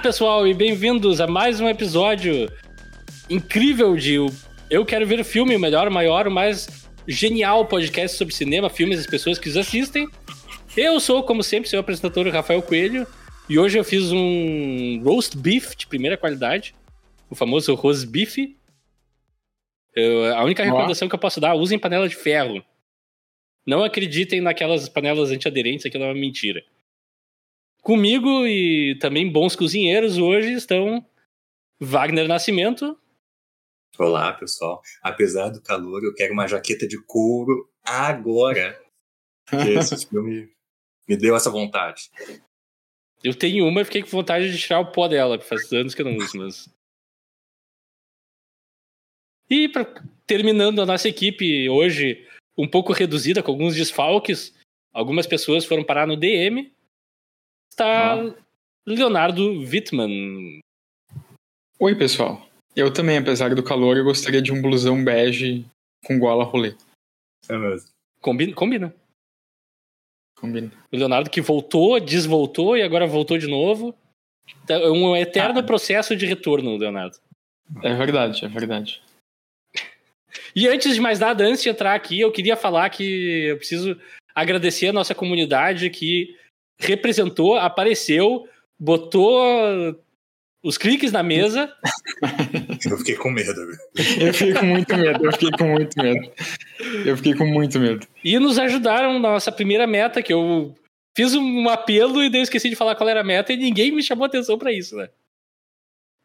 [0.00, 2.50] Olá, pessoal, e bem-vindos a mais um episódio
[3.28, 4.16] incrível de
[4.70, 8.70] Eu Quero Ver o Filme, o melhor, o maior, o mais genial podcast sobre cinema,
[8.70, 10.08] filmes e as pessoas que os assistem.
[10.74, 13.06] Eu sou, como sempre, seu apresentador Rafael Coelho,
[13.46, 16.74] e hoje eu fiz um roast beef de primeira qualidade,
[17.28, 18.38] o famoso roast beef.
[19.94, 22.64] Eu, a única recomendação que eu posso dar, usem panela de ferro.
[23.66, 26.64] Não acreditem naquelas panelas antiaderentes, aquilo é uma mentira.
[27.82, 31.04] Comigo e também bons cozinheiros hoje estão
[31.80, 32.98] Wagner Nascimento.
[33.98, 34.82] Olá, pessoal.
[35.02, 38.78] Apesar do calor, eu quero uma jaqueta de couro agora.
[39.78, 40.52] Esse filme
[41.08, 42.10] me deu essa vontade.
[43.24, 46.02] Eu tenho uma e fiquei com vontade de tirar o pó dela, faz anos que
[46.02, 46.68] eu não uso, mas.
[49.48, 49.84] E pra,
[50.26, 54.54] terminando a nossa equipe hoje, um pouco reduzida, com alguns desfalques.
[54.92, 56.72] Algumas pessoas foram parar no DM.
[57.70, 58.34] Está ah.
[58.86, 60.60] Leonardo Wittmann.
[61.78, 62.46] Oi, pessoal.
[62.76, 65.64] Eu também, apesar do calor, eu gostaria de um blusão bege
[66.04, 66.74] com gola rolê.
[67.48, 67.88] É mesmo.
[68.20, 68.54] Combina?
[68.54, 68.94] Combina.
[70.36, 70.70] Combina.
[70.92, 73.94] O Leonardo que voltou, desvoltou e agora voltou de novo.
[74.68, 75.62] É um eterno ah.
[75.62, 77.16] processo de retorno, Leonardo.
[77.82, 79.02] É verdade, é verdade.
[80.54, 84.00] E antes de mais nada, antes de entrar aqui, eu queria falar que eu preciso
[84.34, 86.36] agradecer a nossa comunidade que
[86.80, 89.96] representou, apareceu, botou
[90.62, 91.72] os cliques na mesa.
[92.88, 93.78] Eu fiquei com medo.
[94.20, 96.32] Eu fiquei com muito medo, eu fiquei com muito medo.
[97.06, 98.06] Eu fiquei com muito medo.
[98.24, 100.74] E nos ajudaram na nossa primeira meta, que eu
[101.16, 103.92] fiz um apelo e daí eu esqueci de falar qual era a meta e ninguém
[103.92, 105.08] me chamou atenção para isso, né?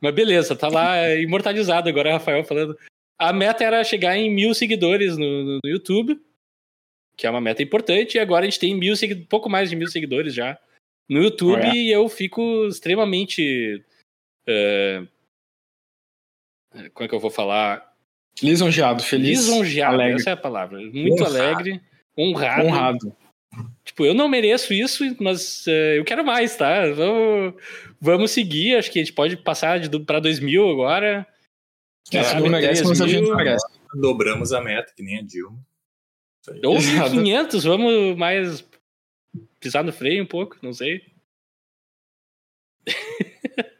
[0.01, 2.77] Mas beleza, tá lá imortalizado agora, Rafael falando.
[3.17, 6.19] A meta era chegar em mil seguidores no, no, no YouTube,
[7.15, 8.93] que é uma meta importante, e agora a gente tem mil
[9.29, 10.57] pouco mais de mil seguidores já
[11.09, 11.75] no YouTube, oh, é.
[11.75, 13.83] e eu fico extremamente.
[14.47, 15.07] Uh,
[16.93, 17.93] como é que eu vou falar?
[18.41, 19.39] Lisonjeado, feliz.
[19.39, 20.15] Lisonjeado, alegre.
[20.15, 20.79] essa é a palavra.
[20.79, 21.37] Muito honrado.
[21.37, 21.81] alegre,
[22.17, 22.67] honrado.
[22.67, 23.17] Honrado.
[23.85, 26.89] Tipo, eu não mereço isso, mas uh, eu quero mais, tá?
[26.91, 27.53] Vamos,
[28.01, 28.75] vamos seguir.
[28.75, 31.25] Acho que a gente pode passar de, para 2000 agora.
[32.11, 33.65] É, é, não merece, mas a gente merece.
[33.93, 35.57] Dobramos a meta, que nem a Dilma.
[36.63, 38.67] Ou 500, vamos mais
[39.59, 41.01] pisar no freio um pouco, não sei.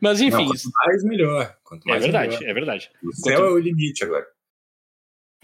[0.00, 0.44] Mas enfim.
[0.44, 1.58] Não, quanto mais, melhor.
[1.64, 2.50] Quanto mais, é verdade, melhor.
[2.50, 2.90] é verdade.
[3.02, 3.48] O céu quanto...
[3.48, 4.26] é o limite agora.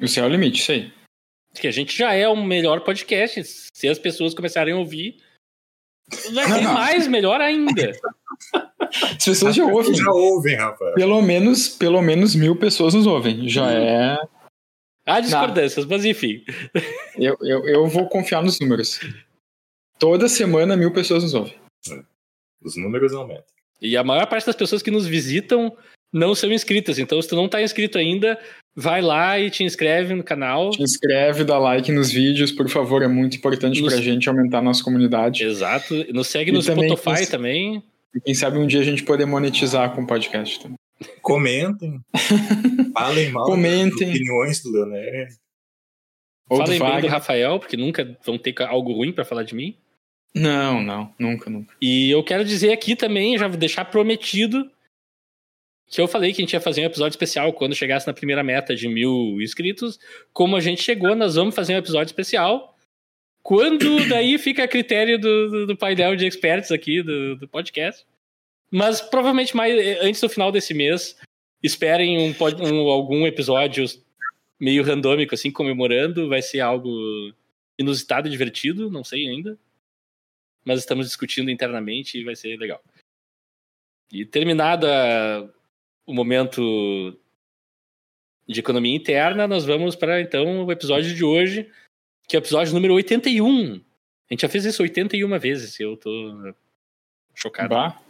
[0.01, 0.93] O céu é o limite, isso aí.
[1.55, 3.43] Que a gente já é o melhor podcast.
[3.73, 5.23] Se as pessoas começarem a ouvir,
[6.33, 7.93] vai ser mais melhor ainda.
[8.81, 9.95] As pessoas já ouvem.
[9.95, 10.95] Já ouvem, Rafael.
[10.95, 13.49] Pelo menos, pelo menos mil pessoas nos ouvem.
[13.49, 14.19] Já é.
[15.09, 16.45] Há discordâncias, mas enfim.
[17.17, 19.01] Eu, eu, eu vou confiar nos números.
[19.99, 21.55] Toda semana mil pessoas nos ouvem.
[21.91, 22.03] É.
[22.63, 23.45] Os números aumentam.
[23.81, 25.77] E a maior parte das pessoas que nos visitam
[26.13, 26.99] não são inscritas.
[26.99, 28.39] Então, se tu não está inscrito ainda,
[28.77, 30.71] vai lá e te inscreve no canal.
[30.71, 33.03] Te inscreve, dá like nos vídeos, por favor.
[33.03, 33.93] É muito importante nos...
[33.93, 35.45] pra gente aumentar a nossa comunidade.
[35.45, 35.95] Exato.
[36.13, 37.27] Nos segue e no também, Spotify quem...
[37.27, 37.83] também.
[38.15, 40.77] E quem sabe um dia a gente poder monetizar com o podcast também.
[41.23, 42.01] Comentem.
[42.93, 44.11] Falem mal Comentem.
[44.11, 45.27] opiniões do Leonel.
[46.49, 49.77] Falem bem do Rafael, porque nunca vão ter algo ruim para falar de mim.
[50.35, 51.75] Não, não, nunca, nunca.
[51.81, 54.71] E eu quero dizer aqui também, já vou deixar prometido,
[55.89, 58.43] que eu falei que a gente ia fazer um episódio especial quando chegasse na primeira
[58.43, 59.99] meta de mil inscritos.
[60.33, 62.77] Como a gente chegou, nós vamos fazer um episódio especial.
[63.43, 68.05] Quando daí fica a critério do, do, do painel de experts aqui do, do, podcast.
[68.71, 71.17] Mas provavelmente mais antes do final desse mês,
[71.63, 73.85] esperem um, um, algum episódio
[74.61, 76.29] meio randômico, assim, comemorando.
[76.29, 77.33] Vai ser algo
[77.79, 79.59] inusitado e divertido, não sei ainda.
[80.65, 82.83] Mas estamos discutindo internamente e vai ser legal.
[84.13, 85.53] E terminada
[86.07, 87.17] o momento
[88.47, 91.71] de economia interna, nós vamos para então o episódio de hoje,
[92.27, 93.75] que é o episódio número 81.
[93.75, 96.55] A gente já fez isso 81 vezes, eu tô
[97.35, 97.69] chocado.
[97.71, 98.08] Bah.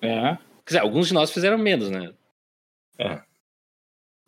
[0.00, 0.36] É.
[0.36, 2.12] Quer dizer, alguns de nós fizeram menos, né?
[2.98, 3.20] É.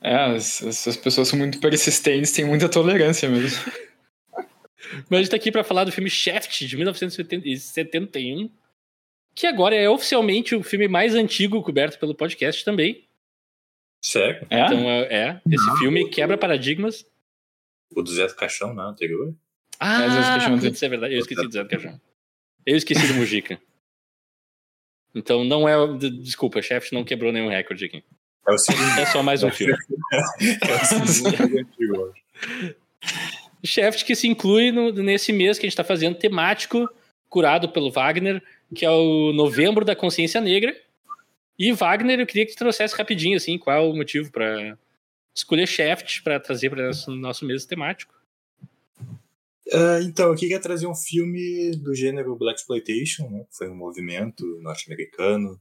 [0.03, 3.61] É, essas pessoas são muito persistentes, têm muita tolerância mesmo.
[5.09, 8.51] Mas a gente tá aqui pra falar do filme Shaft, de 1971,
[9.35, 13.05] que agora é oficialmente o filme mais antigo coberto pelo podcast também.
[14.03, 14.47] Sério?
[14.49, 14.65] É?
[14.65, 15.77] Então, é, é esse não.
[15.77, 17.07] filme quebra paradigmas.
[17.95, 19.35] O do Zé do Caixão, não, anterior?
[19.79, 21.15] Ah, é, Zé do Caixão, putz, é verdade.
[21.15, 22.01] Eu esqueci do Zé do Caixão.
[22.65, 23.61] Eu esqueci do Mujica.
[25.15, 25.75] Então não é.
[26.23, 28.05] Desculpa, Shaft não quebrou nenhum recorde aqui.
[28.49, 28.99] É, o segundo.
[28.99, 29.75] é só mais um filme.
[30.43, 30.75] é
[33.63, 36.89] o Shaft que se inclui no, nesse mês que a gente está fazendo temático,
[37.29, 38.43] curado pelo Wagner,
[38.75, 40.75] que é o Novembro da Consciência Negra.
[41.59, 44.79] E Wagner, eu queria que tu trouxesse rapidinho, assim, qual é o motivo para
[45.35, 48.15] escolher Shaft para trazer para nosso, nosso mês temático.
[49.73, 53.45] Uh, então, eu queria trazer um filme do gênero Black Exploitation, né?
[53.57, 55.61] foi um movimento norte-americano,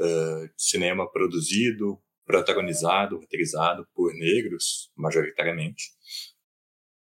[0.00, 5.84] uh, cinema produzido, protagonizado, roteirizado por negros, majoritariamente.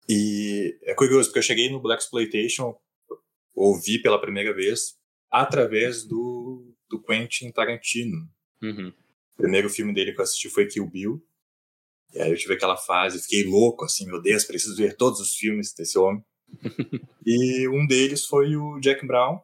[0.09, 2.75] E é curioso, porque eu cheguei no Black Exploitation,
[3.55, 4.99] ouvi pela primeira vez,
[5.31, 8.29] através do, do Quentin Tarantino.
[8.63, 8.93] Uhum.
[9.35, 11.23] O primeiro filme dele que eu assisti foi Kill Bill,
[12.15, 15.35] e aí eu tive aquela fase, fiquei louco, assim, meu Deus, preciso ver todos os
[15.35, 16.25] filmes desse homem.
[17.27, 19.41] e um deles foi o Jack Brown,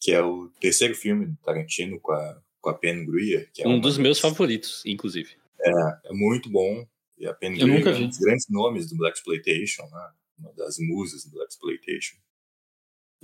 [0.00, 3.50] que é o terceiro filme do Tarantino com a, com a Pen Grier.
[3.52, 5.36] Que é um dos meus favoritos, inclusive.
[5.60, 5.70] É,
[6.06, 6.86] é muito bom.
[7.18, 10.10] E a Pen Grier é um dos grandes nomes do Black Exploitation, né?
[10.38, 12.16] uma das musas do Black Exploitation.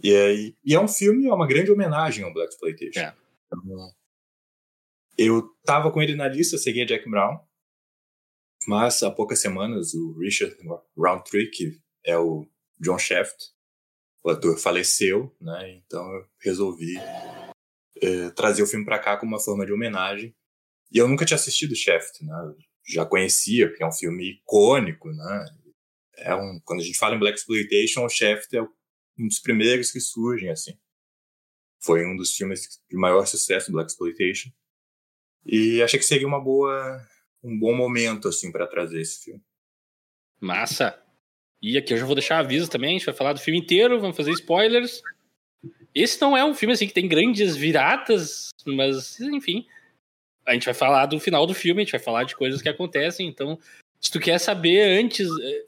[0.02, 0.34] E é,
[0.64, 3.00] e é um filme, é uma grande homenagem ao Black Exploitation.
[3.00, 3.14] É.
[3.46, 3.92] Então,
[5.16, 7.38] eu tava com ele na lista, seguia Jack Brown,
[8.66, 10.56] mas há poucas semanas, o Richard
[10.96, 12.46] Roundtree, que é o
[12.80, 13.36] John Shaft,
[14.22, 15.74] o ator faleceu, né?
[15.76, 16.94] Então eu resolvi
[18.00, 20.34] eh, trazer o filme para cá como uma forma de homenagem.
[20.90, 22.32] E eu nunca tinha assistido Shaft, né?
[22.42, 22.56] Eu
[22.86, 25.46] já conhecia, porque é um filme icônico, né?
[26.16, 29.90] É um, quando a gente fala em Black Exploitation, o Shaft é um dos primeiros
[29.90, 30.78] que surgem, assim.
[31.82, 34.50] Foi um dos filmes de maior sucesso do Black Exploitation.
[35.44, 37.06] E achei que seria uma boa
[37.44, 39.42] um bom momento, assim, para trazer esse filme.
[40.40, 40.98] Massa!
[41.62, 44.00] E aqui eu já vou deixar aviso também, a gente vai falar do filme inteiro,
[44.00, 45.00] vamos fazer spoilers.
[45.94, 49.66] Esse não é um filme assim que tem grandes viradas, mas enfim,
[50.44, 52.68] a gente vai falar do final do filme, a gente vai falar de coisas que
[52.68, 53.58] acontecem, então
[54.00, 55.64] se tu quer saber antes, eh,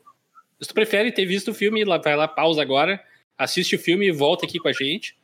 [0.61, 3.03] se tu prefere ter visto o filme, vai lá, pausa agora,
[3.39, 5.17] assiste o filme e volta aqui com a gente,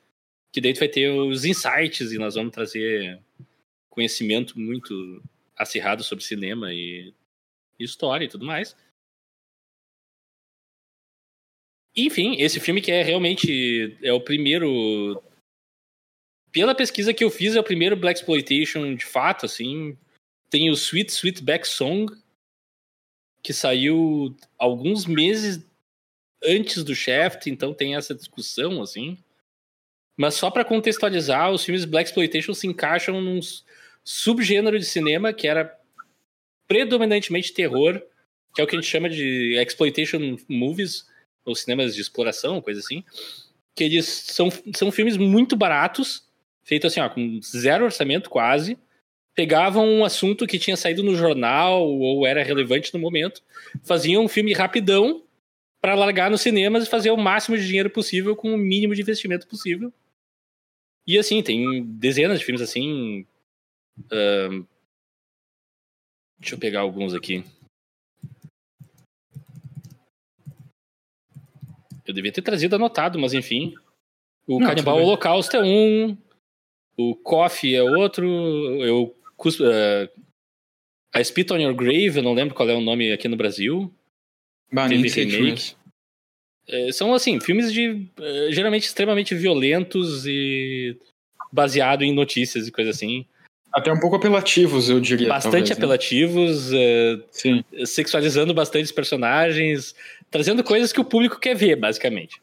[0.50, 3.20] que daí tu vai ter os insights e nós vamos trazer
[3.90, 5.22] conhecimento muito
[5.56, 7.14] acirrado sobre cinema e
[7.78, 8.76] história e tudo mais.
[11.94, 15.22] Enfim, esse filme que é realmente é o primeiro
[16.50, 19.96] pela pesquisa que eu fiz é o primeiro black exploitation de fato, assim.
[20.50, 22.14] Tem o Sweet Sweetback Song
[23.43, 25.64] que saiu alguns meses
[26.44, 29.19] antes do Shaft, então tem essa discussão assim.
[30.16, 33.40] Mas só para contextualizar, os filmes black exploitation se encaixam num
[34.04, 35.78] subgênero de cinema que era
[36.66, 38.00] predominantemente terror,
[38.54, 41.06] que é o que a gente chama de exploitation movies,
[41.44, 43.04] ou cinemas de exploração, coisa assim.
[43.75, 46.26] Que eles são, são filmes muito baratos,
[46.62, 48.78] feitos assim, ó, com zero orçamento quase.
[49.34, 53.43] Pegavam um assunto que tinha saído no jornal ou era relevante no momento,
[53.82, 55.22] faziam um filme rapidão
[55.81, 59.00] para largar nos cinemas e fazer o máximo de dinheiro possível com o mínimo de
[59.00, 59.93] investimento possível.
[61.06, 63.26] E assim, tem dezenas de filmes assim,
[63.99, 64.67] Uh,
[66.39, 67.44] deixa eu pegar alguns aqui.
[72.05, 73.75] Eu devia ter trazido anotado, mas enfim.
[74.47, 76.17] O Não, Canibal Holocausto é um.
[76.96, 78.27] O Coffee é outro.
[78.82, 80.22] Eu, uh,
[81.15, 83.93] a Spit on Your Grave, eu não lembro qual é o nome aqui no Brasil.
[84.70, 85.75] Bah, Teve remake.
[86.67, 87.91] É, são, assim, filmes de.
[88.19, 90.99] Uh, geralmente extremamente violentos e
[91.53, 93.27] baseado em notícias e coisa assim.
[93.72, 95.29] Até um pouco apelativos, eu diria.
[95.29, 95.76] Bastante talvez, né?
[95.76, 97.86] apelativos, né?
[97.86, 99.94] sexualizando bastante os personagens,
[100.31, 102.41] trazendo coisas que o público quer ver, basicamente.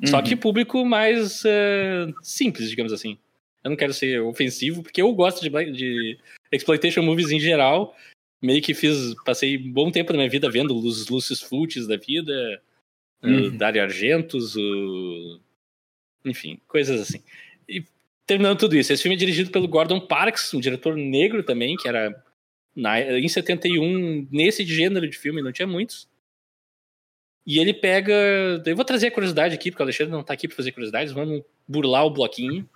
[0.00, 0.06] Uhum.
[0.06, 3.18] Só que público mais uh, simples, digamos assim.
[3.64, 6.18] Eu não quero ser ofensivo, porque eu gosto de, de
[6.52, 7.96] exploitation movies em geral.
[8.40, 11.96] Meio que fiz, passei um bom tempo da minha vida vendo os Lucius Fulcis da
[11.96, 12.62] vida,
[13.22, 13.46] uhum.
[13.46, 15.40] o Dario Argentos, o...
[16.24, 17.20] enfim, coisas assim.
[17.68, 17.82] E
[18.26, 21.86] terminando tudo isso, esse filme é dirigido pelo Gordon Parks, um diretor negro também, que
[21.86, 22.14] era
[22.74, 26.08] na, em 71, nesse gênero de filme, não tinha muitos.
[27.46, 28.12] E ele pega.
[28.66, 31.12] Eu vou trazer a curiosidade aqui, porque o Alexandre não tá aqui pra fazer curiosidades,
[31.12, 32.68] vamos burlar o bloquinho.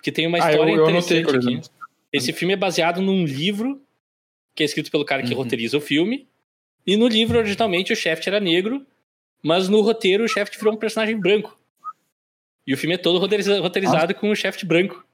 [0.00, 1.60] Que tem uma história ah, eu, eu interessante aqui.
[2.12, 3.82] Esse filme é baseado num livro
[4.54, 5.38] que é escrito pelo cara que uhum.
[5.38, 6.28] roteiriza o filme.
[6.86, 8.86] E no livro, originalmente, o Shaft era negro,
[9.42, 11.58] mas no roteiro o Shaft virou um personagem branco.
[12.66, 14.14] E o filme é todo roteirizado ah.
[14.14, 15.06] com o Shaft branco.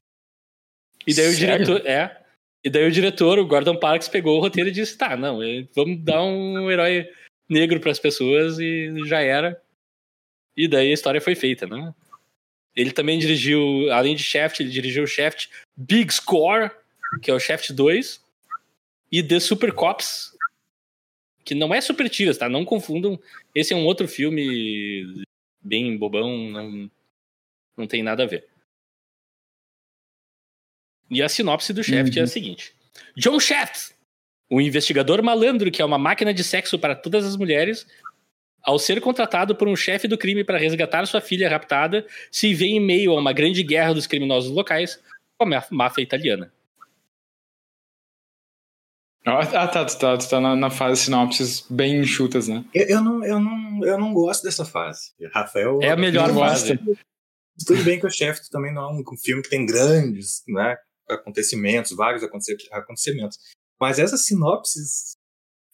[1.05, 1.31] E daí Sério?
[1.31, 1.87] o diretor.
[1.87, 2.21] É.
[2.63, 5.67] E daí o diretor, o Gordon Parks, pegou o roteiro e disse: tá, não, é,
[5.75, 7.09] vamos dar um herói
[7.49, 9.61] negro para as pessoas e já era.
[10.55, 11.93] E daí a história foi feita, né?
[12.75, 16.71] Ele também dirigiu, além de Shaft, ele dirigiu o Shaft Big Score,
[17.21, 18.23] que é o Shaft 2,
[19.11, 20.31] e The Super Cops,
[21.43, 22.47] que não é Super Tiras, tá?
[22.47, 23.19] Não confundam.
[23.53, 25.25] Esse é um outro filme
[25.61, 26.89] bem bobão, não,
[27.81, 28.47] não tem nada a ver.
[31.09, 32.21] E a sinopse do Shaft Uhum.
[32.21, 32.73] é a seguinte:
[33.17, 33.93] John Shaft,
[34.49, 37.85] um investigador malandro que é uma máquina de sexo para todas as mulheres,
[38.63, 42.67] ao ser contratado por um chefe do crime para resgatar sua filha raptada, se vê
[42.67, 45.01] em meio a uma grande guerra dos criminosos locais
[45.37, 46.53] com a má- máfia italiana.
[49.23, 52.65] Ah, tá, tu tá, tu tá na, na fase sinopses bem enxutas, né?
[52.73, 55.11] Eu, eu não, eu, não, eu não gosto dessa fase.
[55.31, 55.79] Rafael.
[55.81, 56.79] É a melhor fase.
[57.65, 60.75] Tudo bem que o Shaft também não é um filme que tem grandes né,
[61.09, 63.37] acontecimentos, vários aconte- acontecimentos.
[63.79, 65.11] Mas essas sinopses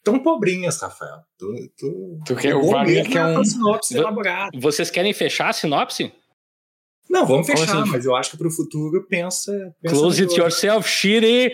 [0.04, 1.20] tão pobrinhas, Rafael.
[1.38, 4.50] Tu, tu, Tu quer- o Wagner quer é um- uma sinopse elaborada.
[4.58, 6.12] Vocês querem fechar a sinopse?
[7.10, 7.90] Não, vamos Como fechar, assim?
[7.90, 9.74] mas eu acho que pro futuro pensa.
[9.80, 11.52] pensa Close it yourself, shitty!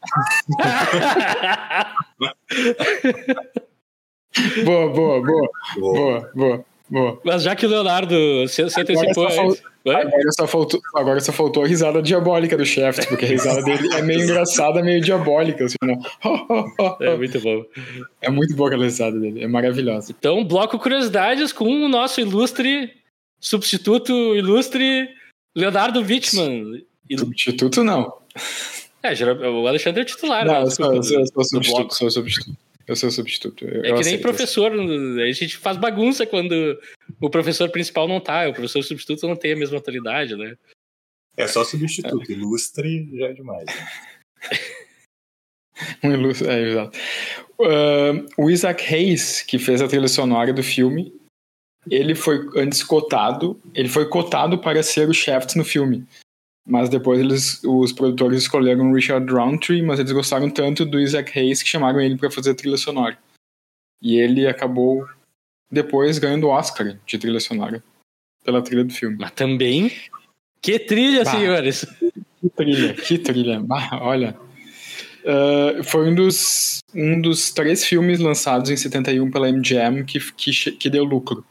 [4.64, 7.20] Boa, boa, boa, Vou- boa, boa, boa.
[7.24, 8.16] Mas já que o Leonardo
[8.48, 9.62] se, se antecipou só fal- antes.
[9.84, 9.94] Oi?
[9.94, 13.88] Agora só, faltou, agora só faltou a risada diabólica do Shaft, porque a risada dele
[13.94, 15.64] é meio engraçada, meio diabólica.
[15.64, 15.96] Assim, né?
[17.00, 17.64] É muito bom.
[18.20, 20.14] É muito boa aquela risada dele, é maravilhosa.
[20.18, 22.92] Então, bloco curiosidades com o nosso ilustre
[23.40, 25.08] substituto ilustre
[25.56, 26.82] Leonardo Wittmann.
[27.16, 28.12] Substituto não.
[29.02, 29.12] É,
[29.48, 30.44] o Alexandre é o titular.
[30.44, 30.62] Não, né?
[30.62, 31.94] eu sou, eu sou, eu sou substituto, bloco.
[31.94, 32.58] sou substituto.
[32.88, 33.66] Eu sou substituto.
[33.66, 36.80] Eu, É que nem professor, a gente faz bagunça quando
[37.20, 40.56] o professor principal não tá, o professor substituto não tem a mesma autoridade, né?
[41.36, 42.32] É só substituto.
[42.32, 43.66] Ilustre já é demais.
[43.66, 43.88] né?
[46.02, 46.98] Um ilustre, é, exato.
[47.60, 51.12] Ah, o Isaac Hayes, que fez a trilha sonora do filme,
[51.88, 56.04] ele foi antes cotado, ele foi cotado para ser o Shaft no filme.
[56.68, 61.36] Mas depois eles, os produtores escolheram o Richard Roundtree, mas eles gostaram tanto do Isaac
[61.38, 63.18] Hayes que chamaram ele para fazer trilha sonora.
[64.02, 65.08] E ele acabou
[65.70, 67.82] depois ganhando o Oscar de trilha sonora
[68.44, 69.16] pela trilha do filme.
[69.18, 69.90] Mas também.
[70.60, 71.30] Que trilha, Bah.
[71.30, 71.86] senhores!
[72.40, 73.60] Que trilha, que trilha.
[73.60, 74.36] Bah, olha.
[75.28, 80.52] Ah, foi um dos, um dos três filmes lançados em 71 pela MGM que, que,
[80.72, 81.44] que deu lucro.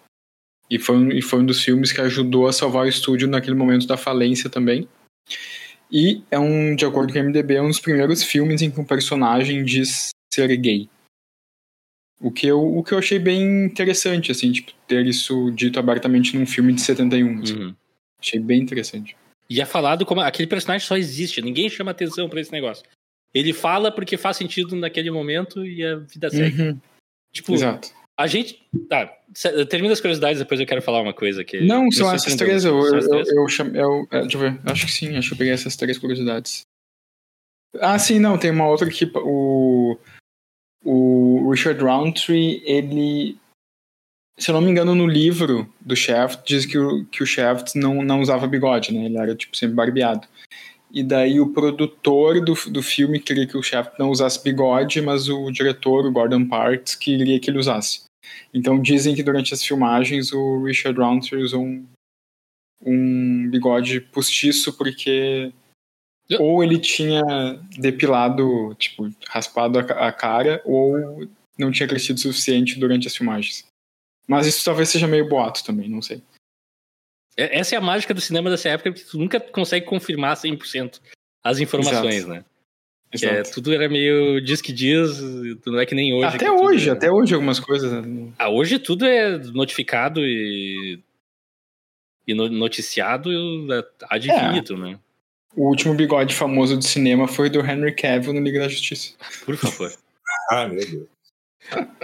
[0.69, 3.55] E foi, um, e foi um dos filmes que ajudou a salvar o estúdio naquele
[3.55, 4.87] momento da falência também.
[5.91, 8.79] E é um, de acordo com o MDB, é um dos primeiros filmes em que
[8.79, 10.89] um personagem diz ser gay.
[12.19, 16.35] O que eu, o que eu achei bem interessante, assim, tipo, ter isso dito abertamente
[16.35, 17.41] num filme de 71.
[17.41, 17.53] assim.
[17.53, 17.75] Uhum.
[18.19, 19.15] Achei bem interessante.
[19.49, 22.83] E é falado como aquele personagem só existe, ninguém chama atenção pra esse negócio.
[23.33, 26.61] Ele fala porque faz sentido naquele momento e a vida segue.
[26.61, 26.79] Uhum,
[27.31, 27.89] Tipo, exato.
[28.17, 28.59] A gente.
[28.89, 29.05] Tá,
[29.69, 31.61] termina as curiosidades, depois eu quero falar uma coisa que.
[31.61, 32.65] Não, são essas três.
[32.65, 33.27] Eu, eu, eu, três?
[33.29, 34.59] eu, cham- eu- é, deixa eu ver.
[34.65, 36.61] Acho que sim, acho que eu peguei essas três curiosidades.
[37.79, 39.97] Ah, sim, não, tem uma outra que o,
[40.83, 43.37] o Richard Roundtree, ele.
[44.39, 47.75] Se eu não me engano, no livro do Shaft, diz que o, que o Shaft
[47.75, 49.05] não, não usava bigode, né?
[49.05, 50.27] Ele era, tipo, sempre barbeado.
[50.91, 55.27] E daí o produtor do, do filme queria que o Shaft não usasse bigode, mas
[55.27, 58.03] o diretor, o Gordon Parks, queria que ele usasse.
[58.53, 61.87] Então dizem que durante as filmagens o Richard Roundtree usou um,
[62.81, 65.51] um bigode postiço porque
[66.39, 67.21] ou ele tinha
[67.77, 73.65] depilado, tipo, raspado a, a cara, ou não tinha crescido o suficiente durante as filmagens.
[74.27, 76.21] Mas isso talvez seja meio boato também, não sei.
[77.37, 80.99] É- Essa é a mágica do cinema dessa época, porque tu nunca consegue confirmar 100%
[81.43, 82.33] as informações, Exato.
[82.33, 82.45] né?
[83.11, 85.19] Que é, tudo era meio diz que diz,
[85.65, 86.25] não é que nem hoje.
[86.35, 87.91] até hoje, é- até hoje algumas coisas.
[88.05, 88.31] né?
[88.37, 90.99] Ah, hoje tudo é notificado e,
[92.27, 93.29] e no- noticiado
[94.09, 94.73] ad É.
[94.77, 94.99] né?
[95.55, 99.13] O último bigode famoso do cinema foi do Henry Cavill no Liga da Justiça.
[99.45, 99.91] Por favor.
[100.49, 101.07] Ah, meu Deus.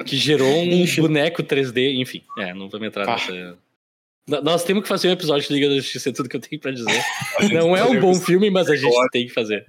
[0.05, 1.01] que gerou um Enfim.
[1.01, 2.21] boneco 3D, enfim.
[2.37, 3.13] É, não vamos entrar Ah.
[3.13, 3.57] nessa.
[4.43, 6.59] Nós temos que fazer um episódio de Liga da Justiça, é tudo que eu tenho
[6.61, 7.01] pra dizer.
[7.53, 9.65] Não é um bom filme, mas a gente tem que fazer.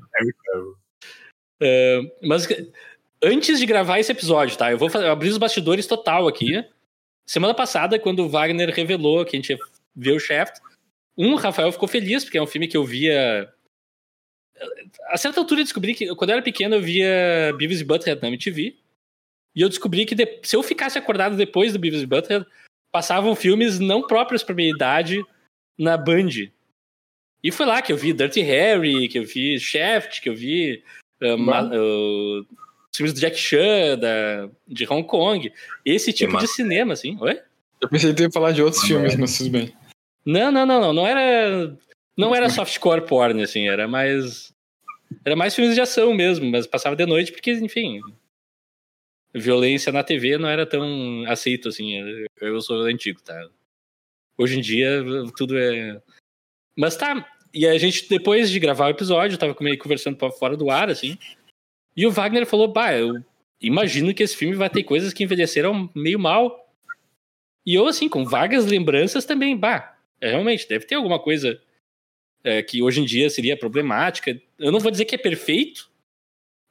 [1.67, 2.47] É, mas
[3.23, 4.71] antes de gravar esse episódio, tá?
[4.71, 6.63] Eu vou abrir os bastidores total aqui.
[7.27, 9.59] Semana passada, quando o Wagner revelou que a gente ia
[9.97, 10.61] ver o Shaft,
[11.17, 13.51] um, Rafael ficou feliz, porque é um filme que eu via.
[15.09, 18.21] A certa altura eu descobri que, quando eu era pequeno, eu via Beavis e Butthead
[18.21, 18.77] na MTV.
[19.57, 22.45] E eu descobri que de- se eu ficasse acordado depois do Beavis e Butthead,
[22.93, 25.25] passavam filmes não próprios pra minha idade
[25.79, 26.29] na Band.
[27.43, 30.83] E foi lá que eu vi Dirty Harry, que eu vi Shaft, que eu vi
[31.37, 35.53] ma- uh, os filmes do Jack Chan, da, de Hong Kong.
[35.85, 37.17] Esse tipo de cinema, assim.
[37.21, 37.41] Oi?
[37.81, 39.17] Eu pensei que ia falar de outros Ah, filmes, é.
[39.17, 39.75] mas tudo bem.
[40.25, 40.93] Não, não, não, não.
[40.93, 41.77] Não era.
[42.17, 44.53] Não era softcore porn, assim, era mais.
[45.25, 48.01] Era mais filmes de ação mesmo, mas passava de noite porque, enfim.
[49.35, 51.93] Violência na TV não era tão aceito, assim.
[52.41, 53.49] Eu sou antigo, tá?
[54.39, 55.03] Hoje em dia,
[55.37, 56.01] tudo é.
[56.77, 57.29] Mas tá.
[57.55, 61.17] E a gente, depois de gravar o episódio, tava meio conversando fora do ar, assim.
[61.97, 63.25] E o Wagner falou: Bah, eu
[63.61, 66.69] imagino que esse filme vai ter coisas que envelheceram meio mal.
[67.65, 71.61] E eu, assim, com vagas lembranças também, bah, é, realmente, deve ter alguma coisa
[72.43, 74.39] é, que hoje em dia seria problemática.
[74.59, 75.89] Eu não vou dizer que é perfeito,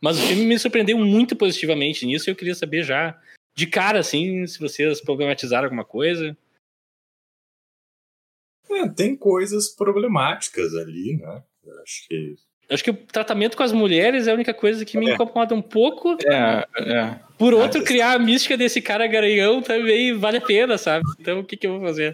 [0.02, 3.20] mas o filme me surpreendeu muito positivamente nisso e eu queria saber já,
[3.56, 6.38] de cara, assim, se vocês problematizaram alguma coisa.
[8.76, 11.44] É, tem coisas problemáticas ali, né?
[11.66, 12.36] Eu acho que.
[12.70, 15.14] Acho que o tratamento com as mulheres é a única coisa que me É.
[15.14, 16.18] incomoda um pouco.
[16.26, 17.20] É, é.
[17.38, 21.04] Por outro, Ah, criar a mística desse cara garanhão também vale a pena, sabe?
[21.20, 22.14] Então o que, que eu vou fazer?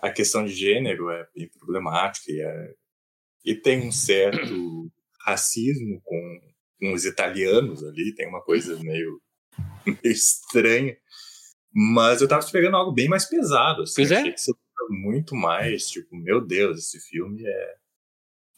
[0.00, 2.74] a questão de gênero é bem problemática e, é-
[3.44, 4.90] e tem um certo
[5.24, 6.40] racismo com,
[6.80, 9.20] com os italianos ali, tem uma coisa meio,
[9.86, 10.96] meio estranha.
[11.72, 13.82] Mas eu tava esperando algo bem mais pesado.
[13.82, 13.94] Assim.
[13.94, 14.16] Pois é.
[14.18, 14.60] Achei que seria
[14.90, 17.74] muito mais, tipo, meu Deus, esse filme é,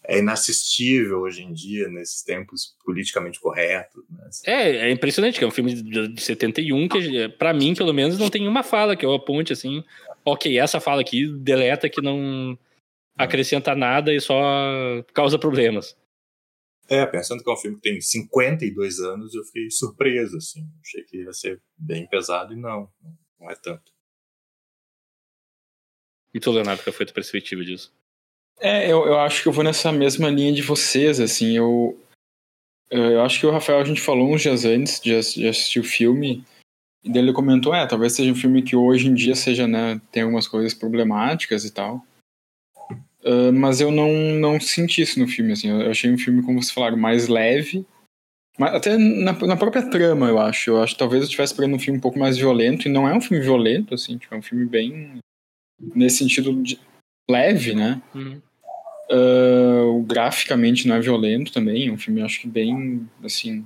[0.07, 4.05] é inassistível hoje em dia, nesses tempos politicamente corretos.
[4.09, 4.29] Né?
[4.47, 8.19] É, é impressionante, que é um filme de, de 71 que, pra mim, pelo menos,
[8.19, 9.83] não tem uma fala que eu aponte assim.
[10.25, 12.59] Ok, essa fala aqui deleta que não
[13.17, 14.43] acrescenta nada e só
[15.13, 15.97] causa problemas.
[16.89, 20.69] É, pensando que é um filme que tem 52 anos, eu fiquei surpreso, assim.
[20.83, 22.91] Achei que ia ser bem pesado e não,
[23.41, 23.94] não é tanto.
[26.35, 27.93] E tu, Leonardo, qual foi a tua perspectiva disso?
[28.61, 31.99] É, eu, eu acho que eu vou nessa mesma linha de vocês, assim, eu,
[32.91, 35.85] eu acho que o Rafael, a gente falou uns dias antes de, de assistir o
[35.85, 36.45] filme,
[37.03, 40.01] e daí ele comentou, é, talvez seja um filme que hoje em dia seja, né,
[40.11, 42.05] tem algumas coisas problemáticas e tal,
[43.25, 46.63] Ah, mas eu não, não senti isso no filme, assim, eu achei um filme, como
[46.63, 47.85] vocês falaram, mais leve,
[48.59, 51.75] mas até na, na própria trama, eu acho, eu acho que talvez eu estivesse esperando
[51.75, 54.39] um filme um pouco mais violento, e não é um filme violento, assim, tipo, é
[54.39, 55.19] um filme bem,
[55.81, 56.63] nesse sentido
[57.29, 58.41] leve, né, Uhum.
[59.99, 63.65] o graficamente não é violento também, é um filme acho que bem assim.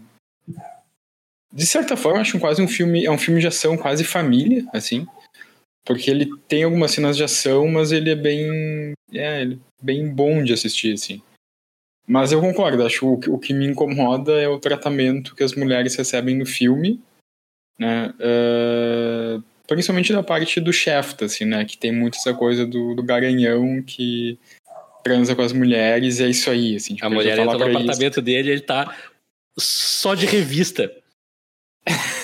[1.53, 5.07] De certa forma, acho quase um filme, é um filme de ação quase família, assim.
[5.85, 10.07] Porque ele tem algumas cenas de ação, mas ele é bem, é, ele é bem
[10.13, 11.23] bom de assistir, assim.
[12.07, 15.43] Mas eu concordo, acho que o, que- o que me incomoda é o tratamento que
[15.43, 17.01] as mulheres recebem no filme,
[17.79, 18.13] né?
[18.21, 21.65] ah, principalmente da parte do Shaft, assim, né?
[21.65, 24.37] Que tem muito essa coisa do, do garanhão que
[25.05, 26.95] transa com as mulheres e é isso aí, assim.
[26.95, 27.79] tipo, A mulher entra no isso.
[27.79, 28.97] apartamento dele e ele tá
[29.59, 30.91] só de revista.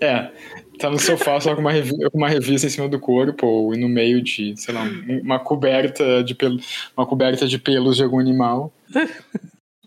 [0.00, 0.32] É,
[0.78, 3.76] tá no sofá só com uma, revi com uma revista em cima do corpo ou
[3.76, 6.58] no meio de, sei lá, um- uma coberta de pelo,
[6.96, 8.72] uma coberta de pelos de algum animal.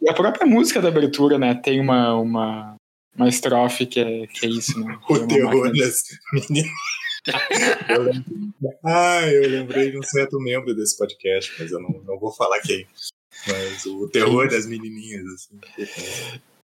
[0.01, 2.75] E a própria música da abertura, né, tem uma, uma,
[3.17, 4.97] uma estrofe que é, que é isso, né?
[5.09, 6.71] O uma terror máquina- das meninas.
[7.89, 8.43] Eu lembrei,
[8.83, 12.59] ah, eu lembrei de um certo membro desse podcast, mas eu não, não vou falar
[12.61, 12.85] quem.
[13.47, 15.59] Mas o terror das menininhas, assim.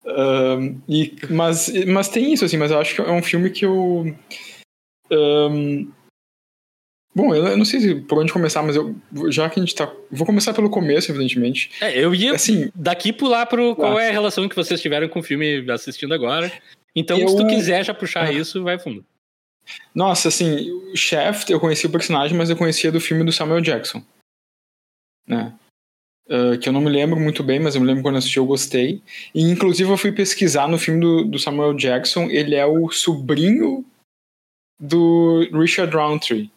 [0.05, 3.65] Ahn, e, mas, mas tem isso, assim, mas eu acho que é um filme que
[3.65, 4.15] eu.
[5.11, 5.87] ahn,
[7.15, 8.95] bom, eu, eu não sei se por onde começar, mas eu,
[9.29, 9.91] já que a gente tá.
[10.11, 11.71] Vou começar pelo começo, evidentemente.
[11.81, 14.03] É, eu ia Assim, daqui pular pro qual Ah.
[14.03, 16.51] é a relação que vocês tiveram com o filme assistindo agora.
[16.95, 18.31] Então, Eu- se tu quiser já puxar Ah.
[18.31, 19.03] isso, vai fundo.
[19.93, 23.61] Nossa, assim, o Shaft, eu conhecia o personagem, mas eu conhecia do filme do Samuel
[23.61, 24.03] Jackson.
[25.27, 25.57] Né?
[26.29, 28.45] Ah, que eu não me lembro muito bem, mas eu me lembro quando assisti eu
[28.45, 29.01] gostei.
[29.33, 33.85] E inclusive eu fui pesquisar no filme do, do Samuel Jackson, ele é o sobrinho
[34.79, 36.51] do Richard Roundtree.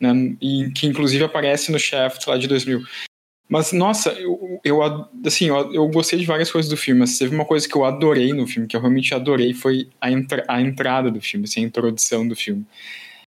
[0.00, 0.10] Né?
[0.40, 2.80] E que inclusive aparece no Shaft lá de 2000.
[3.48, 4.80] Mas, nossa, eu, eu,
[5.24, 7.84] assim, eu, eu gostei de várias coisas do filme, mas teve uma coisa que eu
[7.84, 11.62] adorei no filme, que eu realmente adorei, foi a, entra a entrada do filme, assim,
[11.62, 12.64] a introdução do filme.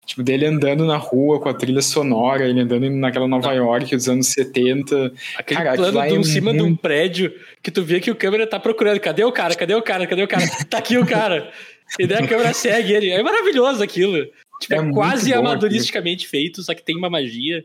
[0.07, 4.09] Tipo, dele andando na rua com a trilha sonora, ele andando naquela Nova York dos
[4.09, 5.13] anos 70.
[5.37, 7.83] Aquele Cara, aquilo plano lá de é um cima de um muito- prédio que tu
[7.83, 9.01] vê que o câmera tá procurando.
[9.01, 9.55] Cadê o cara?
[9.55, 10.07] Cadê o cara?
[10.07, 10.45] Cadê o cara?
[10.69, 11.51] Tá aqui o cara.
[11.99, 13.11] E daí a câmera segue ele.
[13.11, 14.27] É maravilhoso aquilo.
[14.61, 17.65] Tipo, É é, muito quase amadoristicamente feito, só que tem uma magia.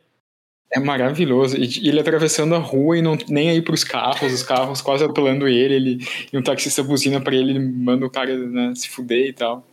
[0.72, 1.58] É maravilhoso.
[1.58, 5.48] E ele atravessando a rua e não nem aí pros carros, os carros quase atropelando
[5.48, 9.28] ele, ele e um taxista buzina pra ele, ele manda o cara né, se fuder
[9.28, 9.66] e tal.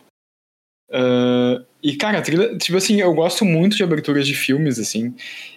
[0.91, 5.13] Ah, e, cara, a trilha, tipo assim, eu gosto muito de aberturas de filmes, assim.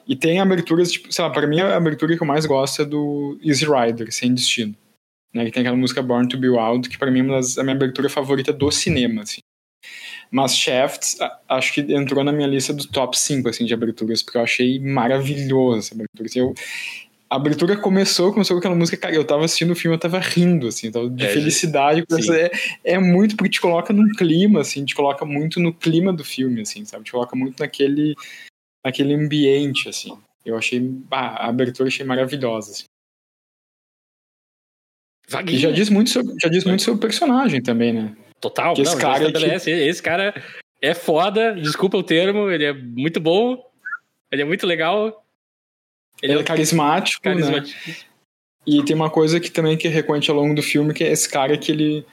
[0.07, 2.85] E tem aberturas, tipo, sei lá, pra mim a abertura que eu mais gosto é
[2.85, 4.75] do Easy Rider, Sem Destino.
[5.33, 7.57] Né, que tem aquela música Born to Be Wild, que pra mim é uma das-
[7.57, 9.41] a minha abertura favorita do cinema, assim.
[10.31, 14.23] Mas Shaft, a- acho que entrou na minha lista do top 5, assim, de aberturas,
[14.23, 16.27] porque eu achei maravilhosa essa abertura.
[16.27, 16.55] Assim, eu,
[17.29, 20.19] a abertura começou, começou com aquela música, cara, eu tava assistindo o filme, eu tava
[20.19, 22.05] rindo, assim, tava de É, felicidade.
[22.33, 22.51] É,
[22.95, 26.61] é muito, porque te coloca num clima, assim, te coloca muito no clima do filme,
[26.63, 27.05] assim, sabe?
[27.05, 28.15] Te coloca muito naquele,
[28.85, 30.17] naquele ambiente, assim.
[30.45, 30.91] Eu achei.
[31.11, 32.73] Ah, a abertura achei maravilhosa.
[32.73, 32.85] Assim.
[35.47, 38.17] E já diz muito sobre, já diz muito sobre o personagem também, né?
[38.41, 39.69] Total, que esse, não, cara, tipo...
[39.69, 40.35] esse cara
[40.81, 43.63] é foda, desculpa o termo, ele é muito bom,
[44.33, 45.25] ele é muito legal.
[46.23, 47.97] Ele, ele é, é carismático, carismático, né?
[48.67, 51.13] E tem uma coisa que também que é recorrente ao longo do filme, que é
[51.13, 52.07] esse cara que ele...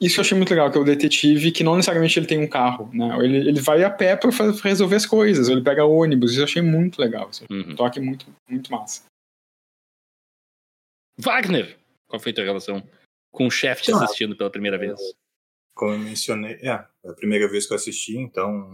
[0.00, 2.48] Isso eu achei muito legal, que é o detetive, que não necessariamente ele tem um
[2.48, 3.14] carro, né?
[3.22, 4.30] Ele, ele vai a pé pra
[4.64, 7.28] resolver as coisas, ele pega ônibus, isso eu achei muito legal.
[7.28, 7.44] Assim.
[7.50, 7.72] Uhum.
[7.72, 9.02] Um toque muito, muito massa.
[11.18, 11.76] Wagner!
[12.08, 12.82] Qual foi a tua relação
[13.30, 14.98] com o chefe ah, assistindo pela primeira vez?
[15.80, 18.70] Como eu mencionei, é, a primeira vez que eu assisti, então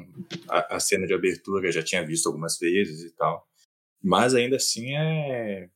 [0.49, 3.47] a, a, cena de abertura eu já tinha visto algumas vezes e tal.
[4.03, 5.69] Mas ainda assim é.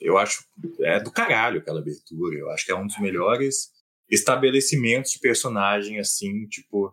[0.00, 0.42] Eu acho.
[0.80, 2.34] É do caralho aquela abertura.
[2.34, 3.72] Eu acho que é um dos melhores
[4.10, 6.90] estabelecimentos de personagem, assim, tipo.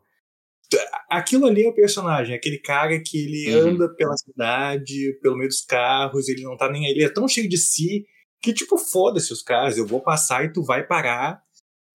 [1.10, 3.70] Aquilo ali é o personagem, aquele cara que ele uhum.
[3.70, 7.26] anda pela cidade, pelo meio dos carros, ele não tá nem aí, ele é tão
[7.26, 8.06] cheio de si
[8.42, 11.42] que, tipo, foda-se os caras, eu vou passar e tu vai parar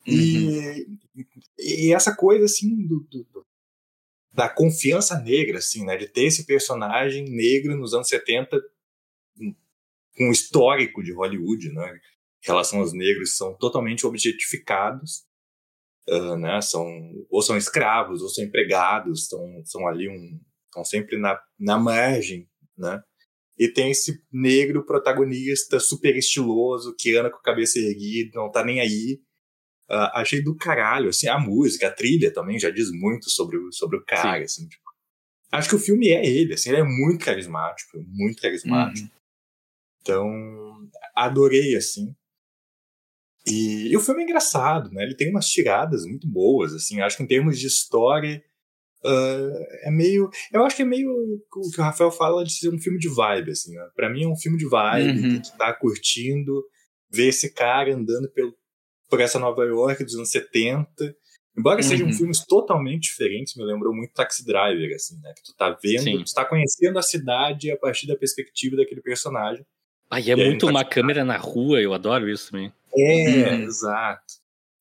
[0.06, 0.14] Uhum.
[0.14, 0.86] E,
[1.58, 3.46] e essa coisa, assim, do, do,
[4.32, 5.96] da confiança negra, assim, né?
[5.96, 8.60] De ter esse personagem negro nos anos 70
[10.16, 11.94] com um histórico de Hollywood, né?
[12.42, 15.24] Em relação aos negros, são totalmente objetificados,
[16.08, 16.60] uh, né?
[16.60, 16.86] São,
[17.30, 20.40] ou são escravos, ou são empregados, estão, são ali um...
[20.66, 22.48] Estão sempre na, na margem,
[22.78, 23.02] né?
[23.58, 28.64] E tem esse negro protagonista super estiloso, que anda com a cabeça erguida, não tá
[28.64, 29.20] nem aí,
[29.90, 33.70] Uh, achei do caralho, assim, a música, a trilha também já diz muito sobre o,
[33.72, 34.82] sobre o cara, assim, tipo,
[35.50, 39.06] acho que o filme é ele, assim, ele é muito carismático, muito carismático.
[39.06, 39.22] Uhum.
[40.00, 42.14] Então, adorei, assim.
[43.46, 45.02] E, e, o filme é engraçado, né?
[45.02, 47.00] Ele tem umas tiradas muito boas, assim.
[47.00, 48.42] Acho que em termos de história,
[49.04, 50.30] uh, é meio...
[50.52, 53.08] Eu acho que é meio o que o Rafael fala de ser um filme de
[53.08, 53.74] vibe, assim.
[53.74, 53.88] Né?
[53.94, 55.40] Pra mim é um filme de vibe, uhum.
[55.40, 56.64] que tu tá curtindo,
[57.10, 58.54] ver esse cara andando pelo,
[59.12, 61.14] por essa Nova York dos anos 70.
[61.54, 61.82] Embora uhum.
[61.82, 65.34] sejam filmes totalmente diferentes, me lembrou muito Taxi Driver, assim, né?
[65.36, 66.24] Que tu tá vendo, Sim.
[66.24, 69.66] tu tá conhecendo a cidade a partir da perspectiva daquele personagem.
[70.10, 72.72] Ah, e é e muito uma câmera na rua, eu adoro isso também.
[72.96, 73.64] É, uhum.
[73.64, 74.32] exato.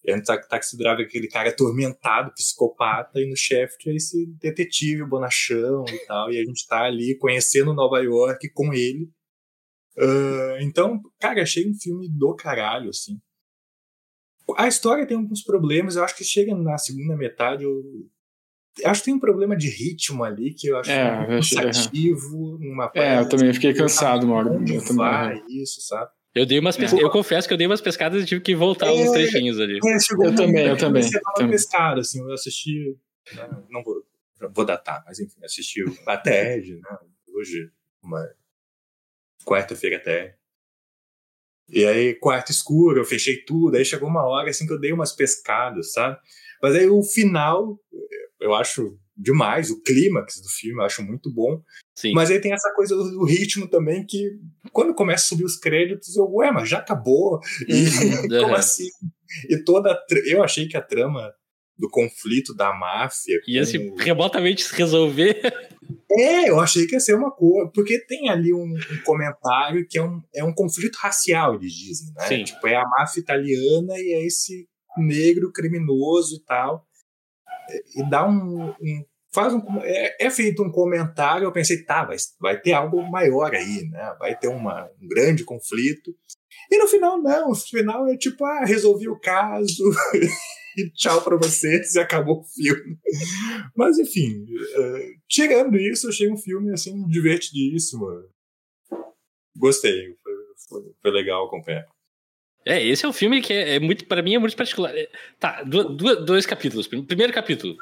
[0.06, 4.28] E a gente tá Taxi Driver, aquele cara atormentado, psicopata, e no Shaft é esse
[4.40, 9.12] detetive bonachão e tal, e a gente tá ali conhecendo Nova York com ele.
[9.98, 13.20] Uh, então, cara, achei um filme do caralho, assim.
[14.58, 17.82] A história tem alguns problemas, eu acho que chega na segunda metade, eu
[18.86, 22.58] acho que tem um problema de ritmo ali que eu acho é, cansativo.
[22.60, 24.50] Numa é, eu também fiquei cansado uma hora.
[24.50, 25.44] Eu também.
[25.50, 26.10] isso, sabe?
[26.34, 26.98] Eu dei umas pesca...
[26.98, 27.04] é.
[27.04, 29.80] eu confesso que eu dei umas pescadas e tive que voltar é, uns trechinhos ali.
[29.84, 31.04] É, eu também, eu também.
[31.04, 32.98] Você tava pescado, assim, eu assisti,
[33.36, 34.02] né, não vou,
[34.54, 36.98] vou datar, mas enfim, assisti a TED, né,
[37.36, 37.70] hoje,
[38.02, 38.26] uma
[39.46, 40.38] quarta-feira até
[41.72, 43.78] e aí, quarto escuro, eu fechei tudo.
[43.78, 46.18] Aí chegou uma hora assim que eu dei umas pescadas, sabe?
[46.62, 47.80] Mas aí o final,
[48.40, 49.72] eu acho demais.
[49.72, 51.62] O clímax do filme eu acho muito bom.
[51.96, 52.14] Sim.
[52.14, 54.32] Mas aí tem essa coisa do, do, ritmo também que
[54.72, 57.40] quando começa a subir os créditos, eu, ué, mas já acabou.
[57.68, 58.28] E uhum.
[58.42, 58.88] como assim?
[59.50, 59.98] E toda.
[60.26, 61.34] Eu achei que a trama
[61.82, 63.42] do conflito da máfia.
[63.48, 65.42] Ia se remotamente se resolver.
[66.12, 67.72] É, eu achei que ia ser uma coisa.
[67.74, 72.14] Porque tem ali um, um, comentário que é um, é um conflito racial, eles dizem,
[72.14, 72.28] né?
[72.28, 72.44] Sim.
[72.44, 76.86] Tipo, é a máfia italiana e é esse negro criminoso e tal.
[77.96, 78.70] E dá um.
[78.70, 83.02] um faz um, é, é, feito um comentário, eu pensei, tá, vai, vai ter algo
[83.10, 84.16] maior aí, né?
[84.20, 86.14] Vai ter uma, um grande conflito.
[86.70, 87.50] E no final, não.
[87.50, 89.84] No final é tipo, ah, resolvi o caso.
[90.96, 92.98] tchau para vocês e acabou o filme.
[93.76, 98.06] Mas enfim, uh, isso, eu achei um filme assim divertidíssimo.
[99.56, 100.34] Gostei, foi,
[100.68, 101.86] foi, foi legal acompanhar.
[102.66, 104.96] É, esse é um filme que é, é muito, para mim, é muito particular.
[104.96, 106.88] É, tá, do, do, dois capítulos.
[106.88, 107.76] Primeiro capítulo.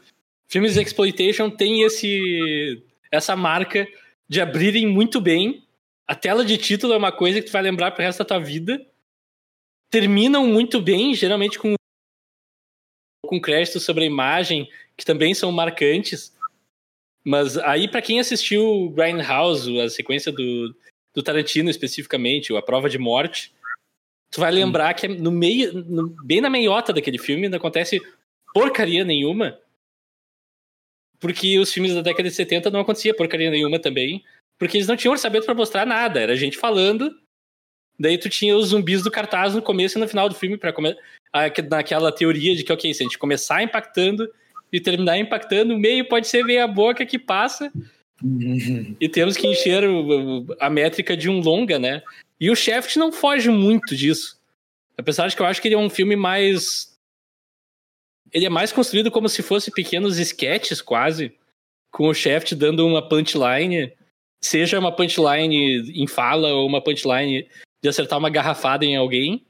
[0.47, 3.87] Filmes de exploitation tem esse essa marca
[4.27, 5.63] de abrirem muito bem.
[6.07, 8.39] A tela de título é uma coisa que tu vai lembrar pro resto da tua
[8.39, 8.83] vida.
[9.91, 11.73] Terminam muito bem, geralmente com
[13.29, 16.35] com créditos sobre a imagem, que também são marcantes.
[17.23, 20.75] Mas aí, para quem assistiu Grindhouse, a sequência do,
[21.13, 23.53] do Tarantino especificamente, A Prova de Morte,
[24.31, 28.01] tu vai lembrar que é no meio, no, bem na meiota daquele filme, não acontece
[28.51, 29.59] porcaria nenhuma.
[31.19, 34.23] Porque os filmes da década de 70 não acontecia porcaria nenhuma também.
[34.57, 36.19] Porque eles não tinham orçamento para mostrar nada.
[36.19, 37.15] Era gente falando.
[37.99, 40.73] Daí tu tinha os zumbis do cartaz no começo e no final do filme para
[41.69, 44.29] naquela teoria de que, ok, se a gente começar impactando
[44.71, 47.71] e terminar impactando, o meio pode ser meia boca que passa,
[48.23, 48.95] Uhum.
[48.99, 52.01] e temos que encher o- a métrica de um longa, né?
[52.39, 54.37] E o Shaft não foge muito disso.
[54.97, 56.97] Apesar de que eu acho que ele é um filme mais.
[58.33, 61.33] Ele é mais construído como se fosse pequenos sketches, quase,
[61.91, 63.91] com o Shaft dando uma punchline,
[64.43, 67.47] seja uma punchline em fala ou uma punchline
[67.81, 69.43] de acertar uma garrafada em alguém.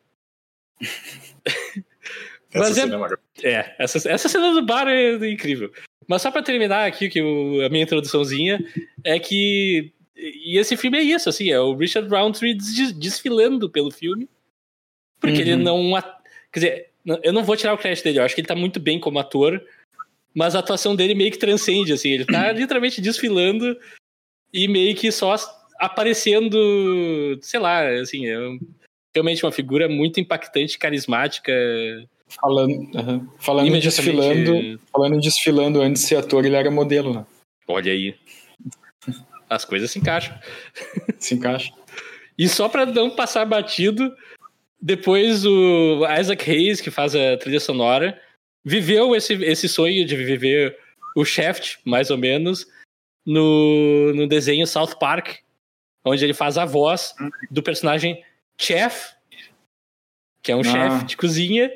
[2.51, 3.07] Essa é- cena
[3.43, 3.49] é.
[3.51, 5.71] É, essa, essa cena do bar é incrível.
[6.07, 8.59] Mas só pra terminar aqui que o- a minha introduçãozinha
[9.03, 13.89] é que e esse filme é isso, assim, é o Richard Roundtree des- desfilando pelo
[13.89, 14.27] filme,
[15.21, 15.41] porque Uhum.
[15.41, 15.91] ele não,
[16.51, 16.89] quer dizer,
[17.23, 19.17] eu não vou tirar o crédito dele, eu acho que ele tá muito bem como
[19.17, 19.63] ator,
[20.33, 23.77] mas a atuação dele meio que transcende, assim, ele tá literalmente desfilando
[24.51, 25.35] e meio que só
[25.79, 28.59] aparecendo, sei lá, assim, é um-
[29.13, 31.51] realmente uma figura muito impactante, carismática,
[32.29, 33.27] Falando, aham.
[33.39, 37.25] falando em desfilando, falando em desfilando antes de ser ator, ele era modelo, né?
[37.67, 38.15] Olha aí.
[39.49, 40.37] As coisas se encaixam.
[41.17, 41.73] Se encaixa.
[42.37, 44.15] E só pra não passar batido,
[44.79, 48.21] depois o Isaac Hayes, que faz a trilha sonora,
[48.63, 50.77] viveu esse, esse sonho de viver
[51.15, 52.67] o Shaft, mais ou menos,
[53.25, 55.37] no, no desenho South Park,
[56.05, 57.13] onde ele faz a voz
[57.49, 58.23] do personagem
[58.59, 59.13] Chef,
[60.43, 60.63] que é um Ah.
[60.63, 61.71] chefe de cozinha,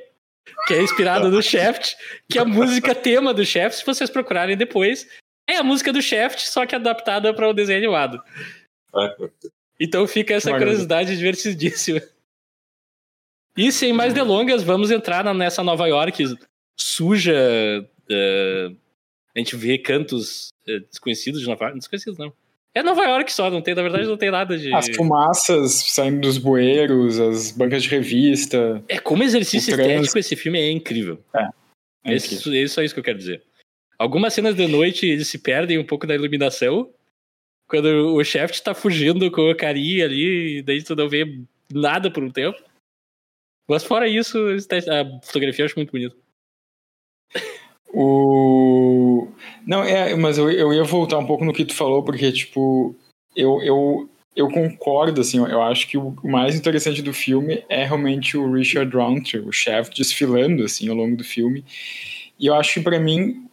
[0.67, 1.96] que é inspirado no Shaft,
[2.30, 5.08] que é a música tema do Shaft, se vocês procurarem depois,
[5.50, 8.22] é a música do Shaft, só que adaptada para o desenho animado.
[9.80, 12.02] Então fica essa curiosidade divertidíssima.
[13.58, 16.24] E sem mais delongas, vamos entrar nessa Nova York
[16.80, 17.34] suja.
[18.10, 18.72] eh,
[19.36, 21.80] a gente vê cantos eh, desconhecidos de Nova York.
[21.80, 22.34] Desconhecidos, não.
[22.76, 24.74] É Nova York só, não tem, na verdade, não tem nada de.
[24.74, 28.84] As fumaças saindo dos bueiros, as bancas de revista.
[28.88, 31.24] É como exercício estético, esse filme é incrível.
[31.34, 32.16] É incrível.
[32.16, 33.44] Esse, é só isso que eu quero dizer.
[34.00, 36.90] Algumas cenas de noite eles se perdem um pouco da iluminação.
[37.68, 41.26] Quando o chefe tá fugindo com o carinha ali, e daí tu não vê
[41.72, 42.60] nada por um tempo.
[43.68, 46.16] Mas fora isso, a fotografia eu acho muito bonita.
[47.94, 49.32] O...
[49.65, 52.95] Não, é, mas eu, eu ia voltar um pouco no que tu falou, porque, tipo,
[53.36, 58.38] eu, eu, eu concordo, assim, eu acho que o, mais interessante do filme é realmente
[58.38, 61.63] o Richard Roundtree, o chefe, desfilando, assim, ao longo do filme.
[62.39, 63.47] E eu acho que, pra mim,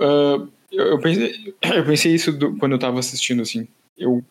[0.00, 4.24] ah, eu, eu pensei, eu pensei isso do- quando eu tava assistindo, assim, eu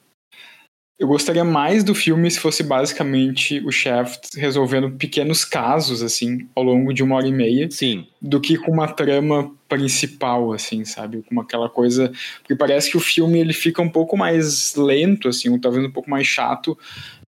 [1.01, 6.61] eu gostaria mais do filme se fosse basicamente o Shaft resolvendo pequenos casos, assim, ao
[6.61, 8.05] longo de uma hora e meia Sim.
[8.21, 11.23] do que com uma trama principal, assim, sabe?
[11.23, 12.13] Com aquela coisa.
[12.37, 15.89] Porque parece que o filme ele fica um pouco mais lento, assim, ou talvez um
[15.89, 16.77] pouco mais chato,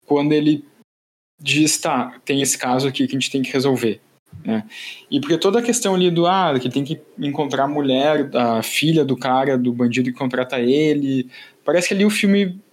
[0.06, 0.64] quando ele
[1.42, 4.00] diz, tá, tem esse caso aqui que a gente tem que resolver.
[4.44, 4.62] Né?
[5.10, 8.62] E porque toda a questão ali do ah, que tem que encontrar a mulher, a
[8.62, 11.28] filha do cara, do bandido que contrata ele.
[11.64, 12.64] Parece que ali o filme.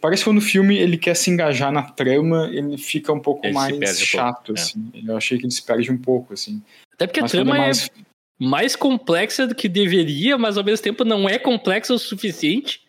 [0.00, 3.46] Parece que quando o filme ele quer se engajar na trama, ele fica um pouco
[3.46, 4.60] Ele mais perde um pouco, chato, é.
[4.60, 4.90] assim.
[5.06, 6.62] Eu achei que ele se perde um pouco, assim.
[6.94, 7.90] Até porque Mas a trama é mais-
[8.38, 12.80] mais complexa do que deveria, mas ao mesmo tempo não é complexa o suficiente.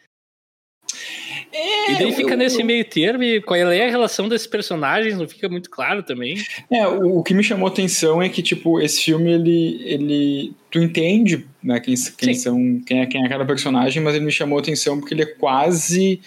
[1.90, 5.28] e daí fica eu- nesse meio termo e qual é a relação desses personagens, não
[5.28, 6.36] fica muito claro também.
[6.72, 9.82] É, o, o que me chamou atenção é que, tipo, esse filme, ele.
[9.84, 12.40] ele tu entende, né, quem, quem Sim.
[12.40, 12.80] são.
[12.86, 16.22] Quem é, quem é cada personagem, mas ele me chamou atenção porque ele é quase.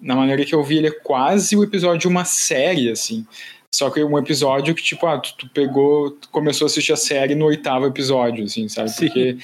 [0.00, 3.26] Na maneira que eu vi, ele é quase o episódio de uma série, assim.
[3.72, 6.96] Só que um episódio que, tipo, ah, tu, tu pegou, tu começou a assistir a
[6.96, 8.90] série no oitavo episódio, assim, sabe?
[8.90, 9.06] Sim.
[9.06, 9.36] Porque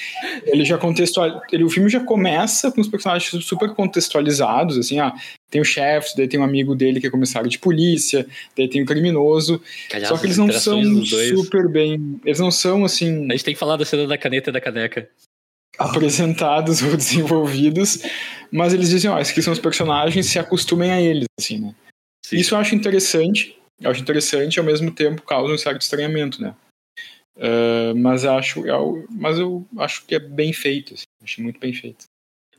[0.47, 1.41] ele já contextualiza.
[1.53, 5.15] Ele, o filme já começa com os personagens super contextualizados, assim, ah,
[5.49, 8.83] tem o chefe, daí tem um amigo dele que é comissário de polícia, daí tem
[8.83, 9.61] o criminoso.
[9.89, 12.21] Que, aliás, Só que eles não são super bem.
[12.25, 14.61] Eles não são, assim, A gente tem que falar da cena da caneta e da
[14.61, 15.09] caneca.
[15.79, 18.03] apresentados ou desenvolvidos,
[18.53, 21.75] mas eles dizem, ó, esses aqui são os personagens, se acostumem a eles, assim, né?
[22.25, 22.37] Sim.
[22.37, 26.41] Isso eu acho interessante, eu acho interessante e ao mesmo tempo causa um certo estranhamento,
[26.41, 26.55] né?
[27.39, 31.73] Ah, mas acho, eu, mas eu acho que é bem feito, assim, acho muito bem
[31.73, 32.05] feito.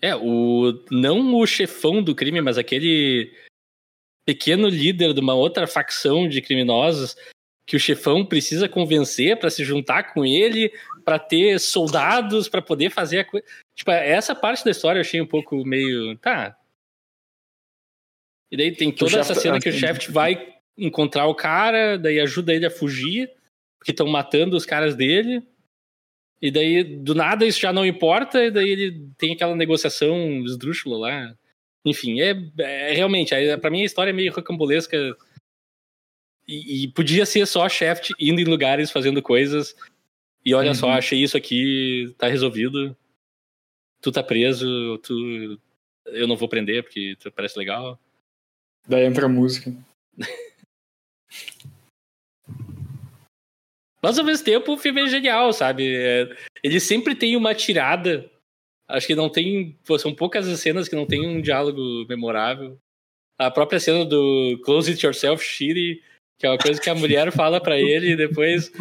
[0.01, 3.33] É, o não o chefão do crime, mas aquele
[4.25, 7.15] pequeno líder de uma outra facção de criminosos
[7.65, 10.71] que o chefão precisa convencer pra se juntar com ele,
[11.07, 13.47] pra ter soldados pra poder fazer a coisa.
[13.73, 16.59] Tipo, essa parte da história eu achei um pouco meio, tá.
[18.51, 22.19] E daí tem toda essa chefe- cena que o chefe vai encontrar o cara, daí
[22.19, 23.31] ajuda ele a fugir,
[23.79, 25.41] porque estão matando os caras dele.
[26.41, 30.97] E daí, do nada, isso já não importa, e daí ele tem aquela negociação esdrúxula
[30.97, 31.37] lá.
[31.85, 35.15] Enfim, é, é realmente, é, pra mim a história é meio rocambolesca.
[36.45, 39.73] E, e podia ser só Shaft indo em lugares fazendo coisas.
[40.47, 40.93] E olha só, Uhum.
[40.93, 42.95] achei isso aqui, tá resolvido.
[44.01, 45.59] Tu tá preso, tu
[46.05, 47.99] eu não vou prender porque parece legal.
[48.87, 49.73] Daí entra a música.
[54.01, 55.93] Mas ao mesmo tempo o filme é genial, sabe?
[55.95, 56.29] É,
[56.63, 58.31] ele sempre tem uma tirada.
[58.87, 59.77] Acho que não tem.
[59.85, 62.79] Pô, são poucas as cenas que não tem um diálogo memorável.
[63.37, 66.01] A própria cena do Close It Yourself, Shitty,
[66.37, 68.71] que é uma coisa que a mulher fala para ele e depois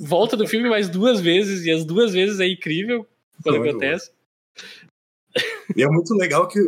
[0.00, 3.06] volta do filme mais duas vezes, e as duas vezes é incrível
[3.42, 4.10] quando muito acontece.
[4.10, 4.18] Bom.
[5.76, 6.58] E é muito legal que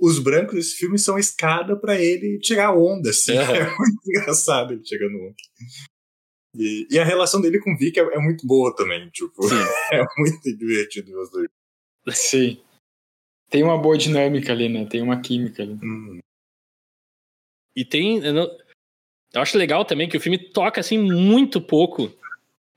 [0.00, 3.36] os brancos desse filme são escada para ele tirar onda, assim.
[3.36, 3.58] É.
[3.58, 5.34] é muito engraçado ele chegando onda.
[6.56, 9.40] E, e, a relação dele com o Vic é, é muito boa também, tipo,
[9.92, 11.48] é muito divertido os dois.
[12.08, 12.60] Sim.
[13.48, 14.86] Tem uma boa dinâmica ali, né?
[14.86, 15.74] Tem uma química ali.
[15.74, 16.20] Hum.
[17.76, 18.18] E tem.
[18.24, 18.58] Eu, não,
[19.32, 22.12] eu, acho legal também que o filme toca assim muito pouco.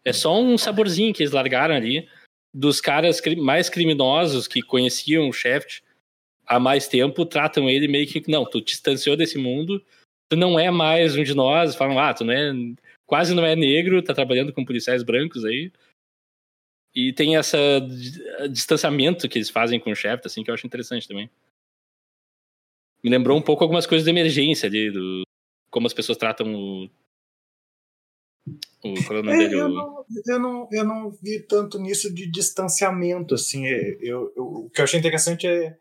[0.06, 2.08] É só um saborzinho que eles largaram ali
[2.54, 5.82] dos caras mais criminosos que conheciam o Shaft
[6.46, 8.24] há mais tempo, tratam ele meio que.
[8.30, 9.84] Não, tu te distanciou desse mundo,
[10.30, 12.54] tu não é mais um de nós, falam, ah, tu não é
[13.06, 15.72] quase não é negro, tá trabalhando com policiais brancos aí.
[16.96, 17.58] E tem esse
[18.52, 21.30] distanciamento que eles fazem com o chefe, assim, que eu acho interessante também.
[23.04, 25.24] Me lembrou um pouco algumas coisas de emergência ali, do
[25.74, 26.90] como as pessoas tratam o.
[28.84, 29.56] o é o dele?
[29.56, 33.66] Eu, não, eu, não, eu não vi tanto nisso de distanciamento, assim.
[33.66, 35.76] É, eu, eu, o que eu achei interessante é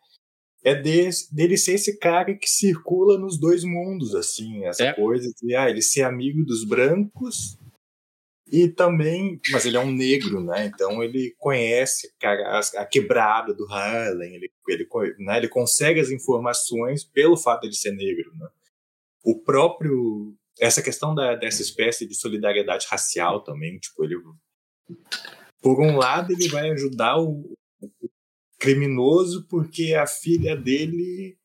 [0.64, 4.92] é desse, dele ser esse cara que circula nos dois mundos, assim, essa é.
[4.92, 7.58] coisa de ah, ele ser amigo dos brancos
[8.46, 10.66] e também, mas ele é um negro, né?
[10.66, 14.86] Então ele conhece a, a quebrada do Harlem, ele, ele,
[15.18, 15.38] né?
[15.38, 18.48] ele consegue as informações pelo fato de ser negro, né?
[19.22, 24.16] O próprio essa questão da, dessa espécie de solidariedade racial também, tipo ele
[25.60, 28.10] por um lado ele vai ajudar o, o
[28.58, 31.38] criminoso porque a filha dele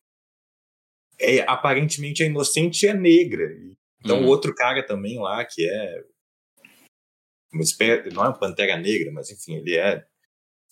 [1.19, 3.45] é aparentemente é inocente e é negra.
[4.03, 4.27] Então, uhum.
[4.27, 6.03] outro cara também lá, que é
[7.51, 10.05] uma espécie, não é uma pantera negra, mas enfim, ele é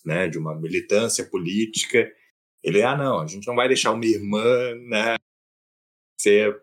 [0.04, 2.10] né, de uma militância política.
[2.62, 5.16] Ele, ah, não, a gente não vai deixar uma irmã né,
[6.20, 6.62] ser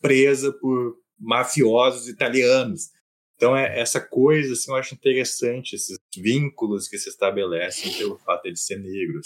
[0.00, 2.90] presa por mafiosos italianos.
[3.36, 8.50] Então, é essa coisa, assim, eu acho interessante, esses vínculos que se estabelecem pelo fato
[8.50, 9.20] de ser negro.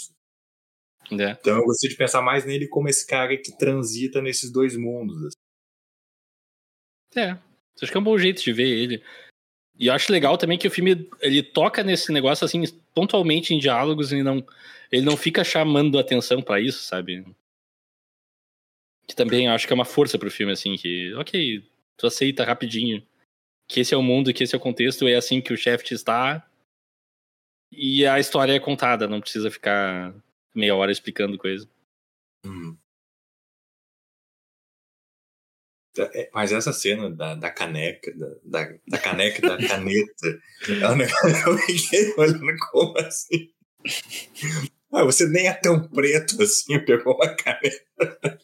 [1.11, 1.31] É.
[1.31, 5.17] Então, eu gostaria de pensar mais nele como esse cara que transita nesses dois mundos.
[5.25, 5.37] Assim.
[7.15, 7.37] É,
[7.81, 9.03] acho que é um bom jeito de ver ele.
[9.77, 13.59] E eu acho legal também que o filme ele toca nesse negócio assim pontualmente em
[13.59, 14.45] diálogos e não
[14.91, 17.25] ele não fica chamando atenção para isso, sabe?
[19.07, 21.63] Que também acho que é uma força pro filme assim que, OK,
[21.97, 23.05] tu aceita rapidinho
[23.67, 25.93] que esse é o mundo, que esse é o contexto, é assim que o chefe
[25.93, 26.47] está.
[27.71, 30.13] E a história é contada, não precisa ficar
[30.53, 31.67] meia hora explicando coisa.
[32.45, 32.77] Hum.
[36.33, 38.11] Mas essa cena da, da caneca,
[38.43, 43.51] da, da, caneca da caneta, é negócio eu fiquei olhando como assim.
[44.93, 48.39] Ah, você nem é tão preto assim, pegou uma caneta.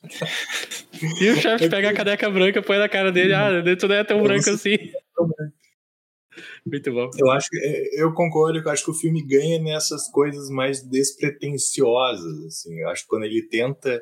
[1.21, 4.03] E o chefe pega a caneca branca, põe na cara dele, ah, tu não é
[4.03, 4.75] tão branco assim.
[6.65, 7.09] Muito bom.
[7.17, 10.81] Eu acho que é, eu concordo, eu acho que o filme ganha nessas coisas mais
[10.81, 12.79] despretensiosas, assim.
[12.79, 14.01] Eu acho que quando ele tenta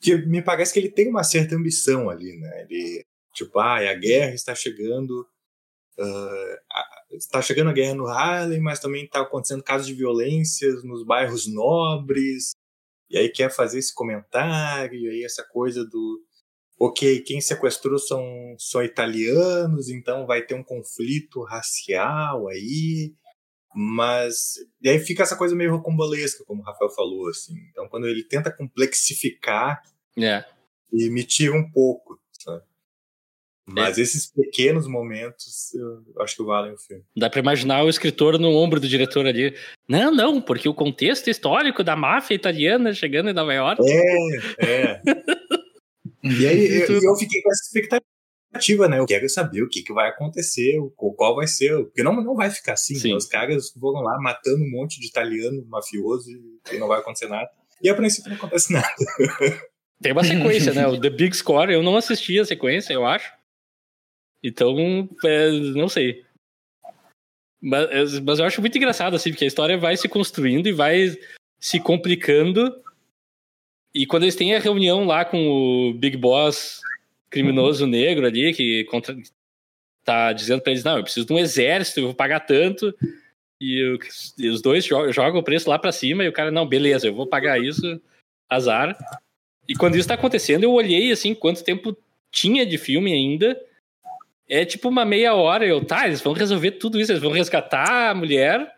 [0.00, 2.62] que me parece que ele tem uma certa ambição ali, né?
[2.62, 5.26] Ele tipo, ah, a guerra está chegando,
[5.98, 11.04] uh, está chegando a guerra no Harlem, mas também está acontecendo casos de violências nos
[11.04, 12.52] bairros nobres.
[13.10, 16.22] E aí quer fazer esse comentário, e aí essa coisa do
[16.78, 18.24] ok, quem sequestrou são,
[18.58, 23.14] são italianos, então vai ter um conflito racial aí,
[23.72, 27.54] mas e aí fica essa coisa meio rocambolesca, como o Rafael falou, assim.
[27.70, 29.80] Então quando ele tenta complexificar,
[30.18, 30.44] é.
[30.92, 32.64] e me tira um pouco, sabe?
[33.66, 34.02] Mas é.
[34.02, 37.04] esses pequenos momentos, eu acho que valem o filme.
[37.16, 39.54] Dá pra imaginar o escritor no ombro do diretor ali.
[39.88, 43.82] Não, não, porque o contexto histórico da máfia italiana chegando em Nova York.
[43.88, 45.02] É, é.
[46.24, 48.98] E aí eu, eu fiquei com essa expectativa, né?
[48.98, 51.84] Eu quero saber o que, que vai acontecer, qual vai ser.
[51.84, 52.94] Porque não, não vai ficar assim.
[53.08, 53.14] Né?
[53.14, 56.28] Os caras foram lá matando um monte de italiano mafioso
[56.72, 57.48] e não vai acontecer nada.
[57.80, 58.88] E a princípio não acontece nada.
[60.00, 60.86] Tem uma sequência, né?
[60.88, 63.30] O The Big Score, eu não assisti a sequência, eu acho.
[64.42, 66.24] Então, é, não sei.
[67.60, 71.16] Mas, mas eu acho muito engraçado, assim, porque a história vai se construindo e vai
[71.60, 72.82] se complicando
[73.94, 76.80] e quando eles têm a reunião lá com o Big Boss
[77.28, 79.16] criminoso negro ali, que contra...
[80.04, 82.94] tá dizendo pra eles, não, eu preciso de um exército, eu vou pagar tanto.
[83.60, 83.98] E, eu,
[84.38, 87.14] e os dois jogam o preço lá pra cima e o cara, não, beleza, eu
[87.14, 88.00] vou pagar isso.
[88.48, 88.96] azar.
[89.68, 91.96] E quando isso tá acontecendo, eu olhei assim, quanto tempo
[92.30, 93.60] tinha de filme ainda.
[94.48, 95.66] É tipo uma meia hora.
[95.66, 98.70] Eu, tá, eles vão resolver tudo isso, eles vão resgatar a mulher,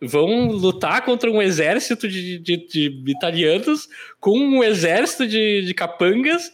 [0.00, 3.88] vão lutar contra um exército de, de, de italianos
[4.20, 6.52] com um exército de, de capangas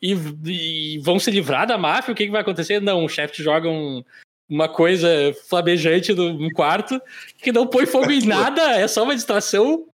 [0.00, 2.12] e, e, vão se livrar da máfia.
[2.12, 2.80] O que, que vai acontecer?
[2.80, 4.02] Não, o chefe joga um,
[4.48, 5.08] uma coisa
[5.48, 7.00] flamejante num quarto
[7.38, 9.86] que não põe fogo em nada, é só uma distração.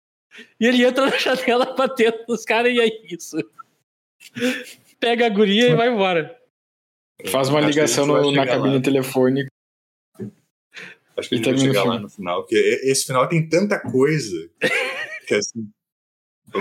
[0.60, 3.36] E ele entra na janela batendo nos caras e é isso.
[5.00, 6.36] Pega a guria e vai embora.
[7.30, 8.82] Faz uma ligação no, na cabine lá.
[8.82, 9.50] telefônica.
[11.16, 14.50] Acho que a gente vai chegar lá no final, porque esse final tem tanta coisa.
[15.26, 15.68] que assim,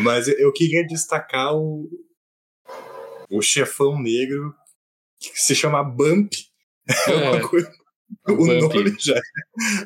[0.01, 1.89] mas eu queria destacar o,
[3.29, 4.55] o chefão negro
[5.19, 6.33] que se chama Bump.
[6.87, 7.71] É, é uma coisa.
[8.27, 9.19] O nome já.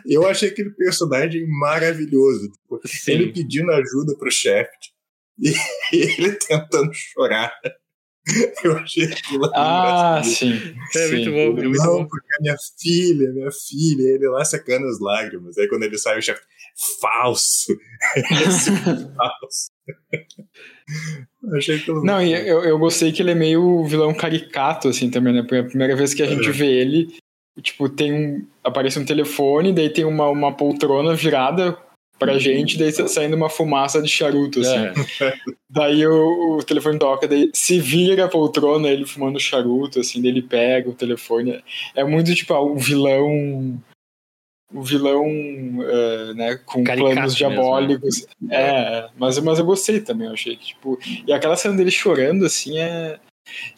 [0.05, 2.51] Eu achei aquele personagem maravilhoso.
[2.51, 4.71] Tipo, ele pedindo ajuda pro chefe
[5.39, 5.53] e
[5.93, 7.51] ele tentando chorar.
[8.63, 10.53] Eu achei aquilo Ah, sim.
[10.95, 11.11] É sim.
[11.15, 11.37] muito bom.
[11.39, 12.07] É muito não, bom.
[12.07, 15.57] porque a minha filha, minha filha, ele lá secando as lágrimas.
[15.57, 16.41] Aí quando ele sai, o chefe,
[17.01, 17.73] falso.
[18.15, 18.71] Esse
[19.15, 19.71] falso.
[21.55, 22.03] achei aquilo.
[22.03, 25.41] Não, e eu, eu gostei que ele é meio vilão caricato, assim, também, né?
[25.41, 26.51] Porque a primeira vez que a gente É.
[26.51, 27.07] vê ele,
[27.61, 28.47] tipo, tem um.
[28.63, 31.77] Aparece um telefone, daí tem uma, uma poltrona virada
[32.19, 34.77] pra gente, daí tá saindo uma fumaça de charuto, assim.
[35.23, 35.33] É.
[35.71, 40.31] Daí o, o telefone toca, daí se vira a poltrona, ele fumando charuto, assim, daí
[40.31, 41.63] ele pega o telefone.
[41.95, 43.79] É muito tipo ah, o vilão.
[44.73, 48.27] O vilão, eh, né, com Caricato planos mesmo, diabólicos.
[48.49, 50.97] É, é, mas, mas eu gostei também, eu achei que, tipo.
[51.27, 53.19] E aquela cena dele chorando, assim, é.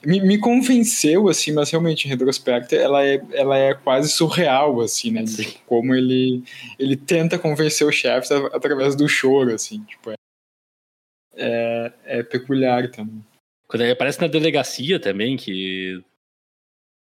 [0.05, 5.11] Me, me convenceu, assim, mas realmente, em retrospecto, ela é, ela é quase surreal, assim,
[5.11, 5.25] né?
[5.25, 5.53] Sim.
[5.65, 6.43] Como ele,
[6.79, 10.15] ele tenta convencer o chefe através do choro, assim, tipo, é,
[11.35, 13.23] é, é peculiar também.
[13.67, 16.03] Quando ele aparece na delegacia também, que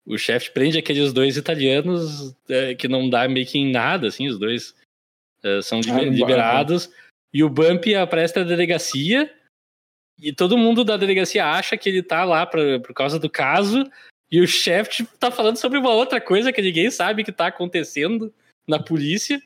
[0.05, 4.27] o chefe prende aqueles dois italianos é, que não dá meio que em nada, assim,
[4.27, 4.73] os dois
[5.43, 6.89] é, são Ah, não- liberados.
[7.33, 9.31] E o Bump aparece na delegacia
[10.21, 13.83] e todo mundo da delegacia acha que ele tá lá pra, por causa do caso
[14.31, 17.47] e o chefe tipo, tá falando sobre uma outra coisa que ninguém sabe que tá
[17.47, 18.33] acontecendo
[18.67, 19.41] na polícia.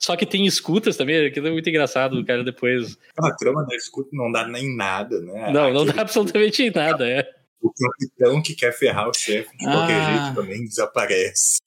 [0.00, 2.98] Só que tem escutas também, aquilo é muito engraçado, o cara depois...
[3.16, 5.52] A trama da escuta não dá nem nada, né?
[5.52, 7.28] Não, não Aquele- dá absolutamente nada, é.
[7.60, 10.24] O capitão que quer ferrar o chefe de qualquer Ah.
[10.24, 11.58] jeito também desaparece.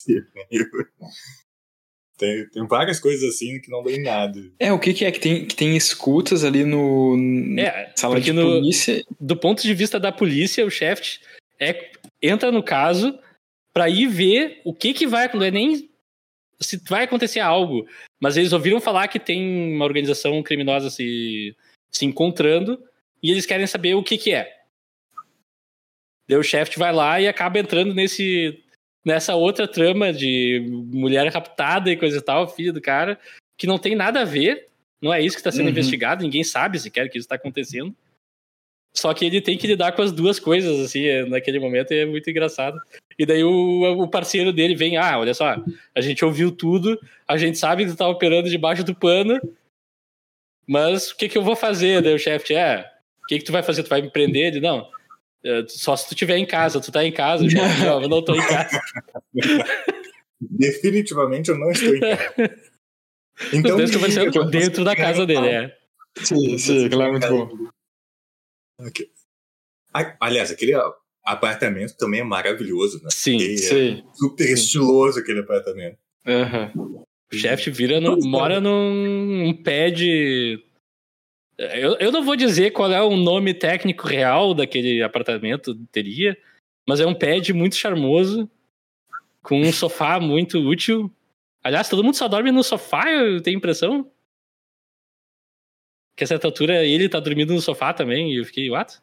[2.16, 4.40] Tem, tem várias coisas assim que não dão em nada.
[4.58, 5.12] É, o que, que é?
[5.12, 7.16] Que tem, que tem escutas ali no.
[7.58, 9.04] É, Sala de no, polícia.
[9.20, 11.18] do ponto de vista da polícia, o chefe
[11.60, 11.90] é,
[12.22, 13.18] entra no caso
[13.72, 15.90] pra ir ver o que que vai acontecer, nem
[16.58, 17.86] se vai acontecer algo,
[18.18, 21.54] mas eles ouviram falar que tem uma organização criminosa se,
[21.90, 22.82] se encontrando
[23.22, 24.56] e eles querem saber o que que é.
[26.28, 28.62] Daí o chefe vai lá e acaba entrando nesse
[29.06, 33.16] nessa outra trama de mulher raptada e coisa e tal, filho do cara,
[33.56, 34.66] que não tem nada a ver,
[35.00, 35.70] não é isso que está sendo Uhum.
[35.70, 37.94] investigado, ninguém sabe sequer que isso está acontecendo.
[38.92, 41.98] Só que ele tem que lidar com as duas coisas, assim, é, naquele momento e
[41.98, 42.80] é muito engraçado.
[43.16, 45.54] E daí o, o parceiro dele vem, ah, olha só,
[45.94, 46.98] a gente ouviu tudo,
[47.28, 49.38] a gente sabe que tu tá operando debaixo do pano,
[50.66, 52.02] mas o que que eu vou fazer?
[52.02, 52.90] Daí o chefe, é,
[53.22, 53.82] o que que tu vai fazer?
[53.84, 54.46] Tu vai me prender?
[54.46, 54.88] Ele, não,
[55.68, 58.46] só se tu estiver em casa, tu tá em casa, não, eu não tô em
[58.46, 58.80] casa.
[60.40, 62.34] Definitivamente eu não estou em casa.
[63.52, 65.76] Então, conversando liga, eu dentro da casa dele, é.
[66.16, 67.50] Sim, sim, aquilo é muito bom.
[68.80, 69.06] Ok.
[69.92, 70.72] Ah, Aliás, aquele
[71.22, 73.10] apartamento também é maravilhoso, né?
[73.10, 74.02] Sim, é Sim.
[74.14, 75.98] super estiloso aquele apartamento.
[76.26, 76.72] Aham.
[77.32, 80.62] O chefe vira no, mora num um pé de.
[81.58, 86.36] Eu, eu não vou dizer qual é o nome técnico real daquele apartamento, teria,
[86.86, 88.50] mas é um pad muito charmoso,
[89.42, 91.10] com um sofá muito útil.
[91.62, 94.10] Aliás, todo mundo só dorme no sofá, eu tenho a impressão.
[96.16, 99.00] Que a certa altura ele tá dormindo no sofá também, e eu fiquei, what?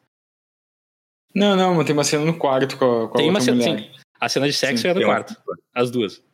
[1.34, 3.54] Não, não, mas tem uma cena no quarto com a, com a Tem uma outra
[3.54, 3.92] cena, mulher.
[3.94, 4.00] sim.
[4.20, 5.36] A cena de sexo Sim, é no um- quarto,
[5.74, 6.24] as duas.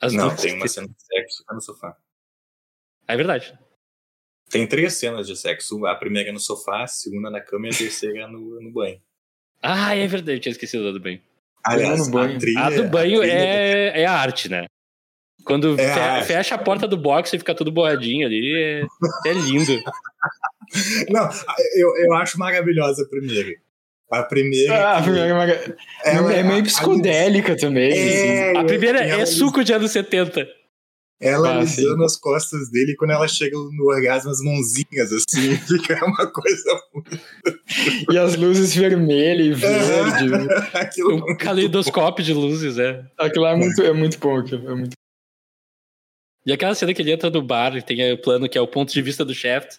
[0.00, 0.40] As Não, duas.
[0.42, 1.96] tem uma cena de sexo no sofá.
[3.08, 3.58] É verdade.
[4.50, 5.84] Tem três cenas de sexo.
[5.86, 8.70] A primeira é no sofá, a segunda na cama e a terceira é no, no
[8.72, 9.00] banho.
[9.62, 11.20] Ah, é verdade, eu tinha esquecido da do banho.
[11.64, 12.36] Aliás, no banho.
[12.36, 12.60] a trilha...
[12.60, 14.66] A do banho trilha é, é a arte, né?
[15.44, 16.26] Quando É a fe- arte.
[16.26, 18.82] fecha a porta do box e fica tudo boadinho ali, é,
[19.28, 19.82] é lindo.
[21.10, 21.28] Não,
[21.76, 23.50] eu, eu acho maravilhosa a primeira.
[24.10, 24.74] A primeira.
[24.74, 25.26] Ah, a primeira
[26.04, 27.90] é ela- é meio a- psicodélica também.
[27.92, 28.28] assim.
[28.28, 30.46] É, A primeira é suco de anos 70.
[31.24, 36.04] Ela Ah, alisando as costas dele quando ela chega no orgasmo, as mãozinhas assim, fica
[36.04, 36.82] uma coisa
[38.12, 40.54] E as luzes vermelhas e verde.
[40.74, 43.02] aquilo Um caleidoscópio de luzes, é.
[43.18, 44.38] Aquilo é muito, é muito bom.
[44.38, 44.92] Aquilo, é muito...
[46.46, 48.68] E aquela cena que ele entra no bar e tem o plano que é o
[48.68, 49.78] ponto de vista do chefe.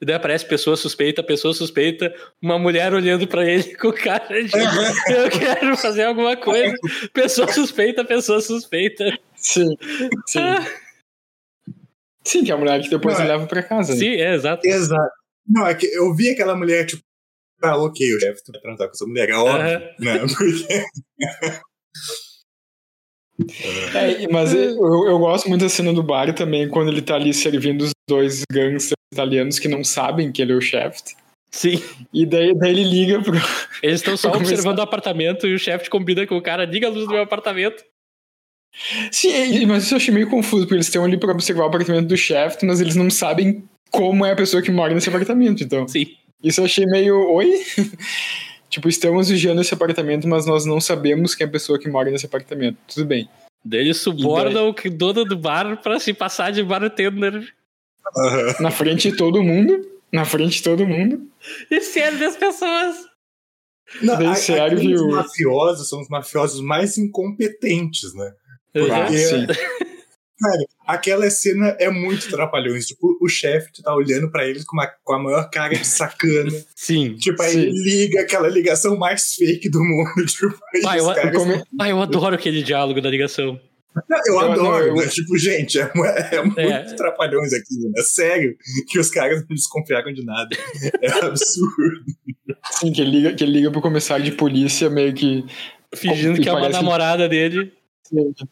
[0.00, 4.56] E daí aparece pessoa suspeita, pessoa suspeita, uma mulher olhando pra ele com cara de
[4.56, 6.74] eu quero fazer alguma coisa.
[7.12, 9.04] Pessoa suspeita, pessoa suspeita.
[9.40, 9.76] Sim,
[10.26, 10.40] sim.
[12.24, 13.92] Sim, que é a mulher que depois Não, ele leva pra casa.
[13.92, 13.98] né?
[13.98, 14.66] Sim, é exato.
[14.66, 15.12] Exato.
[15.48, 17.02] Não, é que eu vi aquela mulher, tipo,
[17.62, 20.20] ah, ok, o chefe vai transar com essa mulher, é óbvio, né?
[20.36, 20.84] Porque...
[23.94, 24.76] É, mas eu,
[25.08, 28.42] eu gosto muito da cena do bar também, quando ele tá ali servindo os dois
[28.52, 31.14] gangsters italianos que não sabem que ele é o chefe.
[31.50, 31.82] Sim.
[32.12, 33.36] E daí, daí ele liga pro.
[33.82, 36.90] Eles estão só observando o apartamento e o chefe combina com o cara, diga a
[36.90, 37.82] luz do meu apartamento.
[39.12, 42.08] Sim, mas isso eu achei meio confuso, porque eles estão ali pra observar o apartamento
[42.08, 45.62] do chefe, mas eles não sabem como é a pessoa que mora nesse apartamento.
[45.62, 46.06] Então, Sim.
[46.42, 47.16] isso eu achei meio.
[47.32, 47.50] Oi?
[48.70, 52.10] tipo, estamos vigiando esse apartamento, mas nós não sabemos quem é a pessoa que mora
[52.10, 52.78] nesse apartamento.
[52.92, 53.28] Tudo bem.
[53.64, 57.52] Daí eles subornam o dono do bar pra se passar de bartender.
[58.16, 58.54] Aham.
[58.60, 59.86] Na frente de todo mundo.
[60.12, 61.28] Na frente de todo mundo.
[61.70, 62.96] E serve as pessoas.
[64.02, 68.32] Não, Daí a- serve aqueles o- mafiosos são os mafiosos mais incompetentes, né?
[68.76, 69.46] Ah, Porque- sim.
[70.42, 72.86] Cara, aquela cena é muito trapalhões.
[72.86, 76.50] Tipo, o chefe tá olhando pra eles com, uma, com a maior cara de sacana.
[76.74, 77.14] Sim.
[77.16, 77.60] tipo, aí Sim.
[77.60, 80.14] ele liga aquela ligação mais fake do mundo.
[80.26, 83.60] Tipo, os eu- caras- Ah, eu adoro aquele diálogo da ligação.
[84.08, 85.06] Não, eu, eu- adoro, eu- né?
[85.08, 86.84] Tipo, gente, é, mu- é muito É.
[86.94, 87.90] trapalhões aqui, né?
[87.98, 88.56] É sério
[88.88, 90.56] que os caras não desconfiaram de nada.
[91.02, 92.02] É absurdo.
[92.78, 95.44] Sim, que ele liga, que ele liga pro comissário de polícia meio que.
[95.94, 97.72] Fingindo E que é uma parece- namorada dele.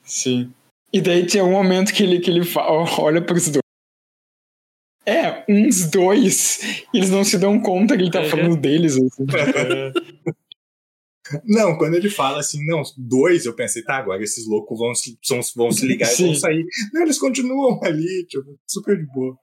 [0.04, 0.52] Sim.
[0.92, 2.66] E daí tem um momento que ele, que ele fa-
[2.98, 3.62] olha pros dois.
[5.06, 6.60] É, uns dois.
[6.92, 8.28] Eles não se dão conta que ele tá Uhum.
[8.28, 8.96] falando deles.
[8.96, 9.24] Assim.
[11.44, 15.18] Não, quando ele fala assim, não, dois, eu pensei, tá, agora esses loucos vão se,
[15.22, 16.24] são- vão se ligar e Sim.
[16.26, 16.64] vão sair.
[16.90, 19.36] Não, eles continuam ali, tipo, super de boa.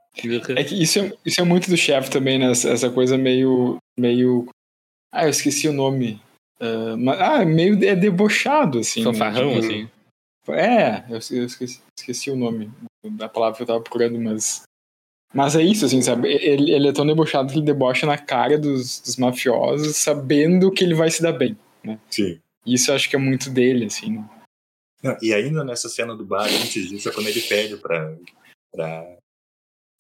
[0.58, 2.50] É que isso é, isso é muito do chefe também, né?
[2.50, 3.78] Essa, coisa meio.
[4.00, 4.48] meio.
[5.14, 6.20] Ah, eu esqueci o nome.
[6.60, 9.02] Ah, mas, ah, meio é debochado, assim.
[9.02, 9.06] né?
[9.12, 9.90] Fanfarrão, Tipo, assim.
[10.50, 12.72] É, eu, eu esqueci, esqueci o nome
[13.04, 14.64] da palavra que eu tava procurando, mas.
[15.34, 16.30] Mas é isso, assim, sabe?
[16.32, 20.84] Ele, ele é tão debochado que ele debocha na cara dos, dos mafiosos, sabendo que
[20.84, 21.58] ele vai se dar bem.
[22.10, 22.40] Sim.
[22.66, 24.12] Isso eu acho que é muito dele, assim.
[24.12, 24.30] né?
[25.04, 28.18] Não, e ainda nessa cena do bar, antes disso, é quando ele pede pra,
[28.72, 29.18] pra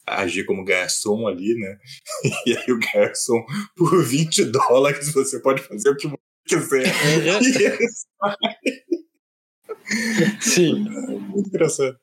[0.07, 1.77] agir como garçom ali, né?
[2.45, 6.15] E aí o garçom, por 20 dólares, você pode fazer o que você
[6.47, 6.85] quiser.
[7.41, 8.84] E ele
[10.41, 11.97] Sim, é muito engraçado.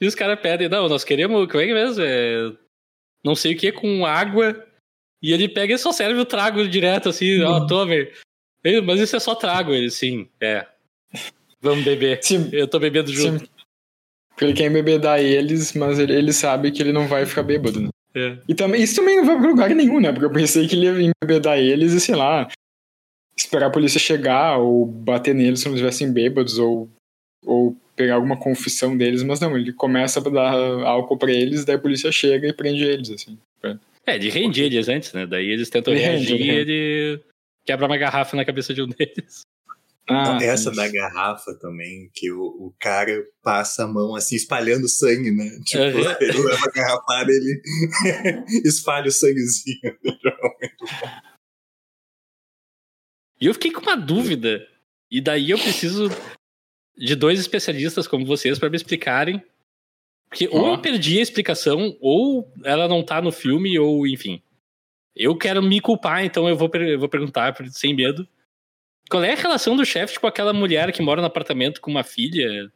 [0.00, 2.02] E os caras pedem, não, nós queremos, como é que é mesmo?
[2.04, 2.52] É,
[3.24, 4.66] não sei o que, com água.
[5.22, 8.12] E ele pega e só serve o trago direto, assim, ó, tome.
[8.62, 10.66] Ele, Mas isso é só trago, ele, sim, é.
[11.60, 12.22] Vamos beber.
[12.22, 13.44] sim, Eu tô bebendo junto.
[13.44, 13.50] sim.
[14.30, 17.80] Porque ele quer embebedar eles, mas ele, ele sabe que ele não vai ficar bêbado,
[17.80, 17.88] né?
[18.16, 18.36] É.
[18.48, 20.10] E também, isso também não vai pra lugar nenhum, né?
[20.12, 22.48] Porque eu pensei que ele ia embebedar eles e, sei lá,
[23.36, 26.88] esperar a polícia chegar, ou bater neles se não estivessem bêbados, ou,
[27.44, 30.52] ou pegar alguma confissão deles, mas não, ele começa a dar
[30.84, 33.38] álcool pra eles, daí a polícia chega e prende eles, assim.
[34.06, 35.26] É, ele rende eles antes, né?
[35.26, 37.20] Daí eles tentam Ele rende, reagir ele e ele
[37.64, 39.40] quebra uma garrafa na cabeça de um deles.
[40.06, 40.76] Ah, Essa isso.
[40.76, 45.48] da garrafa também, que o, o cara passa a mão assim, espalhando sangue, né?
[45.64, 46.14] Tipo, Uhum.
[46.20, 47.62] ele leva a garrafada ele
[48.68, 49.96] espalha o sanguezinho.
[53.40, 54.66] E eu fiquei com uma dúvida.
[55.10, 56.08] E daí eu preciso
[56.96, 59.42] de dois especialistas como vocês para me explicarem.
[60.28, 64.42] Porque ou eu perdi a explicação, ou ela não tá no filme, ou enfim.
[65.14, 68.26] Eu quero me culpar, então eu vou, eu vou perguntar sem medo.
[69.08, 72.02] Qual é a relação do chefe com aquela mulher que mora no apartamento com uma
[72.02, 72.72] filha?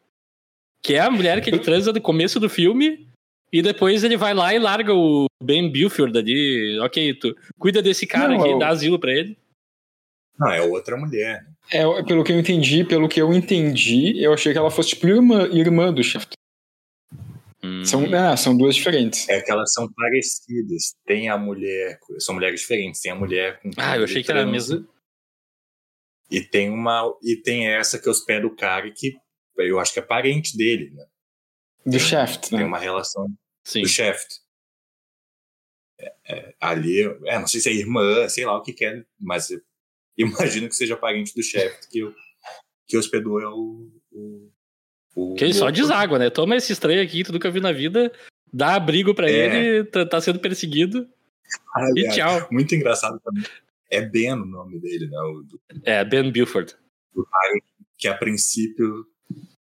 [0.82, 3.08] Que é a mulher que ele transa no começo do filme.
[3.50, 6.78] E depois ele vai lá e larga o Ben Buford ali.
[6.80, 9.36] Ok, tu cuida desse cara Não, aqui, eu- dá asilo pra ele.
[10.38, 11.42] Não, é outra mulher.
[11.42, 11.52] né?
[11.72, 15.06] É, pelo que eu entendi, pelo que eu entendi, eu achei que ela fosse tipo
[15.06, 16.28] irmã, irmã do chefe.
[17.62, 17.84] Hum.
[17.84, 19.28] São, é, são duas diferentes.
[19.28, 20.94] É que elas são parecidas.
[21.04, 23.00] Tem a mulher, são mulheres diferentes.
[23.00, 23.70] Tem a mulher com.
[23.76, 24.86] Ah, eu achei que era a mesma.
[26.30, 27.02] E tem uma.
[27.22, 29.16] E tem essa que hospeda o cara que
[29.56, 31.04] eu acho que é parente dele, né?
[31.84, 32.64] Do Shaft, Tem né?
[32.64, 33.26] uma relação
[33.64, 33.82] Sim.
[33.82, 34.36] do Shaft.
[36.00, 39.02] É, é, ali, é, não sei se é irmã, sei lá o que que é,
[39.18, 39.48] mas
[40.62, 42.00] imagino que seja parente do Shaft que,
[42.86, 44.50] que hospedou é o, o,
[45.14, 46.30] O Que ele só deságua, né?
[46.30, 48.12] Toma esse estranho aqui, tu nunca viu na vida,
[48.52, 49.32] dá abrigo pra É.
[49.32, 52.48] ele, tá, tá sendo perseguido e Aliás, tchau.
[52.52, 53.44] Muito engraçado também.
[53.90, 55.18] É Ben o nome dele, né?
[55.18, 56.74] O, do- É, Ben Buford.
[57.96, 59.06] que a princípio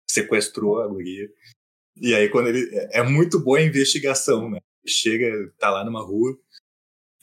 [0.09, 1.29] sequestrou a guria.
[1.97, 2.69] E aí, quando ele.
[2.75, 4.59] É é muito boa a investigação, né?
[4.87, 6.37] Chega, tá lá numa rua,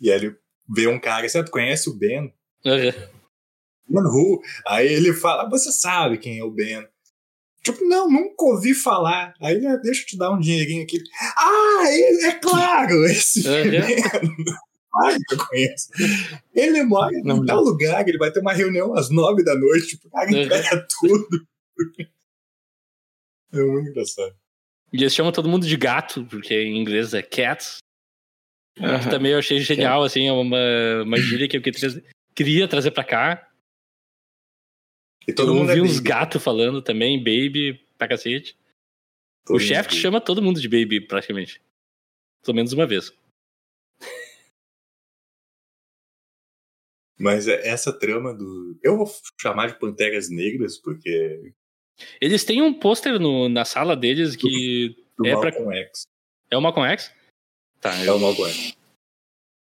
[0.01, 0.35] e aí ele
[0.73, 2.33] vê um cara, você conhece o Ben?
[2.65, 2.91] Uhum.
[3.87, 4.41] Ben Who?
[4.67, 6.87] Aí ele fala, você sabe quem é o Ben.
[7.63, 9.33] Tipo, não, nunca ouvi falar.
[9.39, 11.01] Aí ele, "Ah, deixa eu te dar um dinheirinho aqui.
[11.37, 13.71] Ah, ele, é claro, esse Uhum.
[13.71, 13.81] Ben.
[15.27, 15.89] Que eu conheço.
[16.53, 19.87] Ele mora Não em tal lugar, ele vai ter uma reunião às nove da noite.
[19.97, 21.47] Tipo, cara, entrega tudo.
[23.51, 24.35] É muito engraçado.
[24.91, 27.77] E eles chamam todo mundo de gato, porque em inglês é cats.
[28.75, 30.57] Que também eu achei genial, assim, é uma,
[31.03, 31.61] uma gíria que eu
[32.35, 33.47] queria trazer pra cá.
[35.27, 38.57] E todo eu mundo ouvi é uns gatos falando também, baby, pra cacete.
[39.45, 39.95] Todo o chefe é baby.
[39.95, 41.61] chama todo mundo de baby, praticamente.
[42.43, 43.13] Pelo menos uma vez.
[47.19, 48.77] Mas é- essa trama do.
[48.83, 49.07] Eu vou
[49.39, 51.53] chamar de Panteras Negras, porque.
[52.19, 53.19] Eles têm um pôster
[53.49, 56.07] na sala deles que Do É pra- Malcolm X.
[56.49, 57.13] é o Malcolm X.
[57.79, 58.75] Tá, É eu, o Malcolm X.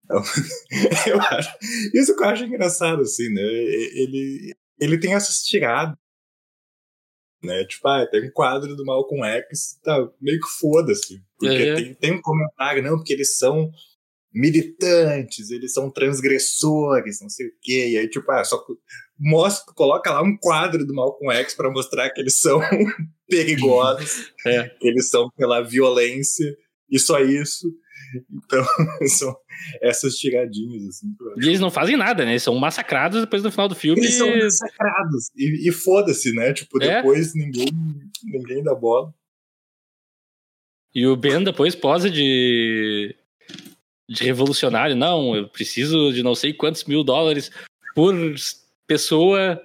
[0.09, 0.23] É o-
[1.11, 1.59] eu acho,
[1.95, 3.43] isso que eu acho engraçado, assim, né?
[3.43, 5.97] Ele, ele tem essas tiradas.
[7.43, 7.65] Né?
[7.65, 11.23] Tipo, ah, tem um quadro do Malcolm X, tá meio que foda-se.
[11.39, 11.77] Porque Uhum.
[11.77, 13.71] tem, tem um comentário, não, porque eles são
[14.33, 17.89] militantes, eles são transgressores, não sei o quê.
[17.91, 18.63] E aí, tipo, ah, só
[19.19, 22.61] mostra, coloca lá um quadro do Malcolm X pra mostrar que eles são
[23.29, 24.69] perigosos, É.
[24.69, 26.57] que eles são pela violência,
[26.91, 27.67] e só isso.
[28.33, 28.65] Então,
[29.09, 29.37] são
[29.81, 31.15] essas tiradinhas, assim.
[31.37, 32.33] E eles não fazem nada, né?
[32.33, 34.01] Eles são massacrados depois no final do filme.
[34.01, 35.31] Eles são massacrados.
[35.37, 36.53] E, e foda-se, né?
[36.53, 36.97] Tipo, É.
[36.97, 37.69] depois ninguém,
[38.25, 39.13] ninguém dá bola.
[40.95, 43.15] E o Ben depois posa de.
[44.09, 44.97] de revolucionário.
[44.97, 47.51] Não, eu preciso de não sei quantos mil dólares
[47.95, 48.15] por
[48.87, 49.63] pessoa,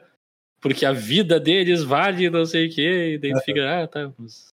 [0.62, 3.14] porque a vida deles vale não sei o quê.
[3.14, 4.14] E daí fica, ah, tá.
[4.18, 4.55] Mas...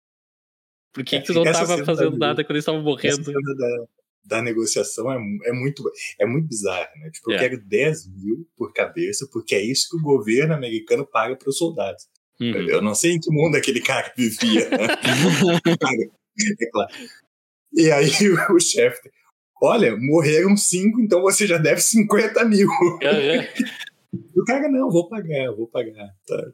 [0.93, 2.82] Por que, É, que tu não essa tava cena fazendo da- nada quando eles estavam
[2.82, 3.32] morrendo?
[3.32, 3.84] da,
[4.24, 5.16] da negociação é,
[5.49, 5.82] é, muito,
[6.18, 7.11] é muito bizarra, né?
[7.11, 7.38] Tipo, eu É.
[7.41, 11.57] quero 10 mil por cabeça, porque é isso que o governo americano paga para os
[11.59, 12.05] soldados.
[12.41, 12.53] Uhum.
[12.68, 14.86] Eu não sei em que mundo aquele cara vivia, né?
[16.61, 16.91] é claro.
[17.74, 19.11] E aí o, o chefe,
[19.62, 22.68] olha, morreram cinco, então você já deve 50 mil.
[23.03, 23.49] É.
[24.34, 26.09] O cara, não, vou pagar, vou pagar.
[26.26, 26.47] Tá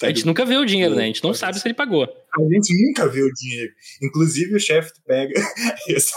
[0.00, 1.04] A gente nunca vê o dinheiro, né?
[1.04, 2.02] A gente não sabe se ele pagou.
[2.04, 3.72] A gente nunca viu o dinheiro.
[4.02, 5.32] Inclusive, o chefe pega.
[5.88, 6.12] esse-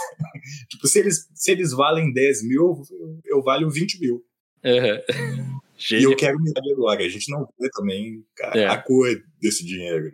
[0.68, 4.24] tipo, se eles, se eles valem 10 mil, eu, eu valho 20 mil.
[4.64, 5.56] Uhum.
[5.90, 7.04] E eu quero me dar agora.
[7.04, 8.66] A gente não vê também a, É.
[8.66, 9.06] a cor
[9.38, 10.10] desse dinheiro.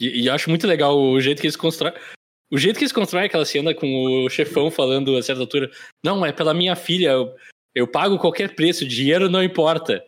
[0.00, 1.94] E, e eu acho muito legal o jeito que eles constroem.
[2.50, 5.70] O jeito que eles constroem aquela cena com o chefão falando a certa altura:
[6.04, 7.34] Não, é pela minha filha, eu,
[7.74, 10.04] eu pago qualquer preço, dinheiro não importa.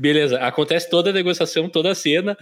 [0.00, 2.36] Beleza, acontece toda a negociação, toda a cena.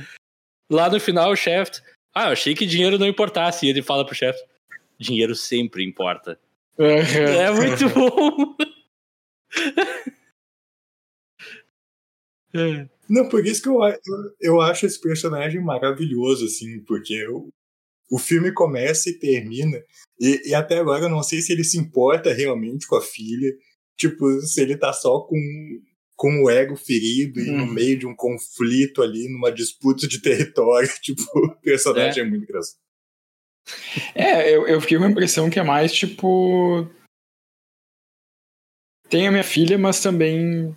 [0.70, 1.80] Lá no final, o chefe.
[2.14, 3.66] Ah, eu achei que dinheiro não importasse.
[3.66, 4.42] E ele fala pro chefe:
[4.98, 6.38] Dinheiro sempre importa.
[6.78, 8.56] É muito bom.
[13.08, 13.96] Não, por isso que eu, eu,
[14.40, 17.48] eu acho esse personagem maravilhoso, assim, porque o,
[18.10, 19.82] o filme começa e termina,
[20.20, 23.52] e, e até agora eu não sei se ele se importa realmente com a filha,
[23.96, 25.36] tipo, se ele tá só com,
[26.24, 27.70] com o ego ferido e no Uhum.
[27.74, 32.78] meio de um conflito ali, numa disputa de território, tipo, o personagem é, muito engraçado.
[34.14, 36.88] É, eu, eu fiquei com a impressão que é mais tipo.
[39.10, 40.74] Tem a minha filha, mas também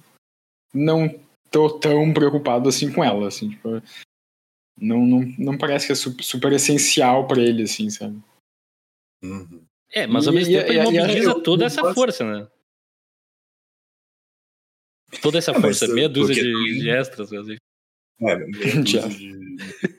[0.73, 1.07] não
[1.49, 3.81] tô tão preocupado assim com ela, assim, tipo.
[4.77, 8.21] Não, não, não parece que é super, super essencial pra ele, assim, sabe?
[9.23, 9.63] Uhum.
[9.91, 12.47] É, mas ao mesmo e- tempo ele e- e- mobiliza toda eu essa força, né?
[15.21, 17.31] Toda essa É, força, meia dúzia de, de extras.
[17.33, 17.57] assim.
[18.21, 19.33] É, meia dúzia de,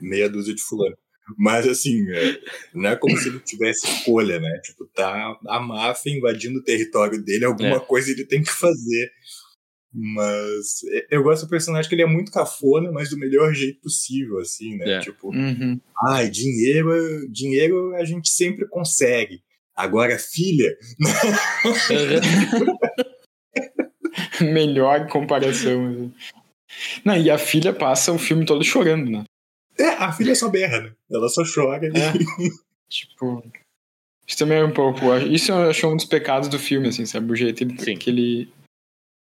[0.01, 0.97] meia dúzia de fulano.
[1.37, 2.39] Mas assim, é,
[2.75, 4.61] não é como se ele tivesse escolha, né?
[4.65, 7.81] Tipo, tá a máfia invadindo o território dele, alguma É.
[7.81, 9.11] coisa ele tem que fazer.
[9.93, 10.81] Mas
[11.11, 14.77] eu gosto do personagem que ele é muito cafona, mas do melhor jeito possível, assim,
[14.77, 14.97] né?
[14.97, 15.01] É.
[15.01, 15.81] Tipo, Uhum.
[16.09, 19.41] ai, dinheiro, dinheiro a gente sempre consegue.
[19.75, 20.77] Agora, filha,
[24.53, 25.87] Melhor comparação.
[25.91, 26.15] Assim.
[27.05, 29.25] Não, e a filha passa o filme todo chorando, né?
[29.79, 30.93] é, a filha só berra, né?
[31.11, 31.87] Ela só chora.
[31.87, 32.13] e- É.
[32.89, 33.43] Tipo.
[34.27, 35.01] Isso também é um pouco.
[35.31, 37.33] Isso eu acho um dos pecados do filme, assim, sabe?
[37.33, 37.97] O jeito Sim.
[37.97, 38.53] que ele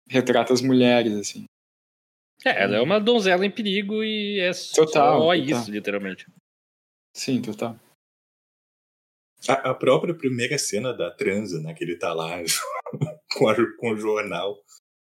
[0.09, 1.45] retrata as mulheres, assim.
[2.45, 5.35] É, ela é uma donzela em perigo e é Total, só total.
[5.37, 6.27] isso, literalmente.
[7.17, 7.79] Sim, total.
[9.49, 11.73] A, a própria primeira cena da transa, né?
[11.75, 12.39] Que ele tá lá
[13.37, 14.59] com, a- com o jornal,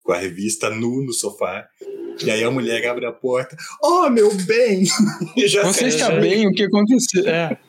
[0.05, 1.67] com a revista nu no sofá.
[2.23, 3.57] E aí a mulher abre a porta.
[3.83, 4.85] Oh, meu bem!
[5.47, 6.47] Já Você está bem?
[6.47, 7.27] O que aconteceu?
[7.27, 7.59] É.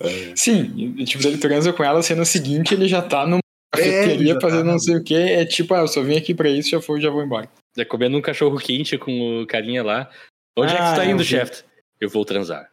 [0.00, 3.38] É, Sim, tipo, ele transa com ela, cena seguinte ele já tá numa
[3.76, 5.14] ele cafeteria já fazendo tá não sei o que.
[5.14, 7.48] É tipo, ah, eu só vim aqui pra isso, já foi, já vou embora.
[7.76, 10.10] É comendo um cachorro quente com o carinha lá.
[10.56, 11.62] Onde é que Ah, tu tá eu indo, chefe?
[12.00, 12.68] Eu vou transar.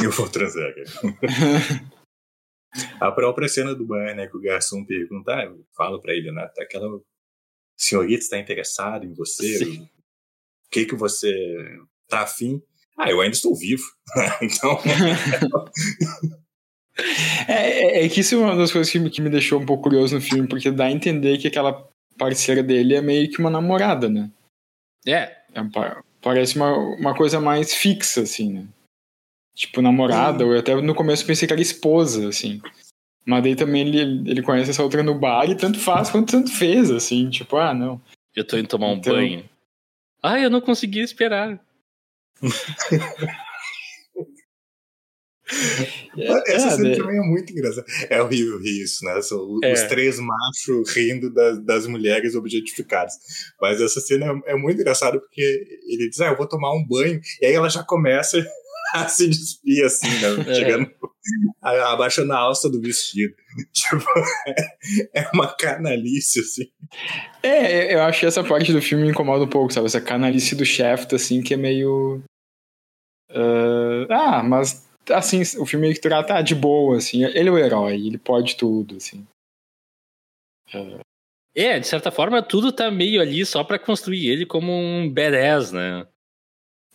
[0.00, 1.86] eu vou transar, cara.
[3.00, 4.26] A própria cena do bar, né?
[4.26, 6.48] Que o garçom pergunta, ah, fala pra ele, né?
[6.58, 7.00] Aquela
[7.76, 9.58] senhorita está interessada em você?
[9.64, 9.82] Sim.
[9.82, 11.32] O que que você
[12.08, 12.60] tá afim?
[12.98, 13.82] Ah, eu ainda estou vivo.
[14.42, 14.78] então,
[17.46, 19.66] É, é, é que isso é uma das coisas que, me- que me deixou um
[19.66, 21.86] pouco curioso no filme, porque dá a entender que aquela
[22.18, 24.30] parceira dele é meio que uma namorada, né?
[25.06, 28.68] É, É um pa- parece uma, uma coisa mais fixa, assim, né?
[29.56, 32.60] Tipo, namorada, ou até no começo pensei que era esposa, assim.
[33.24, 36.52] Mas daí também ele, ele conhece essa outra no bar e tanto faz quanto tanto
[36.52, 37.30] fez, assim.
[37.30, 38.00] Tipo, ah, não.
[38.36, 39.48] eu tô indo tomar um Então- banho.
[40.22, 41.58] Ah, eu não consegui esperar.
[46.48, 47.86] essa é, cena daí- também é muito engraçada.
[48.10, 49.22] É horrível rir isso, né?
[49.22, 49.72] São É.
[49.72, 53.14] os três machos rindo das, das mulheres objetificadas.
[53.60, 55.40] Mas essa cena é, é muito engraçada porque
[55.86, 57.20] ele diz, ah, eu vou tomar um banho.
[57.40, 58.44] E aí ela já começa
[59.08, 60.50] se despir, assim, né?
[60.50, 60.54] É.
[60.54, 60.90] Chegando,
[61.62, 63.34] abaixando a alça do vestido.
[63.72, 64.04] Tipo,
[65.14, 66.70] é uma canalice, assim.
[67.42, 69.86] É, eu acho que essa parte do filme me incomoda um pouco, sabe?
[69.86, 72.22] Essa canalice do Shaft, assim, que é meio.
[74.10, 77.24] ah, ah, mas assim, o filme meio que trata ah, de boa, assim.
[77.24, 79.26] Ele é o herói, ele pode tudo, assim.
[81.54, 85.72] É, de certa forma, tudo tá meio ali só pra construir ele como um badass,
[85.72, 86.06] né?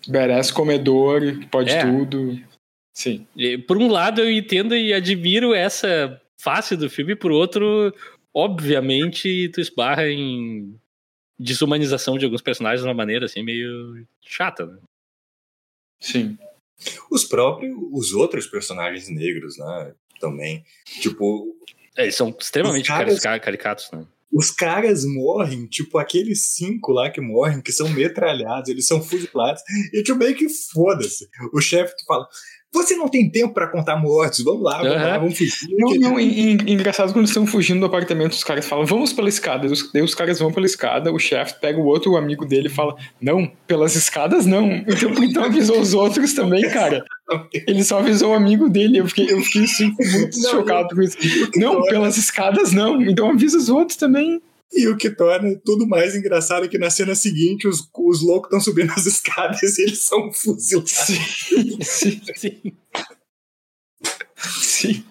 [0.07, 1.81] Badass comedor, que pode É.
[1.83, 2.39] tudo.
[2.93, 3.25] Sim.
[3.67, 7.93] Por um lado, eu entendo e admiro essa face do filme, por outro,
[8.33, 10.75] obviamente, tu esbarra em
[11.39, 14.77] desumanização de alguns personagens de uma maneira assim meio chata, né?
[15.99, 16.37] Sim.
[17.11, 19.93] Os próprios, os outros personagens negros, né?
[20.19, 20.63] Também.
[21.01, 21.55] Tipo,
[21.95, 24.05] É, Eles são extremamente caras- cari- caricatos, né?
[24.31, 29.61] Os caras morrem, tipo, aqueles cinco lá que morrem, que são metralhados, eles são fuzilados,
[29.93, 31.27] e tipo, meio que foda-se.
[31.53, 32.27] O chefe fala,
[32.73, 35.07] você não tem tempo pra contar mortes, vamos lá, vamos Aham.
[35.07, 35.51] lá, vamos fugir.
[35.77, 39.11] Não, não, e- e- engraçado quando eles estão fugindo do apartamento, os caras falam, vamos
[39.11, 39.67] pela escada.
[39.67, 42.71] Os- Daí os caras vão pela escada, o chefe pega o outro amigo dele e
[42.71, 44.69] fala, não, pelas escadas não.
[45.11, 47.03] Então, então avisou os outros também, cara.
[47.67, 48.97] Ele só avisou o amigo dele.
[48.99, 51.17] Eu fiquei, eu fiquei assim, muito Não, chocado com isso.
[51.55, 53.01] Não, pelas escadas não.
[53.01, 54.41] Então avisa os outros também.
[54.73, 58.47] E o que torna tudo mais engraçado é que na cena seguinte os, os loucos
[58.47, 60.91] estão subindo as escadas e eles são fuzilados.
[60.91, 62.61] Sim, sim, Sim.
[64.61, 65.03] sim.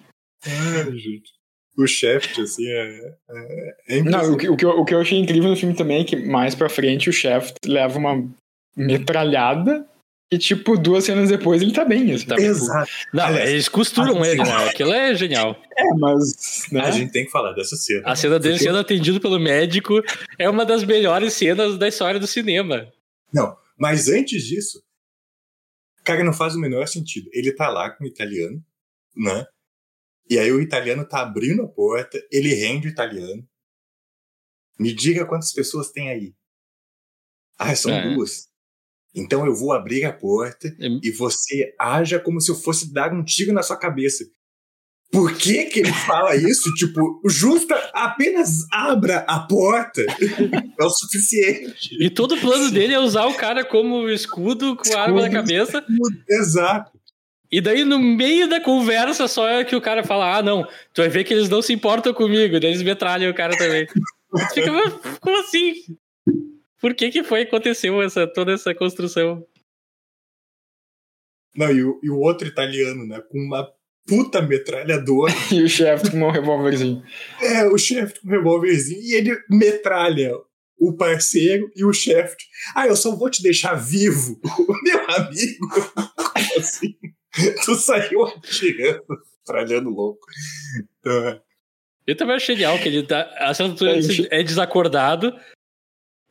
[0.43, 1.31] Ai, gente.
[1.77, 4.99] O chefe, assim, é, é, é Não, o que, o, que eu, o que eu
[4.99, 8.29] achei incrível no filme também é que mais pra frente o chefe leva uma
[8.75, 9.87] metralhada
[10.31, 12.13] e, tipo, duas cenas depois ele tá bem.
[12.13, 12.89] Assim, Tá Exato.
[13.13, 14.69] Não, Aliás, eles costuram a- ele, né?
[14.69, 15.61] Aquilo é genial.
[15.77, 16.67] É, mas.
[16.71, 16.81] Né?
[16.81, 18.01] A gente tem que falar dessa cena.
[18.05, 20.01] A cena dele Porque- sendo atendido pelo médico
[20.39, 22.91] é uma das melhores cenas da história do cinema.
[23.33, 24.81] Não, mas antes disso,
[26.03, 27.29] cara, não faz o menor sentido.
[27.33, 28.63] Ele tá lá com o italiano,
[29.15, 29.45] né?
[30.29, 33.45] E aí o italiano tá abrindo a porta, ele rende o italiano.
[34.79, 36.33] Me diga quantas pessoas tem aí.
[37.59, 38.13] Ah, são É.
[38.15, 38.47] duas.
[39.13, 40.87] Então eu vou abrir a porta É.
[41.03, 44.23] e você haja como se eu fosse dar um tiro na sua cabeça.
[45.11, 46.71] Por que que ele fala isso?
[46.75, 50.01] tipo, justa, apenas abra a porta.
[50.79, 51.97] é o suficiente.
[51.99, 55.29] E todo o plano dele é usar o cara como escudo com a arma na
[55.29, 55.83] cabeça.
[56.29, 56.91] Exato.
[57.51, 61.01] E daí, no meio da conversa, só é que o cara fala: Ah, não, tu
[61.01, 62.57] vai ver que eles não se importam comigo.
[62.61, 63.85] Daí eles metralham o cara também.
[64.53, 65.73] Fica, "Mas como assim?
[66.81, 69.45] Por que que foi aconteceu essa, toda essa construção?
[71.55, 73.21] Não, e o, e o outro italiano, né?
[73.29, 73.71] Com uma
[74.07, 75.31] puta metralhadora.
[75.51, 77.03] E o chefe com um revólverzinho.
[77.39, 79.01] é, o chefe com um revólverzinho.
[79.01, 80.33] E ele metralha
[80.79, 82.35] o parceiro e o chefe.
[82.75, 84.39] Ah, eu só vou te deixar vivo.
[84.83, 85.67] Meu amigo.
[86.15, 86.95] Como assim?
[87.63, 89.03] Tu saiu atirando,
[89.45, 90.25] metralhando louco.
[90.99, 91.41] Então, é.
[92.07, 93.29] Eu também achei genial que ele tá.
[93.37, 93.51] A
[94.31, 95.33] É, é desacordado.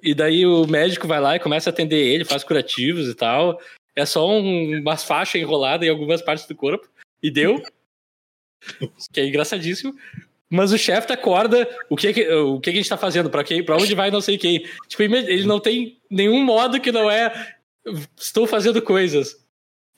[0.02, 3.60] E daí o médico vai lá e começa a atender ele, faz curativos e tal.
[3.94, 6.88] É só um, umas faixas enroladas em algumas partes do corpo.
[7.22, 7.62] E deu.
[9.12, 9.94] que é engraçadíssimo.
[10.48, 13.30] Mas o chefe acorda, o que, que o que, que a gente tá fazendo?
[13.30, 14.66] Pra, quem, pra onde vai não sei quem?
[14.88, 17.54] Tipo, ele não tem nenhum modo que não é
[18.18, 19.36] estou fazendo coisas.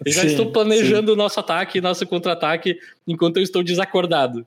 [0.05, 4.47] Eu já sim, estou planejando o nosso ataque, nosso contra-ataque, enquanto eu estou desacordado.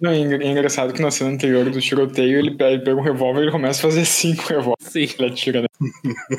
[0.00, 3.48] Não, é engraçado que na cena anterior do tiroteio ele pega, ele pega um revólver
[3.48, 4.92] e começa a fazer cinco revólveres.
[4.92, 5.08] Sim.
[5.18, 5.68] Ele atira, né?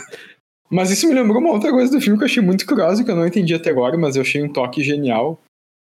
[0.71, 3.11] mas isso me lembrou uma outra coisa do filme que eu achei muito curiosa, que
[3.11, 5.41] eu não entendi até agora, mas eu achei um toque genial.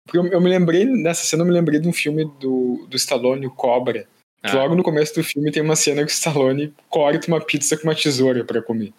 [0.06, 2.96] Porque eu, eu me lembrei, nessa cena eu me lembrei de um filme do, do
[2.96, 4.08] Stallone, o Cobra.
[4.42, 4.54] Ah.
[4.54, 7.84] Logo no começo do filme tem uma cena que o Stallone corta uma pizza com
[7.84, 8.94] uma tesoura para comer.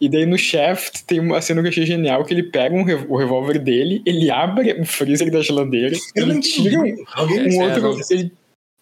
[0.00, 2.82] E daí no Shaft tem uma cena que eu achei genial, que ele pega um
[2.82, 8.00] o revólver dele, ele abre o freezer da geladeira, ele tira um, um outro...
[8.10, 8.32] Ele,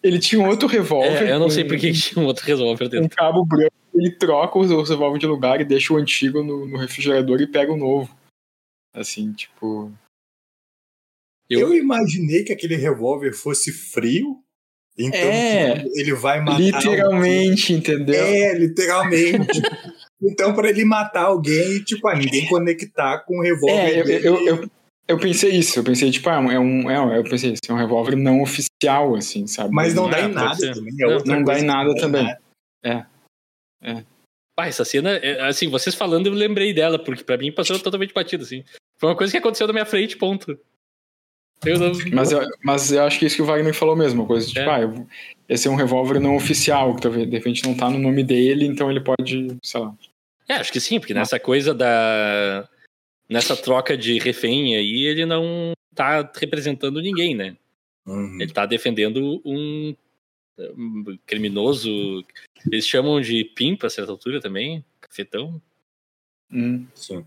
[0.03, 1.27] ele tinha um outro revólver.
[1.27, 3.05] É, eu não sei por que tinha um outro revólver dentro.
[3.05, 6.67] Um cabo branco, ele troca os, os revólveres de lugar e deixa o antigo no,
[6.67, 8.15] no refrigerador e pega o novo.
[8.93, 9.91] Assim, tipo...
[11.49, 11.61] Eu...
[11.61, 14.43] eu imaginei que aquele revólver fosse frio,
[14.97, 16.59] então é, ele vai matar.
[16.59, 18.25] Literalmente, entendeu?
[18.25, 19.61] É, literalmente.
[20.21, 23.73] Então, para ele matar alguém, tipo, ah, ninguém conectar com o revólver.
[23.73, 24.69] É, eu, eu, eu,
[25.07, 26.89] eu, pensei isso, eu pensei, tipo, ah, é um.
[26.89, 29.71] É, eu pensei, isso, é um revólver não oficial, assim, sabe?
[29.71, 30.93] Mas não, não dá é, em nada também.
[30.99, 32.23] É não, não dá em nada também.
[32.23, 32.39] Nada.
[32.83, 33.05] É.
[33.81, 34.03] É.
[34.59, 38.13] Ah, essa cena, é, assim, vocês falando, eu lembrei dela, porque para mim passou totalmente
[38.13, 38.63] batido, assim.
[38.97, 40.59] Foi uma coisa que aconteceu na minha frente, ponto.
[41.63, 41.91] Eu não...
[42.11, 44.59] mas, eu, mas eu acho que é isso que o Wagner falou mesmo, coisa tipo,
[44.59, 44.83] é.
[44.83, 45.05] ah,
[45.49, 48.65] esse é um revólver não oficial, que talvez de repente não tá no nome dele,
[48.65, 49.93] então ele pode, sei lá.
[50.47, 52.67] É, acho que sim, porque nessa coisa da.
[53.29, 57.57] Nessa troca de refém aí, ele não tá representando ninguém, né?
[58.05, 58.39] Uhum.
[58.39, 59.93] Ele tá defendendo um,
[61.25, 62.23] criminoso.
[62.71, 65.61] Eles chamam de pimpa a certa altura também, cafetão.
[66.51, 66.87] Hum.
[66.95, 67.25] Sim.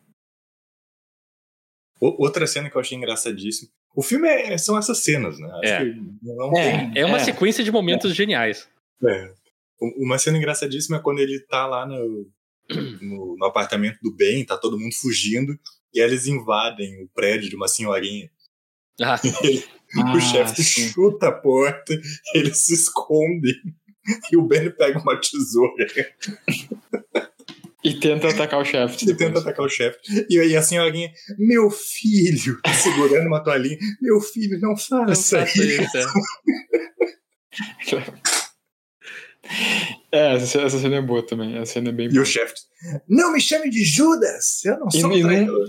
[2.00, 3.70] Outra cena que eu achei engraçadíssima.
[3.94, 5.50] O filme é, são essas cenas, né?
[5.62, 6.94] Acho é.
[6.94, 7.00] é.
[7.00, 7.04] é.
[7.04, 7.24] uma é.
[7.24, 8.68] sequência de momentos geniais.
[9.04, 9.34] É.
[9.78, 12.30] Uma cena engraçadíssima é quando ele tá lá no,
[13.00, 15.58] no, no, apartamento do bem, tá todo mundo fugindo,
[15.92, 18.30] e eles invadem o prédio de uma senhorinha.
[19.00, 19.18] Ah.
[19.96, 21.98] o ah, chefe chuta a porta,
[22.34, 23.54] eles se escondem,
[24.32, 25.86] e o Ben pega uma tesoura.
[27.82, 29.10] E tenta atacar o chefe.
[29.10, 29.98] E tenta atacar o chefe.
[30.28, 35.36] E aí a senhorinha, meu filho, segurando uma toalhinha, meu filho, não faça, não isso.
[35.38, 36.08] isso.
[40.12, 41.56] É, essa, essa cena é boa também.
[41.56, 42.22] Essa cena é bem E boa.
[42.22, 42.54] o chefe,
[43.08, 44.64] não me chame de Judas!
[44.64, 45.64] Eu não sou e, e não,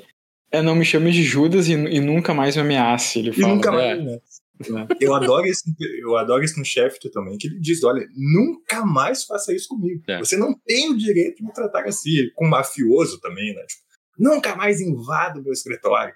[0.52, 3.48] É, não me chame de Judas e, e nunca mais me ameace, ele fala.
[3.48, 4.22] E nunca mais é.
[4.62, 4.88] É.
[5.00, 5.64] Eu adoro esse,
[6.02, 10.02] eu adoro isso no Shaft também, que ele diz: olha, nunca mais faça isso comigo.
[10.08, 10.20] É.
[10.20, 13.62] Você não tem o direito de me tratar assim, com mafioso também, né?
[13.64, 13.82] Tipo,
[14.22, 16.14] nunca mais invado o meu escritório.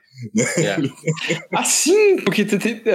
[0.58, 0.78] É.
[1.58, 2.46] assim, porque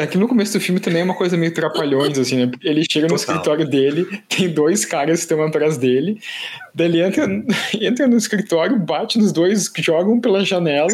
[0.01, 2.53] aqui no começo do filme também é uma coisa meio trapalhões, assim, né?
[2.63, 3.35] Ele chega no Total.
[3.35, 6.21] escritório dele, tem dois caras que estão atrás dele,
[6.73, 7.27] daí ele entra,
[7.81, 10.87] entra no escritório, bate nos dois, jogam pela janela.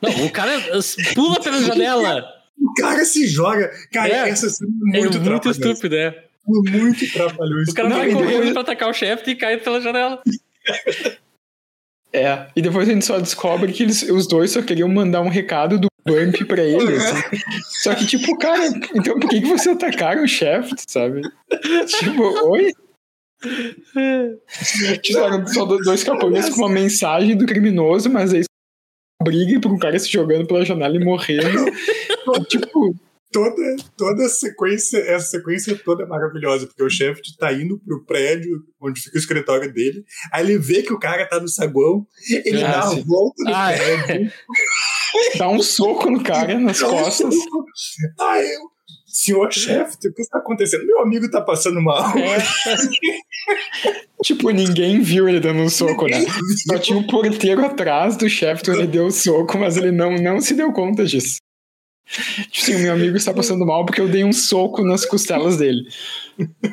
[0.00, 0.52] Não, o cara
[1.14, 2.24] pula pela janela.
[2.58, 3.70] O cara se joga.
[3.92, 6.24] Cara, é, essa cena é muito, é muito estúpido, é.
[6.46, 7.68] Muito trapalhões.
[7.68, 8.52] O cara não, vai correndo depois...
[8.52, 10.22] pra atacar o chefe e cai pela janela.
[12.14, 15.28] É, e depois a gente só descobre que eles, os dois só queriam mandar um
[15.28, 17.42] recado do Bump pra ele, assim.
[17.82, 21.22] Só que, tipo, cara, então por que, que você atacaram o chefe, sabe?
[21.86, 22.72] tipo, oi?
[25.02, 28.44] Tiveram só dois capangas com uma mensagem do criminoso, mas aí
[29.22, 31.64] briga por um cara se jogando pela janela e morrendo.
[32.48, 32.94] tipo.
[33.32, 38.04] Toda, toda a sequência, essa sequência toda é maravilhosa, porque o chefe tá indo pro
[38.04, 42.06] prédio onde fica o escritório dele, aí ele vê que o cara tá no saguão,
[42.44, 43.00] ele ah, dá sim.
[43.00, 44.02] a volta no ah, é.
[44.02, 44.32] prédio.
[45.34, 45.38] É.
[45.38, 47.34] Dá um soco no cara nas dá costas.
[47.34, 48.60] Um Aí eu,
[49.06, 50.86] senhor chefe, o que está acontecendo?
[50.86, 52.12] Meu amigo tá passando mal.
[52.18, 52.38] É.
[54.22, 56.24] tipo, ninguém viu ele dando um soco, né?
[56.66, 60.40] Só tinha um porteiro atrás do chefe, ele deu o soco, mas ele não, não
[60.40, 61.36] se deu conta disso.
[62.04, 65.56] Tipo assim, o meu amigo está passando mal porque eu dei um soco nas costelas
[65.56, 65.82] dele.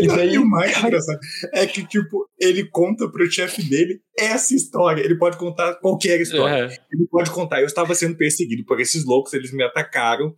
[0.00, 0.86] E daí e o mais cara...
[0.86, 1.18] engraçado
[1.52, 5.02] é que, tipo, ele conta pro chefe dele essa história.
[5.02, 6.66] Ele pode contar qualquer história.
[6.66, 6.72] Uhum.
[6.92, 10.34] Ele pode contar, eu estava sendo perseguido por esses loucos, eles me atacaram.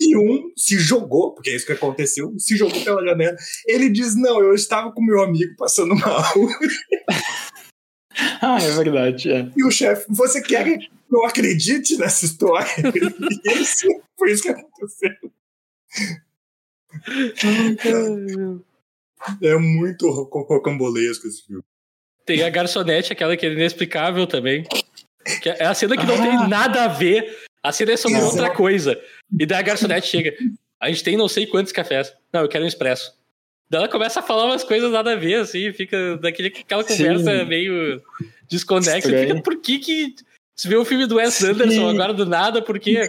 [0.00, 3.36] E um se jogou, porque é isso que aconteceu, se jogou pela janela.
[3.66, 6.32] Ele diz: Não, eu estava com meu amigo passando mal.
[8.40, 9.32] ah, é verdade.
[9.32, 9.50] É.
[9.56, 10.78] E o chefe, você quer
[11.10, 12.68] eu acredite nessa história?
[13.44, 13.86] e isso,
[14.18, 15.10] foi isso que aconteceu.
[19.42, 21.62] É muito rocambolesco esse filme.
[22.24, 24.64] Tem a garçonete, aquela que é inexplicável também.
[25.42, 26.22] Que é a cena que não ah.
[26.22, 27.38] tem nada a ver.
[27.62, 28.36] A cena é sobre Exato.
[28.36, 29.00] outra coisa.
[29.38, 30.34] E daí a garçonete chega.
[30.80, 32.12] A gente tem não sei quantos cafés.
[32.32, 33.12] Não, eu quero um expresso.
[33.68, 37.38] Daí ela começa a falar umas coisas nada a ver, assim, fica daquele, aquela conversa
[37.38, 37.44] Sim.
[37.44, 38.02] meio
[38.48, 39.08] desconexa.
[39.08, 40.14] Fica, por que que.
[40.60, 43.08] Você vê o filme do Wes Anderson agora do nada, por quê?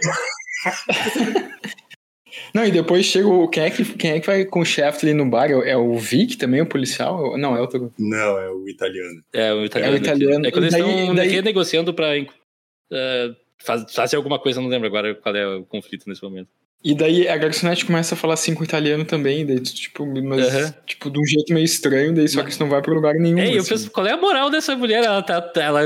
[2.54, 3.46] Não, e depois chega o.
[3.46, 5.50] Quem é que, quem é que vai com o chefe ali no bar?
[5.50, 7.36] É o Vic também, o policial?
[7.36, 7.92] Não, é outro.
[7.98, 9.22] Não, é o italiano.
[9.34, 9.94] É o italiano.
[9.94, 10.46] É, o italiano.
[10.46, 11.28] é quando eles estão daí...
[11.28, 16.48] renegociando pra uh, fazer alguma coisa, não lembro agora qual é o conflito nesse momento.
[16.84, 20.52] E daí a garçonete começa a falar assim com o italiano também, daí, tipo, mas,
[20.52, 20.72] uhum.
[20.84, 23.38] tipo, de um jeito meio estranho, daí só que isso não vai pra lugar nenhum.
[23.38, 23.56] É, assim.
[23.56, 25.04] eu penso, qual é a moral dessa mulher?
[25.04, 25.82] Ela tá, ela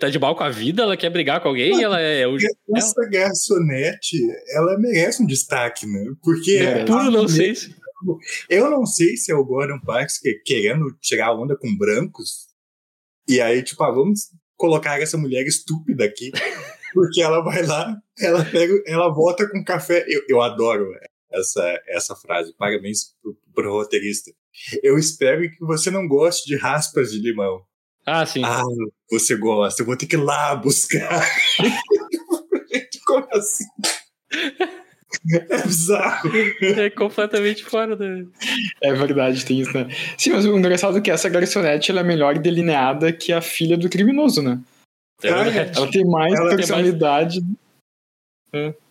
[0.00, 2.36] tá de mal com a vida, ela quer brigar com alguém, ela é o.
[2.36, 3.10] Essa ela...
[3.10, 4.18] garçonete,
[4.48, 6.04] ela merece um destaque, né?
[6.20, 6.56] Porque.
[6.56, 7.72] É, puro não sei se.
[8.50, 12.48] Eu não sei se é o Gordon Parks querendo tirar onda com brancos.
[13.28, 16.32] E aí, tipo, ah, vamos colocar essa mulher estúpida aqui.
[16.94, 20.04] Porque ela vai lá, ela pega, ela volta com café.
[20.08, 20.86] Eu, eu adoro
[21.30, 22.54] essa, essa frase.
[22.56, 24.30] Parabéns pro, pro roteirista.
[24.82, 27.62] Eu espero que você não goste de raspas de limão.
[28.06, 28.42] Ah, sim.
[28.44, 28.62] Ah,
[29.10, 29.82] você gosta.
[29.82, 31.26] Eu vou ter que ir lá buscar.
[33.04, 33.64] Como assim?
[35.48, 36.30] É bizarro.
[36.60, 38.04] É completamente fora da.
[38.82, 39.88] É verdade, tem isso, né?
[40.18, 43.76] Sim, mas o engraçado é que essa garçonete ela é melhor delineada que a filha
[43.76, 44.58] do criminoso, né?
[45.22, 47.40] É ela tem mais ela personalidade.
[48.50, 48.84] Tem mais...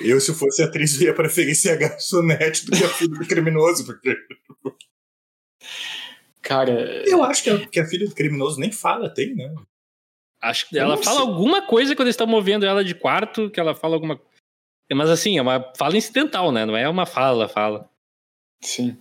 [0.00, 3.84] Eu, se fosse atriz, ia preferir ser a garçonete do que a filha do criminoso,
[3.86, 4.16] porque.
[6.42, 7.06] Cara.
[7.06, 9.54] Eu acho que a, que a filha do criminoso nem fala, tem, né?
[10.42, 11.28] Acho que ela fala sei.
[11.28, 14.20] alguma coisa quando eles estão movendo ela de quarto, que ela fala alguma.
[14.92, 16.64] Mas assim, é uma fala incidental, né?
[16.64, 17.88] Não é uma fala, fala.
[18.62, 18.96] Sim.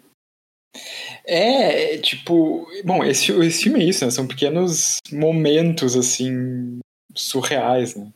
[1.25, 4.11] É, tipo, bom, esse, esse filme é isso, né?
[4.11, 6.79] São pequenos momentos, assim,
[7.15, 8.11] surreais, né?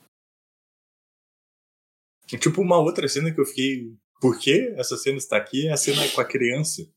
[2.38, 3.94] Tipo, uma outra cena que eu fiquei.
[4.22, 5.68] Por que essa cena está aqui?
[5.68, 6.88] É a cena com a criança.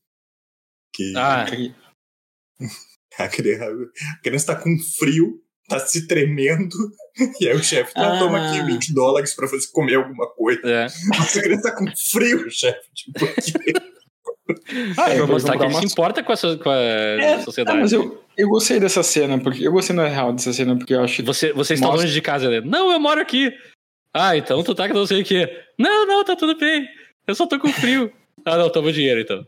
[0.93, 1.13] Que.
[1.15, 1.45] Ah.
[3.17, 3.65] A criança,
[4.19, 6.75] a criança tá com frio, tá se tremendo,
[7.39, 8.19] e aí o chefe tá, ah.
[8.19, 10.61] toma aqui 20 dólares pra fazer comer alguma coisa.
[10.65, 10.85] É.
[11.19, 12.89] A criança tá com frio, chefe.
[12.93, 13.73] Tipo, por quê?
[14.97, 17.79] Ah, é, pra mostrar que ele se importa com a, com a é, sociedade.
[17.79, 21.03] mas eu, eu gostei dessa cena, porque eu gostei na real dessa cena, porque eu
[21.03, 22.61] acho Você, você está longe de casa, né?
[22.61, 23.51] Não, eu moro aqui.
[24.13, 25.49] Ah, então tu tá que não sei o que.
[25.77, 26.87] Não, não, tá tudo bem.
[27.27, 28.11] Eu só tô com frio.
[28.45, 29.45] Ah, não, toma dinheiro então.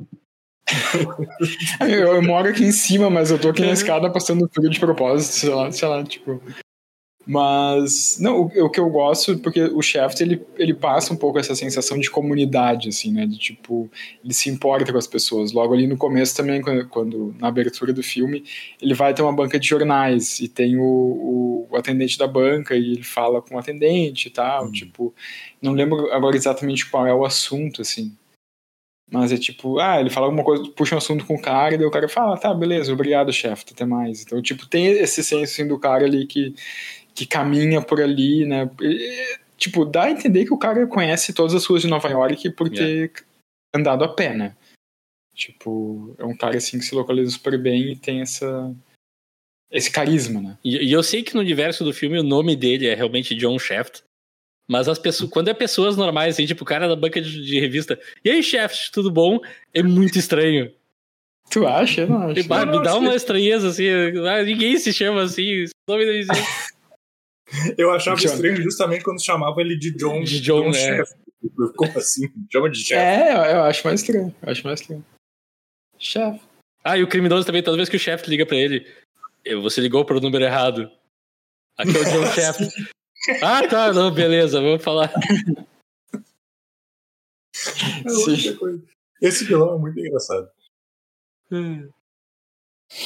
[1.82, 4.80] eu, eu, moro aqui em cima, mas eu tô aqui na escada passando frio de
[4.80, 6.42] propósito, sei lá, sei lá, tipo.
[7.28, 11.40] Mas, não, o, o, que eu gosto, porque o Shaft, ele, ele passa um pouco
[11.40, 13.90] essa sensação de comunidade, assim, né, de tipo,
[14.24, 15.52] ele se importa com as pessoas.
[15.52, 18.44] Logo ali no começo também, quando, quando na abertura do filme,
[18.80, 22.76] ele vai ter uma banca de jornais e tem o, o, o atendente da banca
[22.76, 24.72] e ele fala com o atendente e tal, uhum.
[24.72, 25.14] tipo,
[25.60, 28.16] não lembro agora exatamente qual é o assunto, assim.
[29.12, 31.78] Mas é tipo, ah, ele fala alguma coisa, puxa um assunto com o cara, e
[31.78, 34.24] daí o cara fala, ah, tá, beleza, obrigado, chefe, até mais.
[34.24, 36.54] Então, tipo, tem esse senso assim, do cara ali que
[37.16, 38.70] que caminha por ali, né?
[38.82, 42.52] E, tipo, dá a entender que o cara conhece todas as ruas de Nova York
[42.52, 43.24] por ter yeah.
[43.74, 44.56] andado a pé, né?
[45.34, 48.74] Tipo, é um cara assim que se localiza super bem e tem essa
[49.72, 50.58] esse carisma, né?
[50.64, 53.58] E, e eu sei que no universo do filme o nome dele é realmente John
[53.58, 54.04] Shaft,
[54.70, 57.60] mas as pessoas, quando é pessoas normais, assim, tipo o cara da banca de, de
[57.60, 59.40] revista, e aí, Shaft, tudo bom?
[59.74, 60.72] É muito estranho.
[61.50, 62.02] Tu acha?
[62.02, 62.36] Eu não acho.
[62.36, 63.88] me dá uma estranheza, assim,
[64.28, 66.75] ah, ninguém se chama assim, o nome não existe.
[67.78, 68.28] Eu achava John.
[68.34, 70.24] estranho justamente quando chamava ele de John.
[70.24, 71.04] De John, John é.
[71.76, 72.28] Como assim?
[72.52, 72.96] Chama de chefe.
[72.96, 74.36] É, eu acho mais estranho.
[74.42, 75.06] Eu acho mais estranho.
[76.00, 76.42] Chefe.
[76.84, 78.86] Ah, e o criminoso também, toda vez que o chefe liga pra ele,
[79.62, 80.92] você ligou pro número errado.
[81.78, 82.68] Aqui é o John Chefe.
[83.44, 85.12] ah, tá, não, beleza, vamos falar.
[89.22, 90.50] É Esse vilão é muito engraçado.
[91.52, 91.90] Hum.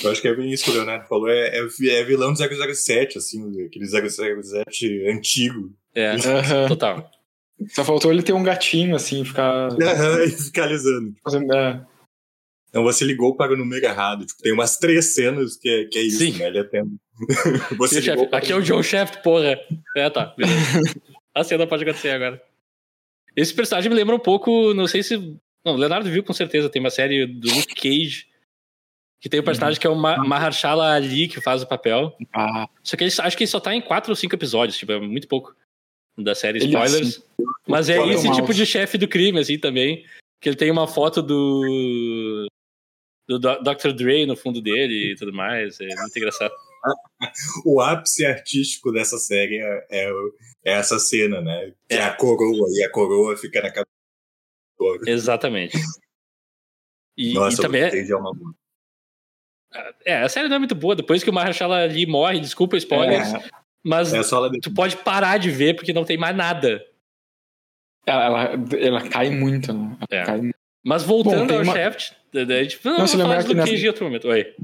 [0.03, 1.29] Eu acho que é bem isso que o Leonardo falou.
[1.29, 5.73] É, é, é vilão do 007, assim, aquele 007 antigo.
[5.95, 6.15] É,
[6.67, 7.09] total.
[7.69, 9.69] Só faltou ele ter um gatinho, assim, ficar.
[10.25, 11.13] e ficar alisando.
[11.23, 11.85] Fazendo, é.
[12.69, 14.25] Então você ligou para o número errado.
[14.25, 16.37] Tipo, tem umas três cenas que é, que é isso, Sim.
[16.37, 16.47] né?
[16.47, 16.95] Ele atende.
[17.77, 19.59] você ligou Aqui é o John Shaft, porra.
[19.97, 20.35] É, tá.
[21.33, 22.41] A cena pode acontecer agora.
[23.35, 25.17] Esse personagem me lembra um pouco, não sei se.
[25.65, 28.28] Não, o Leonardo viu com certeza, tem uma série do Luke Cage
[29.21, 29.81] que tem o um personagem uhum.
[29.81, 32.15] que é o Ma Mahershala Ali, que faz o papel.
[32.33, 32.67] Ah.
[32.83, 34.99] Só que ele, acho que ele só tá em quatro ou cinco episódios, tipo, é
[34.99, 35.53] muito pouco
[36.17, 37.17] da série Spoilers.
[37.17, 37.23] Assim,
[37.67, 40.05] mas é esse tipo de chefe do crime, assim, também.
[40.41, 42.47] Que ele tem uma foto do.
[43.27, 43.91] do Dr.
[43.93, 45.79] Dre no fundo dele e tudo mais.
[45.81, 46.53] É muito engraçado.
[47.65, 50.11] o ápice artístico dessa série é, é,
[50.65, 51.73] é essa cena, né?
[51.89, 52.03] Que é.
[52.03, 53.89] a coroa, e a coroa fica na cabeça
[55.05, 55.77] Exatamente.
[57.17, 57.91] E, Nossa, e também.
[57.91, 58.31] Cage é uma.
[60.05, 60.95] É, a série não é muito boa.
[60.95, 63.43] Depois que o Mahershala ali morre, desculpa spoilers, É,
[63.83, 64.21] mas É
[64.61, 66.83] tu pode parar de ver porque não tem mais nada.
[68.05, 69.95] ela, ela, ela cai muito, né?
[70.09, 70.25] Ela É.
[70.25, 70.55] cai muito.
[70.83, 73.47] Mas voltando Bom, ao uma- Shaft, daí, tipo, não, Não, vamos se falar lembrar de
[73.47, 74.27] que Luke nessa- Cage em outro momento.
[74.29, 74.55] Oi.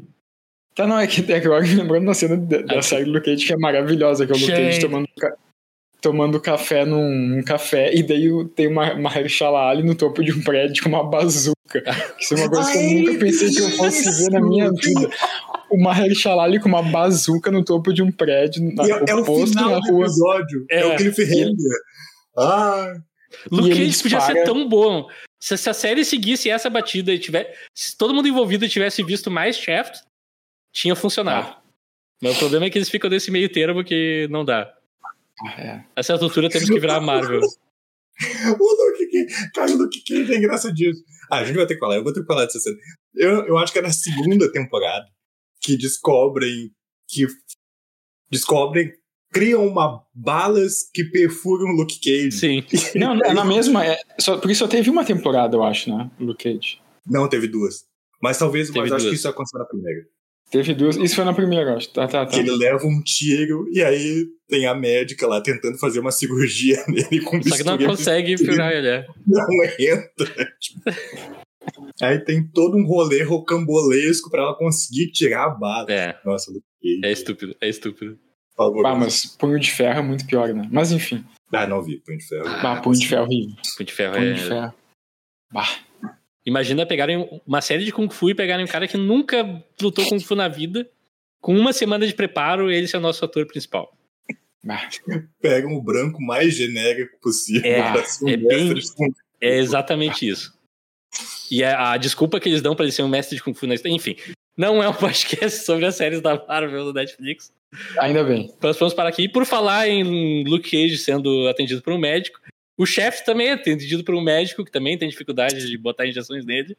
[0.74, 3.12] Tá, não, é que, é que agora lembrando da cena da, da Ah, série do
[3.12, 4.82] Luke Cage que é maravilhosa, que é o Luke Cage Gente.
[4.82, 5.08] tomando,
[6.06, 10.32] tomando café num, num café, e daí tem uma, uma Mahershala Ali no topo de
[10.32, 11.56] um prédio com uma bazuca.
[12.20, 14.72] Isso é uma coisa que eu Ai, nunca pensei que eu fosse ver na minha
[14.72, 15.10] vida.
[15.72, 19.16] O Mahershala Ali com uma bazuca no topo de um prédio, na, E é, é
[19.16, 20.06] o final na do rua.
[20.06, 20.66] episódio.
[20.70, 20.86] É, É.
[20.86, 21.56] o Cliffhanger.
[22.38, 22.94] Ah,
[23.52, 25.08] Luke ele Cage podia ser tão bom.
[25.42, 27.52] Se, se a série seguisse essa batida e tiver.
[27.74, 30.02] Se todo mundo envolvido tivesse visto mais Shaft,
[30.72, 31.48] tinha funcionado.
[31.50, 31.62] Ah.
[32.22, 34.72] Mas o problema é que eles ficam nesse meio termo que não dá.
[35.58, 35.84] É.
[35.96, 37.42] A certa altura temos que virar Marvel.
[38.60, 39.52] o Luke Cage.
[39.54, 41.06] Cara, o Luke Cage é engraçadíssimo.
[41.30, 41.96] Ah, a gente vai ter que falar.
[41.98, 42.78] Eu vou ter que falar dessa cena.
[43.16, 45.06] Eu, eu acho que é na segunda temporada
[45.62, 46.72] que descobrem
[47.08, 47.28] que
[48.32, 48.92] descobrem
[49.32, 52.32] criam uma balas que perfuram o Luke Cage.
[52.32, 52.64] Sim.
[52.98, 53.86] Não, é na mesma.
[53.86, 56.10] É, só, porque só teve uma temporada, eu acho, né?
[56.20, 56.80] Luke Cage.
[57.06, 57.86] Não, teve duas.
[58.22, 59.14] Mas talvez, Teve mas eu acho duas.
[59.14, 60.08] que isso aconteceu na primeira.
[60.52, 60.96] Teve duas.
[60.96, 61.90] Isso foi na primeira, eu acho.
[61.92, 62.32] Tá, tá, tá.
[62.32, 66.78] Que ele leva um tiro e aí tem a médica lá tentando fazer uma cirurgia
[66.88, 68.88] nele com Só que não consegue furar ele.
[68.88, 69.08] é.
[69.28, 70.48] não entra.
[70.60, 70.82] Tipo.
[72.02, 75.92] Aí tem todo um rolê rocambolesco pra ela conseguir tirar a bala.
[75.92, 76.52] É, Nossa,
[77.04, 78.20] é estúpido, é estúpido.
[78.56, 78.86] favor.
[78.86, 80.68] Ah, mas Punho de Ferro é muito pior, né?
[80.72, 81.26] Mas enfim.
[81.52, 82.62] Ah, não vi, Punho de Ferro.
[82.62, 83.56] Bah, Punho de Ferro é horrível.
[83.78, 84.34] Punho de ferro Punho é.
[84.34, 84.74] de Ferro.
[85.52, 85.85] Bah.
[86.46, 90.20] Imagina pegarem uma série de Kung Fu e pegarem um cara que nunca lutou Kung
[90.20, 90.88] Fu na vida,
[91.42, 93.96] com uma semana de preparo, ele ser o nosso ator principal.
[95.42, 97.82] Pegam o branco mais genérico possível É,
[98.22, 99.14] um é mestre bem-.
[99.42, 100.54] É exatamente isso.
[101.52, 103.68] E a, a desculpa que eles dão pra ele ser um mestre de Kung Fu
[103.68, 103.96] na história.
[103.96, 104.16] Enfim,
[104.58, 107.54] não é um podcast sobre as séries da Marvel no Netflix.
[108.00, 108.52] Ainda bem.
[108.62, 109.24] Nós vamos parar aqui.
[109.24, 112.40] E por falar em Luke Cage sendo atendido por um médico,
[112.78, 116.46] o chefe também é atendido por um médico que também tem dificuldade de botar injeções
[116.46, 116.78] nele.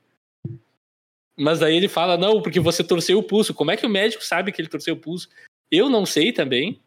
[1.39, 3.53] Mas daí ele fala: não, porque você torceu o pulso.
[3.55, 5.29] Como é que o médico sabe que ele torceu o pulso?
[5.71, 6.81] Eu não sei também.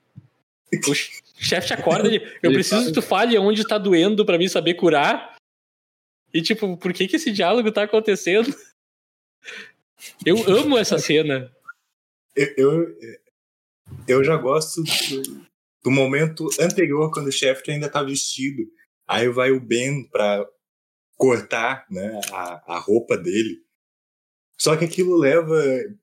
[0.88, 0.94] O
[1.44, 2.18] chefe te acorda ele.
[2.44, 5.36] Eu Ele preciso fala- que tu fale onde tá doendo pra mim saber curar.
[6.34, 8.54] E tipo, por que que esse diálogo tá acontecendo?
[10.26, 11.52] Eu amo essa cena.
[12.36, 12.96] Eu, eu,
[14.08, 15.46] eu já gosto do,
[15.84, 18.72] do momento anterior, quando o chefe ainda tá vestido.
[19.10, 20.46] Aí vai o Ben pra
[21.18, 23.58] cortar né, a, a roupa dele.
[24.56, 25.56] Só que aquilo leva.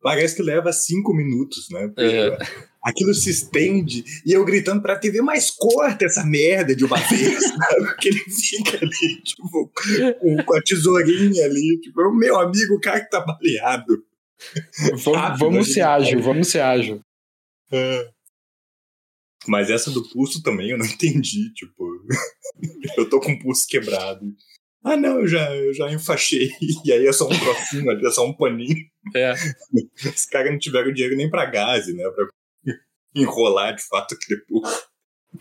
[0.02, 1.86] Parece que leva cinco minutos, né?
[1.86, 2.38] Porque É.
[2.82, 7.42] Aquilo se estende e eu gritando pra TV, mas corta essa merda de uma vez,
[7.42, 7.84] sabe?
[7.84, 9.72] Porque ele fica ali, tipo,
[10.20, 14.04] com, com a tesourinha ali, tipo, o meu amigo, o cara que tá baleado.
[15.02, 15.74] Vamos, vamos né?
[15.74, 17.00] ser ágil, vamos ser ágil.
[17.72, 18.08] É.
[19.48, 21.84] Mas essa do pulso também eu não entendi, tipo,
[22.96, 24.34] eu tô com o pulso quebrado.
[24.84, 26.50] Ah, não, eu já, eu já enfaixei.
[26.84, 28.86] E aí é só um trocinho ali, é só um paninho.
[29.14, 29.32] É.
[30.14, 32.04] Os caras não tiveram dinheiro nem pra gás, né?
[32.10, 32.26] Pra
[33.14, 34.86] enrolar de fato aquele pulso.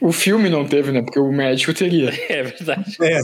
[0.01, 1.01] O filme não teve, né?
[1.01, 2.09] Porque o médico teria.
[2.29, 2.97] É verdade.
[3.01, 3.19] É,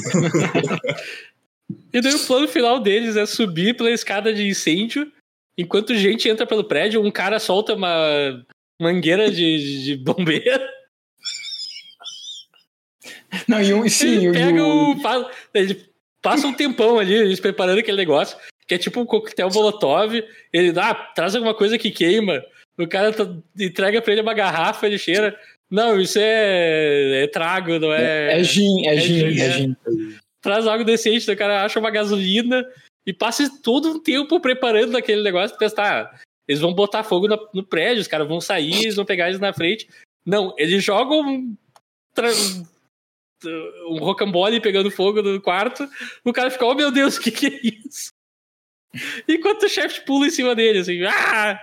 [1.94, 5.12] E daí o plano final deles é subir pela escada de incêndio,
[5.58, 8.45] enquanto gente entra pelo prédio, um cara solta uma
[8.82, 10.64] mangueira de, de bombeiro.
[13.48, 15.02] Não, e um, sim, ele pega o, o.
[15.02, 15.86] pa- Ele
[16.22, 18.38] passa um tempão ali, eles preparando aquele negócio,
[18.68, 20.22] que é tipo um coquetel Molotov.
[20.52, 22.44] Ele dá, ah, traz alguma coisa que queima.
[22.78, 23.28] O cara tá-
[23.60, 25.38] entrega pra ele uma garrafa, ele cheira.
[25.70, 28.40] Não, isso é, é trago, não é.
[28.40, 29.52] é gin, é é gin, gin, é é.
[29.52, 29.76] gin.
[30.41, 32.66] traz algo decente, o cara acha uma gasolina
[33.08, 36.20] e passa todo um tempo preparando aquele negócio pra testar.
[36.48, 39.40] Eles vão botar fogo no, no prédio, os caras vão sair, eles vão pegar eles
[39.40, 39.88] na frente.
[40.26, 41.56] Não, eles jogam um,
[43.90, 45.88] um rocambole pegando fogo no quarto,
[46.24, 48.12] o cara fica, oh meu Deus, o que, que é isso?
[49.28, 51.60] Enquanto o chefe pula em cima dele, assim, ah!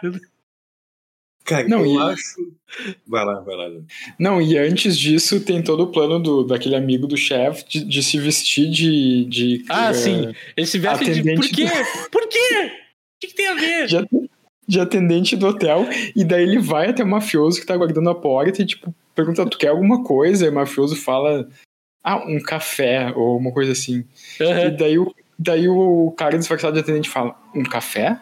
[1.44, 2.58] cara, Não, eu e- acho.
[3.06, 3.80] Vai lá, vai lá.
[4.18, 8.02] Não, e antes disso tem todo o plano do, daquele amigo do chefe de, de
[8.02, 9.24] se vestir de.
[9.24, 10.34] de Ah, eh, sim.
[10.56, 11.34] Ele se veste de.
[11.34, 11.66] Por quê?
[12.10, 12.66] Por quê?
[12.66, 13.86] O que, que tem a ver?
[13.88, 14.28] de,
[14.68, 18.14] de atendente do hotel, e daí ele vai até o mafioso que tá guardando a
[18.14, 20.44] porta e, tipo, pergunta: Tu quer alguma coisa?
[20.44, 21.48] E o mafioso fala:
[22.04, 24.04] Ah, um café, ou uma coisa assim.
[24.38, 24.76] E Aham.
[24.76, 28.20] daí o, daí o cara disfarçado de atendente fala: Um café?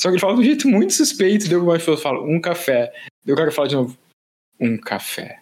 [0.00, 2.90] Só que ele fala de um jeito muito suspeito, daí o mafioso fala: Um café.
[3.24, 3.96] Daí o cara fala de novo:
[4.58, 5.40] Um café.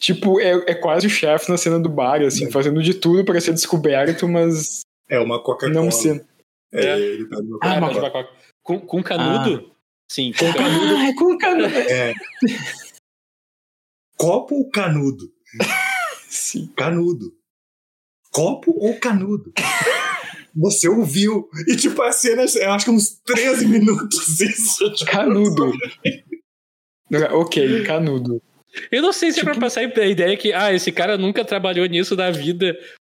[0.00, 3.38] Tipo, é, é quase o chefe na cena do bar, assim, fazendo de tudo para
[3.40, 5.72] ser descoberto, mas É uma Coca-Cola.
[5.72, 6.20] Não sei.
[6.72, 6.98] É, É.
[6.98, 8.28] ele uma Ah, Ah, mas- Coca-Cola.
[8.62, 9.70] com, com canudo?
[10.10, 10.96] Sim, com canudo.
[10.96, 11.74] Ah, é com canudo.
[11.78, 12.14] É.
[14.16, 15.30] Copo ou canudo?
[16.28, 16.66] Sim.
[16.76, 17.32] Canudo.
[18.30, 19.52] Copo ou canudo?
[20.54, 21.48] Você ouviu.
[21.68, 24.90] E tipo, a cena, eu acho que uns 13 minutos isso.
[24.94, 25.72] Tipo, Canudo.
[27.32, 28.42] ok, canudo.
[28.90, 31.44] Eu não sei se é Tipo- pra passar a ideia que, ah, esse cara nunca
[31.44, 32.76] trabalhou nisso na vida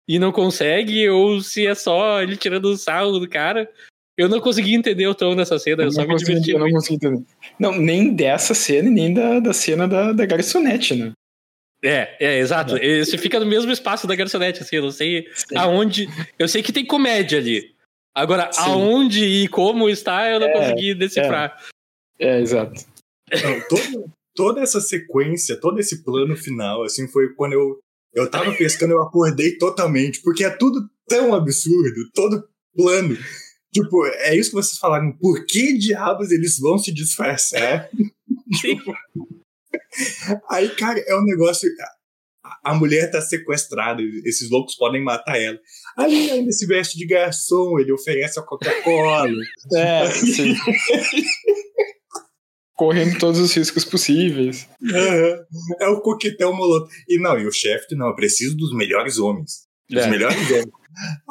[0.08, 3.70] e não consegue, ou se é só ele tirando o sarro do cara.
[4.16, 6.50] Eu não consegui entender o tom dessa cena, eu, Eu só não, me consegui, diverti
[6.52, 7.24] eu não consegui entender.
[7.58, 11.12] Não, nem dessa cena e nem da, da cena da, da garçonete, né?
[11.82, 12.74] É, é, exato.
[12.78, 16.08] Você fica no mesmo espaço da garçonete, assim, eu não sei aonde.
[16.38, 17.76] Eu sei que tem comédia ali.
[18.14, 18.60] Agora, Sim.
[18.62, 21.62] aonde e como está, eu não É, consegui decifrar.
[22.18, 22.82] É, exato.
[23.30, 27.78] Não, toda, toda essa sequência, todo esse plano final, assim, foi quando eu,
[28.14, 33.16] eu tava pescando, eu acordei totalmente, porque é tudo tão absurdo, todo plano.
[33.72, 37.88] Tipo, é isso que vocês falaram, por que diabos eles vão se disfarçar?
[38.60, 38.78] Sim.
[40.50, 41.68] Aí, cara, é um negócio.
[42.64, 45.58] a- mulher tá sequestrada, esses loucos podem matar ela.
[45.98, 49.28] Aí ele ainda se veste de garçom, ele oferece a Coca-Cola.
[49.74, 50.54] É, sim.
[52.74, 54.68] Correndo todos os riscos possíveis.
[54.84, 55.44] Aham.
[55.80, 56.90] é o coquetel molotov.
[57.08, 59.65] E não, e o chefe, não, eu preciso dos melhores homens.
[59.90, 60.10] Dos É.
[60.10, 60.36] melhores.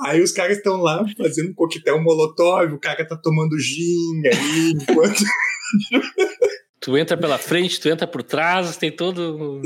[0.06, 5.24] Aí os caras estão lá fazendo coquetel molotov, o cara tá tomando gin ali, enquanto.
[6.80, 9.60] Tu entra pela frente, tu entra por trás, tem todo.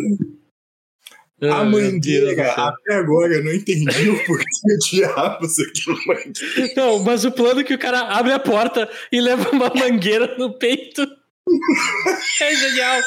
[1.41, 4.45] A Ah, mangueira, até agora eu não entendi o porquê
[4.89, 6.73] diabos aquilo mangueira.
[6.77, 10.37] Não, mas o plano é que o cara abre a porta e leva uma mangueira
[10.37, 11.05] no peito.
[12.41, 13.01] É genial.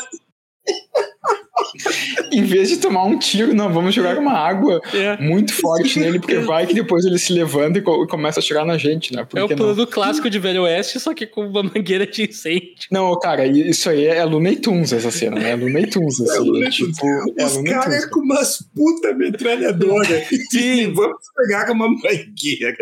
[2.33, 5.17] Em vez de tomar um tiro, não, vamos jogar uma água É.
[5.19, 8.65] muito forte nele, porque vai que depois ele se levanta e co- começa a atirar
[8.65, 9.25] na gente, né?
[9.25, 9.65] Por É o que não?
[9.75, 12.75] plano clássico de Velho Oeste, só que com uma mangueira de incêndio.
[12.91, 15.51] Não, cara, isso aí é Looney Tunes, essa cena, né?
[15.51, 16.39] É Looney Tunes, assim.
[16.39, 16.75] Looney É Tunes.
[16.97, 17.07] tipo,
[17.39, 18.07] é Os Looney caras Tunes.
[18.07, 20.25] com umas puta metralhadora.
[20.51, 20.93] Sim.
[20.95, 22.77] Vamos pegar com uma mangueira.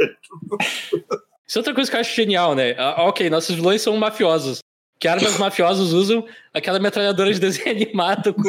[1.47, 2.75] Isso é outra coisa que eu acho genial, né?
[2.79, 4.59] Ah, ok, nossos vilões são mafiosos.
[5.01, 6.25] Que armas mafiosos usam
[6.55, 8.43] aquela metralhadora de desenho animado com.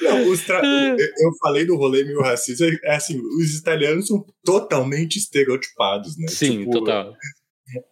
[0.00, 0.90] Não, os tra- É.
[0.92, 6.28] eu eu falei do rolê meio racista, é assim, os italianos são totalmente estereotipados, né?
[6.28, 7.12] Sim, Tipo, total.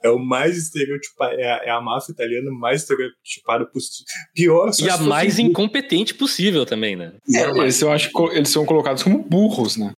[0.03, 4.07] É o mais estereotipado, é a, é a máfia italiana mais estereotipada possível.
[4.35, 7.13] Pior E a mais incompetente possível também, né?
[7.33, 9.93] É, eles, são, acho, que eles são colocados como burros, né?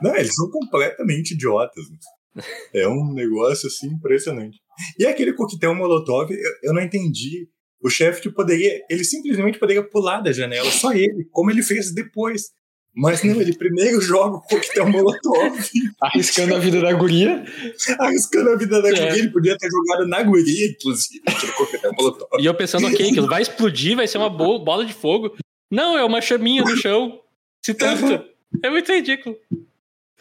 [0.00, 1.84] Não, eles são completamente idiotas.
[2.74, 4.58] É um negócio assim impressionante.
[4.98, 7.48] E aquele coquetel molotov, eu, eu não entendi.
[7.82, 11.92] O chefe que poderia, ele simplesmente poderia pular da janela, só ele, como ele fez
[11.94, 12.50] depois.
[12.94, 15.56] Mas não, ele primeiro joga o coquetel molotov,
[16.02, 17.44] Arriscando a vida da guria.
[18.00, 18.92] arriscando a vida da É.
[18.92, 19.18] guria.
[19.18, 22.42] Ele podia ter jogado na guria, inclusive, aquele coquetel molotov.
[22.42, 25.36] E eu pensando, ok, aquilo vai explodir, vai ser uma bo- bola de fogo.
[25.70, 27.20] Não, é uma chaminha no chão.
[27.64, 28.24] Se tanto.
[28.64, 29.36] É muito ridículo.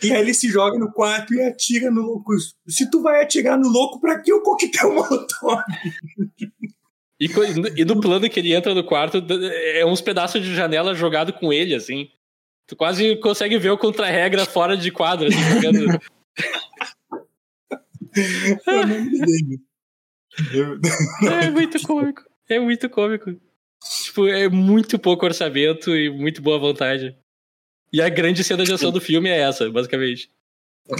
[0.03, 2.33] E aí ele se joga no quarto e atira no louco.
[2.67, 5.63] Se tu vai atirar no louco, pra que o coquetel molotov?
[7.19, 7.27] E,
[7.75, 9.23] e no plano que ele entra no quarto,
[9.73, 12.09] é uns pedaços de janela jogado com ele, assim.
[12.67, 15.97] Tu quase consegue ver o contra-regra fora de quadro, assim, jogando.
[21.29, 22.21] É muito cômico.
[22.49, 23.31] É muito cômico.
[24.03, 27.15] Tipo, é muito pouco orçamento e muito boa vontade.
[27.91, 30.30] E a grande cena de ação do filme é essa, basicamente.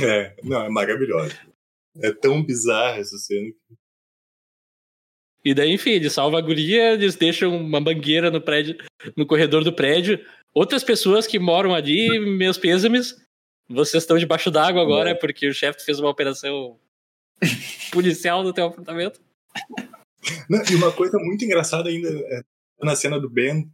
[0.02, 1.36] É, não, é maravilhoso.
[2.02, 3.52] É tão bizarra essa cena.
[5.44, 8.78] E daí, enfim, eles salvam a guria, eles deixam uma mangueira no prédio,
[9.16, 10.20] no corredor do prédio.
[10.54, 13.16] Outras pessoas que moram ali, meus pêsames,
[13.70, 16.78] vocês estão debaixo d'água agora porque o chefe fez uma operação
[17.92, 19.22] policial no teu apartamento.
[20.50, 22.42] Não, e uma coisa muito engraçada ainda é
[22.82, 23.70] na cena do Ben,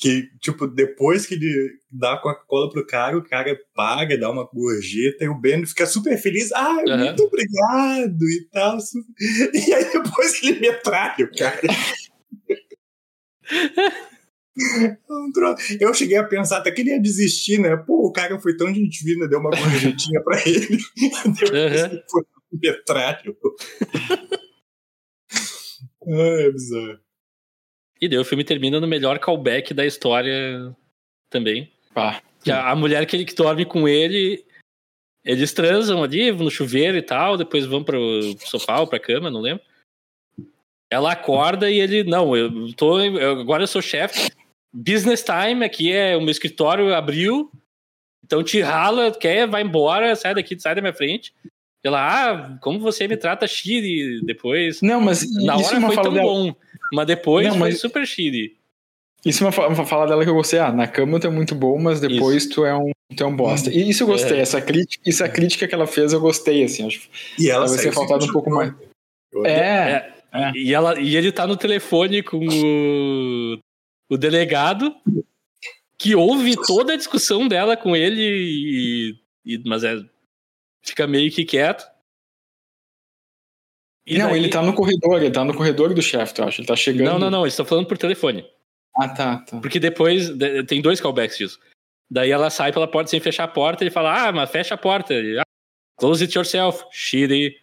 [0.00, 4.44] que, tipo, depois que ele dá a Coca-Cola pro cara, o cara paga, dá uma
[4.44, 6.52] gorjeta, e o Ben fica super feliz.
[6.52, 7.04] Ah, Aham.
[7.06, 8.78] muito obrigado e tal.
[9.52, 11.60] E aí depois ele metralha o cara.
[15.80, 17.76] Eu cheguei a pensar até que ele ia desistir, né?
[17.76, 20.78] Pô, o cara foi tão gente fina, deu uma gorjetinha pra ele.
[21.40, 21.92] Depois Aham.
[21.92, 22.22] ele foi
[22.52, 23.36] um metralho.
[26.06, 26.98] Ah, é bizarro.
[28.00, 30.74] E daí o filme termina no melhor callback da história
[31.30, 31.70] também.
[31.94, 32.22] Pá.
[32.44, 34.44] Que a, a mulher que, ele- que dorme com ele,
[35.24, 37.98] eles transam ali no chuveiro e tal, depois vão pro
[38.46, 39.62] sofá ou pra cama, não lembro.
[40.90, 44.30] Ela acorda e ele, não, eu tô, eu- agora eu sou chefe,
[44.72, 47.50] business time, aqui é o meu escritório abriu,
[48.24, 51.34] então te rala, quer, vai embora, sai daqui, sai da minha frente.
[51.84, 52.00] Ela,
[52.32, 54.80] ah, como você me trata Shiri depois.
[54.82, 56.56] Não, mas Na isso hora é foi tão dela.
[56.92, 58.56] Mas depois Não, foi mas- super Shiri.
[59.26, 60.60] Isso é uma, uma fala dela que eu gostei.
[60.60, 63.34] Ah, na cama tu é muito bom, mas depois tu é um, tu é um
[63.34, 63.68] bosta.
[63.70, 64.38] E isso eu gostei.
[64.38, 64.40] É.
[64.42, 66.86] Essa crítica, isso é a crítica que ela fez, eu gostei, assim.
[66.86, 67.08] Acho.
[67.36, 68.72] E ela saiu tenha faltado um pouco mais.
[69.32, 70.52] Eu- É, É.
[70.54, 73.58] E, ela, e ele tá no telefone com o,
[74.10, 74.94] o delegado,
[75.98, 79.16] que ouve toda a discussão dela com ele, e,
[79.54, 79.96] e- mas é,
[80.84, 81.84] fica meio que quieto.
[84.08, 86.60] E não, daí- ele tá no corredor, ele tá no corredor do chefe, eu acho.
[86.60, 87.04] Ele tá chegando.
[87.12, 88.44] Não, não, não, eles estão falando por telefone.
[88.96, 89.60] Ah, tá, tá.
[89.60, 91.58] Porque depois de- tem dois callbacks disso.
[92.10, 94.78] Daí ela sai pela porta sem fechar a porta ele fala: Ah, mas fecha a
[94.78, 95.12] porta.
[95.14, 95.42] Ele, ah,
[95.98, 97.54] Close it yourself, shitty.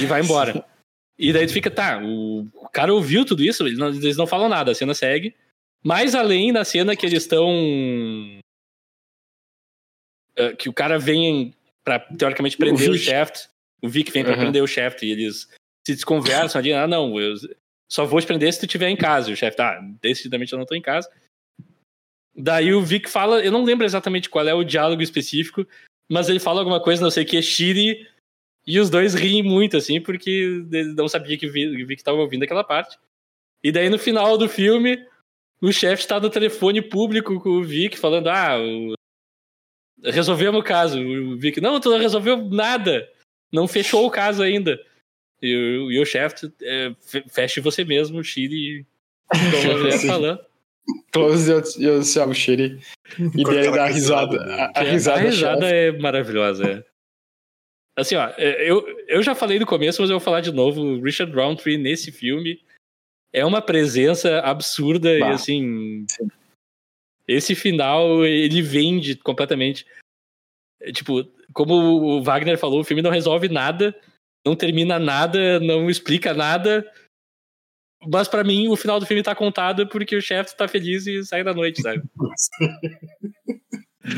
[0.00, 0.64] E vai embora.
[1.18, 4.26] e daí tu fica, tá, o, o cara ouviu tudo isso, eles não, eles não
[4.26, 5.34] falam nada, a cena segue.
[5.84, 7.48] Mais além da cena que eles estão.
[10.36, 13.04] eh, que o cara vem pra teoricamente prender o, Vic.
[13.04, 13.48] Shaft.
[13.82, 14.38] O Vic vem pra Uhum.
[14.40, 15.48] prender o Shaft e eles
[15.86, 16.72] se desconversam ali.
[16.72, 17.34] Ah, não, eu
[17.90, 19.30] só vou te prender se tu estiver em casa.
[19.30, 21.10] E o chefe, tá, decididamente eu não tô em casa.
[22.34, 25.66] Daí o Vic fala, eu não lembro exatamente qual é o diálogo específico,
[26.10, 28.08] mas ele fala alguma coisa, não sei o que, Shiri,
[28.66, 32.42] e os dois riem muito, assim, porque ele não sabia que o Vic tava ouvindo
[32.42, 32.98] aquela parte.
[33.62, 35.06] E daí no final do filme,
[35.60, 38.94] o chefe está no telefone público com o Vic, falando, ah, o...
[40.02, 41.00] resolvemos o caso.
[41.00, 43.08] O Vic, não, tu não resolveu nada,
[43.52, 44.80] não fechou o caso ainda.
[45.44, 48.86] E o, e o chefe, é, fe- feche você mesmo, Shiri,
[49.98, 50.06] Sim.
[50.06, 50.40] falando.
[51.12, 51.50] Close
[51.82, 52.78] yourself, shitty.
[53.18, 54.42] E daí ele dá a risada.
[54.44, 56.64] A, a É, risada, a risada é maravilhosa.
[56.66, 56.84] é.
[57.96, 61.00] Assim, ó, é, eu, eu já falei no começo, mas eu vou falar de novo.
[61.00, 62.60] Richard Roundtree nesse filme
[63.32, 65.28] é uma presença absurda Bah.
[65.30, 66.06] e assim.
[67.26, 69.86] Esse final ele vende completamente.
[70.82, 73.98] É, Tipo, como o Wagner falou, o filme não resolve nada,
[74.44, 76.84] não termina nada, não explica nada.
[78.06, 81.24] Mas pra mim, o final do filme tá contado porque o chefe tá feliz e
[81.24, 82.02] sai da noite, sabe?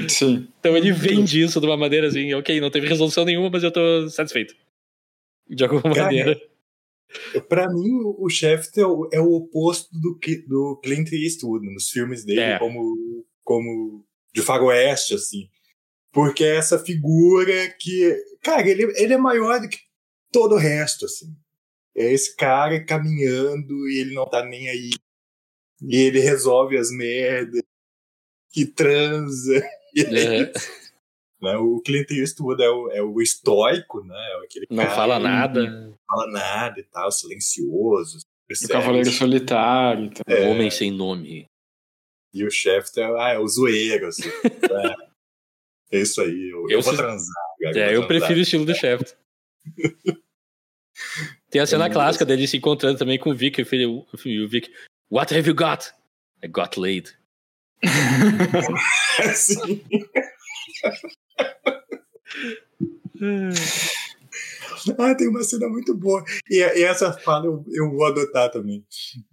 [0.09, 0.49] Sim.
[0.59, 3.71] Então ele vende isso de uma maneira assim, ok, não teve resolução nenhuma, mas eu
[3.71, 4.55] tô satisfeito.
[5.49, 6.41] De alguma Cara, maneira.
[7.49, 12.25] Pra mim, o Shaft é o, é o oposto do, do Clint Eastwood nos filmes
[12.25, 12.59] dele, É.
[12.59, 14.05] como, como
[14.35, 15.49] de faroeste, assim.
[16.13, 18.17] Porque é essa figura que.
[18.43, 19.79] Cara, ele, ele é maior do que
[20.33, 21.35] todo o resto, assim.
[21.97, 24.91] É esse cara caminhando e ele não tá nem aí.
[25.83, 27.63] E ele resolve as merdas.
[28.59, 29.63] E transa.
[29.95, 30.51] E é
[31.43, 31.57] né?
[31.59, 34.15] O Clint Eastwood é o, é o estoico, né?
[34.17, 35.71] É aquele Não cara fala que nada.
[35.71, 38.19] Não fala nada e tal, silencioso.
[38.51, 39.11] O super Cavaleiro.
[39.11, 40.05] Solitário.
[40.07, 40.25] Então.
[40.45, 41.45] Um homem sem nome.
[42.33, 44.23] E o chefe é, ah, é o zoeiro, assim.
[45.93, 45.97] é.
[45.99, 47.45] É isso aí, eu, eu, Eu vou se- transar.
[47.61, 48.09] cara, É, vou eu transar.
[48.09, 49.15] prefiro o estilo do chefe.
[51.51, 54.41] Tem a cena clássica dele se encontrando também com o Vic, e o filho- e
[54.45, 54.71] o Vic,
[55.11, 55.91] What have you got?
[56.43, 57.17] I got laid.
[59.35, 59.83] Sim.
[64.99, 66.25] Ah, tem uma cena muito boa.
[66.51, 68.85] E, e essa fala eu, eu vou adotar também.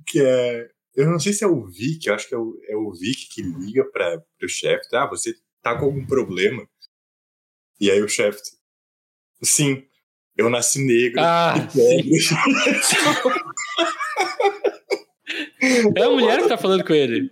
[0.07, 0.69] Que é.
[0.95, 3.27] Eu não sei se é o Vic, eu acho que é o, é o Vic
[3.33, 4.95] que liga para o chefe.
[4.95, 6.67] Ah, você tá com algum problema?
[7.79, 8.39] E aí o chefe.
[9.41, 9.83] Sim,
[10.37, 11.19] eu nasci negro.
[11.21, 12.19] Ah, e pobre.
[15.95, 17.31] É a mulher que tá falando com ele.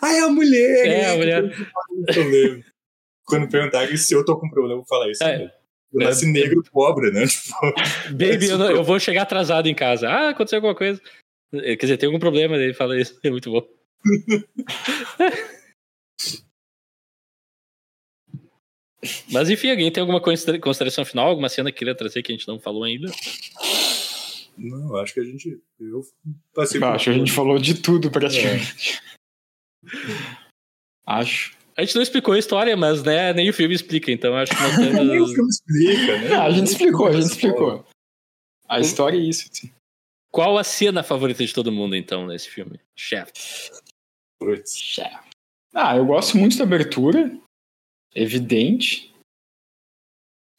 [0.00, 0.86] ah, é a mulher!
[0.86, 1.42] É, a mulher.
[3.24, 5.22] Quando perguntarem se eu tô com problema, eu vou falar isso.
[5.24, 5.52] É.
[5.92, 7.26] Eu nasci negro pobre, né?
[7.26, 7.54] Tipo,
[8.12, 10.08] Baby, eu, não- eu vou chegar atrasado em casa.
[10.08, 11.00] Ah, aconteceu alguma coisa.
[11.52, 13.18] Quer dizer, tem algum problema, ele fala isso.
[13.24, 13.66] É muito bom.
[19.30, 21.28] Mas enfim, alguém tem alguma considera- consideração final?
[21.28, 23.10] Alguma cena que queria trazer que a gente não falou ainda?
[24.56, 25.60] não, acho que a gente.
[25.80, 26.02] Eu
[26.54, 29.00] passei Eu acho que a gente falou de tudo praticamente.
[31.06, 31.56] Acho.
[31.76, 34.62] A gente não explicou a história, mas né, nem o filme explica, então acho que
[34.62, 35.32] não Nem o temos...
[35.32, 36.34] filme explica, né?
[36.34, 37.84] Ah, a gente explicou, a gente explicou.
[38.68, 39.48] A história é isso.
[39.50, 39.72] Assim.
[40.30, 42.78] Qual a cena favorita de todo mundo, então, nesse filme?
[42.96, 43.32] Chef.
[44.38, 44.96] Putz.
[45.74, 47.36] Ah, eu gosto muito da abertura.
[48.14, 49.12] Evidente.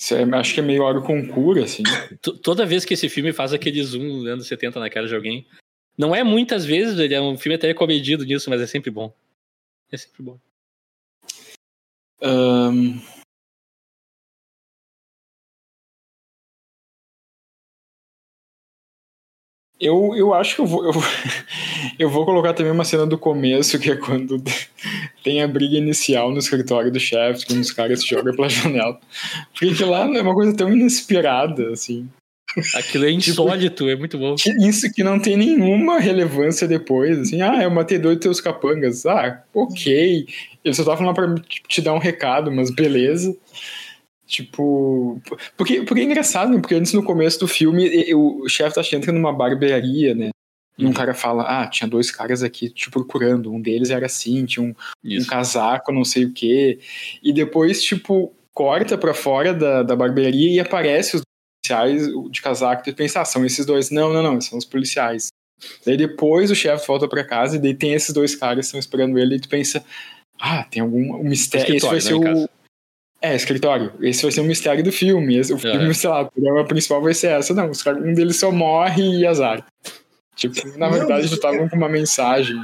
[0.01, 1.84] Isso é- acho que é meio hora concura, assim.
[2.21, 5.15] T- Toda vez que esse filme faz aquele zoom nos anos 70 na cara de
[5.15, 5.47] alguém,
[5.97, 9.13] não é muitas vezes, ele é um filme até comedido nisso, mas é sempre bom.
[9.91, 10.39] É sempre bom.
[12.21, 12.99] Ahn,
[19.84, 20.93] Eu, eu acho que eu vou, eu,
[21.99, 24.41] eu vou colocar também uma cena do começo, que é quando
[25.23, 28.97] tem a briga inicial no escritório do chefe, quando os caras se jogam pela janela.
[29.60, 32.07] Porque lá é uma coisa tão inesperada, assim.
[32.76, 34.35] Aquilo é tipo, insólito, tipo, é muito bom.
[34.60, 39.05] Isso que não tem nenhuma relevância depois, assim, ah, eu matei dois teus capangas.
[39.05, 40.27] Ah, ok.
[40.64, 41.35] Eu só tava falando pra
[41.68, 43.35] te dar um recado, mas beleza.
[44.25, 45.21] Tipo.
[45.57, 46.59] Porque, porque é engraçado, né?
[46.59, 50.29] Porque antes no começo do filme, o chefe tá entra numa barbearia, né?
[50.77, 50.93] E um uhum.
[50.93, 53.51] cara fala: Ah, tinha dois caras aqui te procurando.
[53.51, 54.73] Um deles era assim, tinha um,
[55.03, 56.79] um casaco, não sei o quê.
[57.21, 61.21] E depois, tipo, corta pra fora da, da barbearia e aparece os
[61.61, 62.87] policiais de casaco.
[62.87, 63.91] E pensa, ah, são esses dois.
[63.91, 65.27] Não, não, não, são os policiais.
[65.85, 68.79] Daí depois o chefe volta pra casa e daí tem esses dois caras que estão
[68.79, 69.83] esperando ele e tu pensa:
[70.39, 71.75] Ah, tem algum um mistério.
[71.75, 72.49] Esse vai ser né, o.
[73.23, 73.93] É, escritório.
[74.01, 75.37] Esse vai ser o mistério do filme.
[75.37, 75.93] Esse, o filme, é.
[75.93, 77.53] sei lá, o programa principal vai ser essa.
[77.53, 77.71] Não,
[78.05, 79.65] um deles só morre e azar.
[80.35, 82.57] Tipo, na verdade, eles estavam com uma mensagem.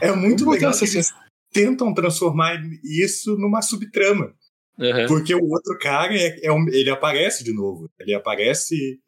[0.00, 1.14] É muito legal que eles
[1.52, 4.34] tentam transformar isso numa subtrama.
[4.76, 5.06] Uhum.
[5.06, 7.88] Porque o outro cara, é, é um, ele aparece de novo.
[8.00, 8.98] Ele aparece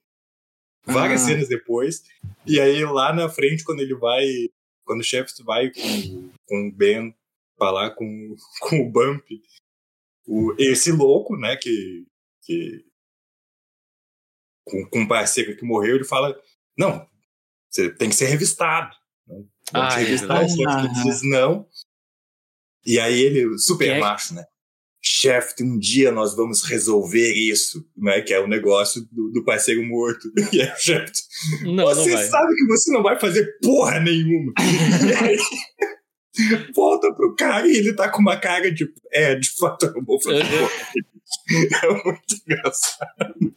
[0.86, 1.26] várias ah.
[1.26, 2.04] cenas depois.
[2.46, 4.24] E aí, lá na frente, quando ele vai...
[4.84, 7.12] Quando o chefe vai com, com o Ben
[7.58, 9.24] falar com, com o Bump
[10.26, 12.06] o, esse louco, né, que,
[12.42, 12.84] que
[14.64, 16.34] com, com um parceiro que morreu, ele fala,
[16.76, 17.06] não,
[17.70, 18.94] você tem que ser revistado.
[19.26, 19.44] Né?
[19.72, 21.66] Ah, é revistado, é ele diz não.
[22.86, 23.98] E aí ele, super é?
[23.98, 24.44] macho, né?
[25.06, 28.22] Chefe, um dia nós vamos resolver isso, né?
[28.22, 30.30] Que é o negócio do, do parceiro morto.
[30.52, 31.12] E aí, chefe,
[31.60, 34.52] você não sabe que você não vai fazer porra nenhuma.
[34.60, 35.36] e aí,
[36.74, 38.92] volta pro cara e ele tá com uma cara de.
[39.12, 39.92] É, de fato,
[40.22, 40.44] fazer.
[41.82, 43.54] é muito engraçado.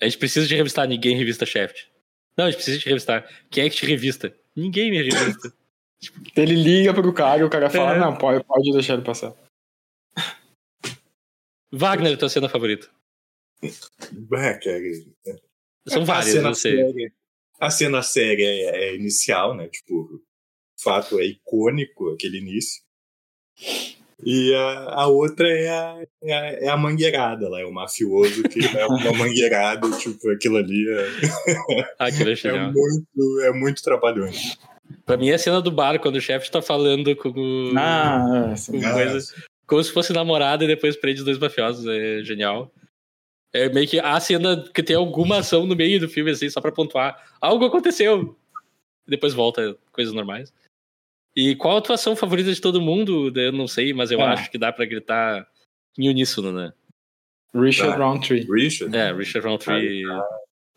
[0.00, 1.88] A gente precisa de revistar, ninguém revista Shaft.
[2.36, 3.28] Não, a gente precisa de revistar.
[3.50, 4.34] Quem é que te revista?
[4.54, 5.52] Ninguém me revista.
[6.00, 6.20] tipo...
[6.36, 7.98] Ele liga pro cara e o cara fala: é.
[7.98, 9.34] Não, pode, pode deixar ele passar.
[11.72, 12.88] Wagner, tua cena favorita?
[13.62, 15.40] É, cara.
[15.88, 16.76] São várias, não sei.
[16.76, 17.12] Séria,
[17.60, 19.68] a cena séria é, é inicial, né?
[19.68, 20.22] Tipo,
[20.82, 22.82] fato é icônico aquele início.
[24.24, 28.42] E a, a outra é a, é a, é a mangueirada lá, é o mafioso
[28.44, 34.58] que é uma mangueirada, tipo, aquilo ali é, aquilo é, é, muito, é muito trabalhoso.
[35.06, 38.54] Pra mim é a cena do bar, quando o chefe tá falando com, o, ah,
[38.66, 39.34] com coisa,
[39.66, 42.72] como se fosse namorada e depois prende os dois mafiosos, é genial.
[43.52, 46.60] É meio que a cena que tem alguma ação no meio do filme, assim, só
[46.60, 47.22] pra pontuar.
[47.40, 48.36] Algo aconteceu.
[49.06, 50.52] E depois volta, coisas normais.
[51.36, 53.32] E qual a atuação favorita de todo mundo?
[53.38, 54.24] Eu não sei, mas eu é.
[54.24, 55.46] acho que dá para gritar
[55.96, 56.72] em uníssono, né?
[57.54, 58.46] Richard Roundtree.
[58.50, 58.96] Richard?
[58.96, 60.02] É, Richard Roundtree.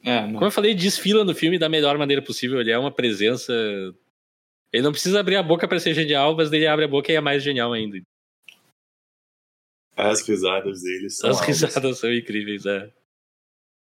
[0.03, 2.59] É, Como eu falei, desfila no filme da melhor maneira possível.
[2.59, 3.53] Ele é uma presença.
[4.73, 7.15] Ele não precisa abrir a boca para ser genial, mas ele abre a boca e
[7.15, 8.01] é mais genial ainda.
[9.95, 11.29] As risadas dele são.
[11.29, 12.89] As risadas são incríveis, é.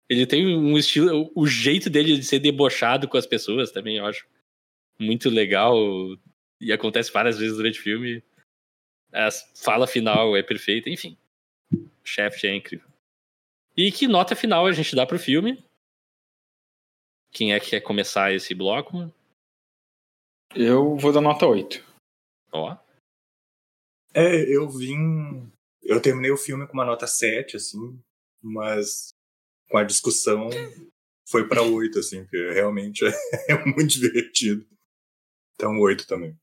[0.08, 1.30] Ele tem um estilo.
[1.34, 4.26] O jeito dele de ser debochado com as pessoas também, eu acho
[4.98, 5.74] muito legal
[6.62, 8.22] e acontece várias vezes durante o filme.
[9.12, 11.18] A fala final é perfeita, enfim.
[12.04, 12.88] Shaft é incrível.
[13.76, 15.62] E que nota final a gente dá pro filme?
[17.32, 19.12] Quem é que quer começar esse bloco?
[20.54, 21.84] Eu vou dar nota 8.
[22.52, 22.76] Ó.
[24.14, 25.50] É, eu vim.
[25.82, 27.98] Eu terminei o filme com uma nota 7, assim,
[28.40, 29.10] mas
[29.68, 30.48] com a discussão
[31.26, 33.04] foi para 8, assim, porque realmente
[33.48, 34.64] é muito divertido.
[35.54, 36.36] Então, 8 também.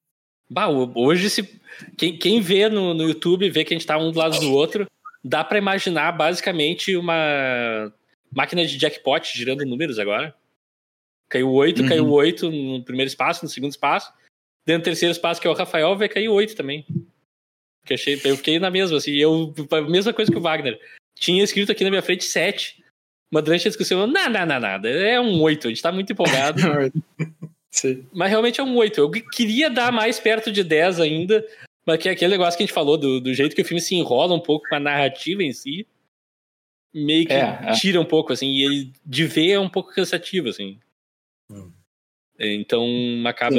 [0.50, 1.62] Bah, hoje, se,
[1.98, 4.52] quem, quem vê no, no YouTube, vê que a gente tá um do lado do
[4.52, 4.88] outro,
[5.24, 7.94] dá para imaginar basicamente uma
[8.34, 10.34] máquina de jackpot girando números agora.
[11.30, 11.88] Caiu 8, uhum.
[11.88, 14.12] caiu 8 no primeiro espaço, no segundo espaço.
[14.66, 16.86] Dentro do terceiro espaço, que é o Rafael, vai cair 8 também.
[17.86, 20.80] Que achei, eu fiquei na mesma, assim, eu, a mesma coisa que o Wagner.
[21.16, 22.84] Tinha escrito aqui na minha frente 7.
[23.32, 24.90] Mas durante a discussão, não, não, não, nada.
[24.90, 26.60] É um 8, a gente tá muito empolgado.
[27.72, 28.08] Sim.
[28.12, 29.00] Mas realmente é um 8.
[29.00, 31.46] Eu queria dar mais perto de 10 ainda,
[31.86, 33.82] mas que é aquele negócio que a gente falou, do, do jeito que o filme
[33.82, 35.88] se enrola um pouco com a narrativa em si,
[36.94, 37.72] meio que é, é.
[37.74, 40.80] tira um pouco, assim, e ele de ver é um pouco cansativo, assim.
[41.52, 41.72] Hum.
[42.40, 42.88] Então
[43.26, 43.58] acaba,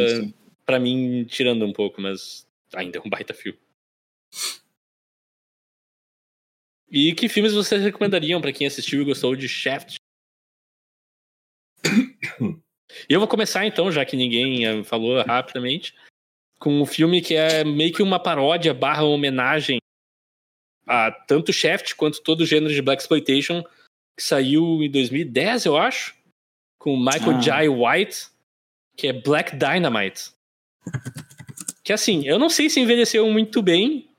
[0.64, 3.58] para mim, tirando um pouco, mas ainda é um baita filme.
[6.90, 9.96] E que filmes vocês recomendariam para quem assistiu e gostou de Shaft?
[13.08, 15.94] E eu vou começar então, já que ninguém eh, falou rapidamente,
[16.58, 19.78] com um filme que é meio que uma paródia barra homenagem
[20.86, 23.62] a tanto Shaft quanto todo o gênero de Black Exploitation,
[24.16, 26.18] que saiu em 2010, eu acho.
[26.78, 27.40] com Michael Ah.
[27.42, 28.28] Jai White,
[28.96, 30.30] que é Black Dynamite.
[31.82, 34.10] Que assim, eu não sei se envelheceu muito bem,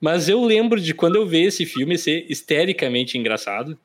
[0.00, 3.78] mas eu lembro de quando eu vi esse filme ser histericamente engraçado.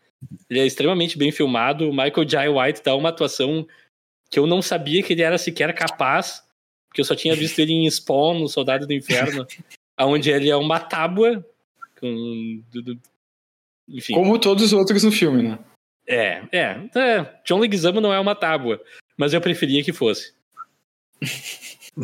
[0.49, 1.89] Ele é extremamente bem filmado.
[1.89, 3.67] O Michael Jai White dá uma atuação
[4.31, 6.41] que eu não sabia que ele era sequer capaz,
[6.87, 9.45] porque eu só tinha visto ele em Spawn, no Soldado do Inferno,
[9.99, 11.45] onde ele é uma tábua
[11.99, 12.63] com.
[12.71, 12.99] do- do-
[13.89, 14.13] Enfim.
[14.13, 15.59] Como todos os outros no filme, né?
[16.07, 17.39] É, é, é.
[17.45, 18.81] John Leguizamo não é uma tábua,
[19.17, 20.33] mas eu preferia que fosse.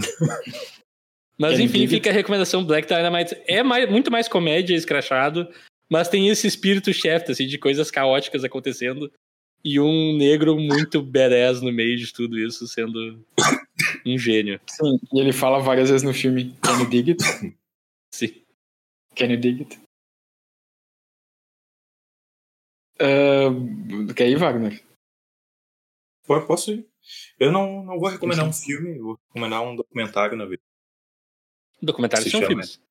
[1.37, 3.35] mas enfim, fica a recomendação Black Dynamite.
[3.47, 5.47] É mais- muito mais comédia escrachado,
[5.89, 9.11] mas tem esse espírito chef, assim, de coisas caóticas acontecendo
[9.63, 13.23] e um negro muito badass no meio de tudo isso, sendo
[14.05, 14.59] um gênio.
[14.67, 17.23] Sim, e ele fala várias vezes no filme Can you dig it?
[18.13, 18.43] Sim.
[19.15, 19.79] Can you dig it?
[22.99, 24.83] Ah, quer ir, Wagner?
[26.25, 26.87] Pô, Posso ir?
[27.39, 30.61] Eu não, não vou recomendar um filme, eu vou recomendar um documentário na vida.
[31.81, 32.49] Documentários Se são chama.
[32.49, 32.81] filmes.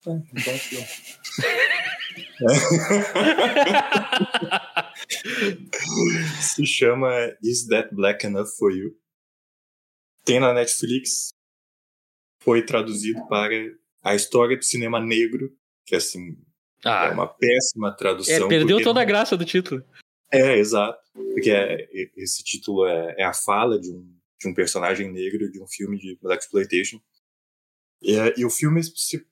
[0.00, 0.86] Então, é um filme.
[6.40, 7.10] Se chama
[7.42, 8.96] Is That Black Enough for You?
[10.24, 11.28] Tem na Netflix.
[12.42, 13.52] Foi traduzido para
[14.02, 15.50] A História do Cinema Negro,
[15.84, 16.36] que assim
[16.84, 18.46] é Ah, uma péssima tradução.
[18.46, 19.82] é, perdeu toda a não- graça do título.
[20.32, 20.98] É, exato.
[21.14, 25.60] Porque é- esse título é, é a fala de um, de um personagem negro de
[25.60, 27.00] um filme de Black Exploitation.
[28.02, 28.80] E, é- o filme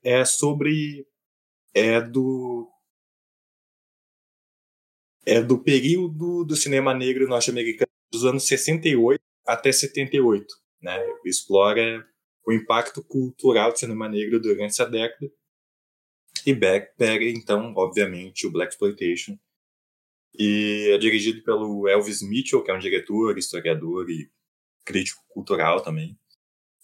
[0.02, 1.06] é sobre.
[1.74, 2.70] É do.
[5.26, 10.46] É do período do cinema negro norte-americano dos anos 68 até 78.
[10.82, 10.98] Né?
[11.24, 12.06] Explora
[12.46, 15.30] o impacto cultural do cinema negro durante essa década.
[16.46, 19.38] E Beck pega, então, obviamente, o Black Exploitation
[20.36, 24.28] e é dirigido pelo Elvis Mitchell, que é um diretor, historiador e
[24.84, 26.18] crítico cultural também.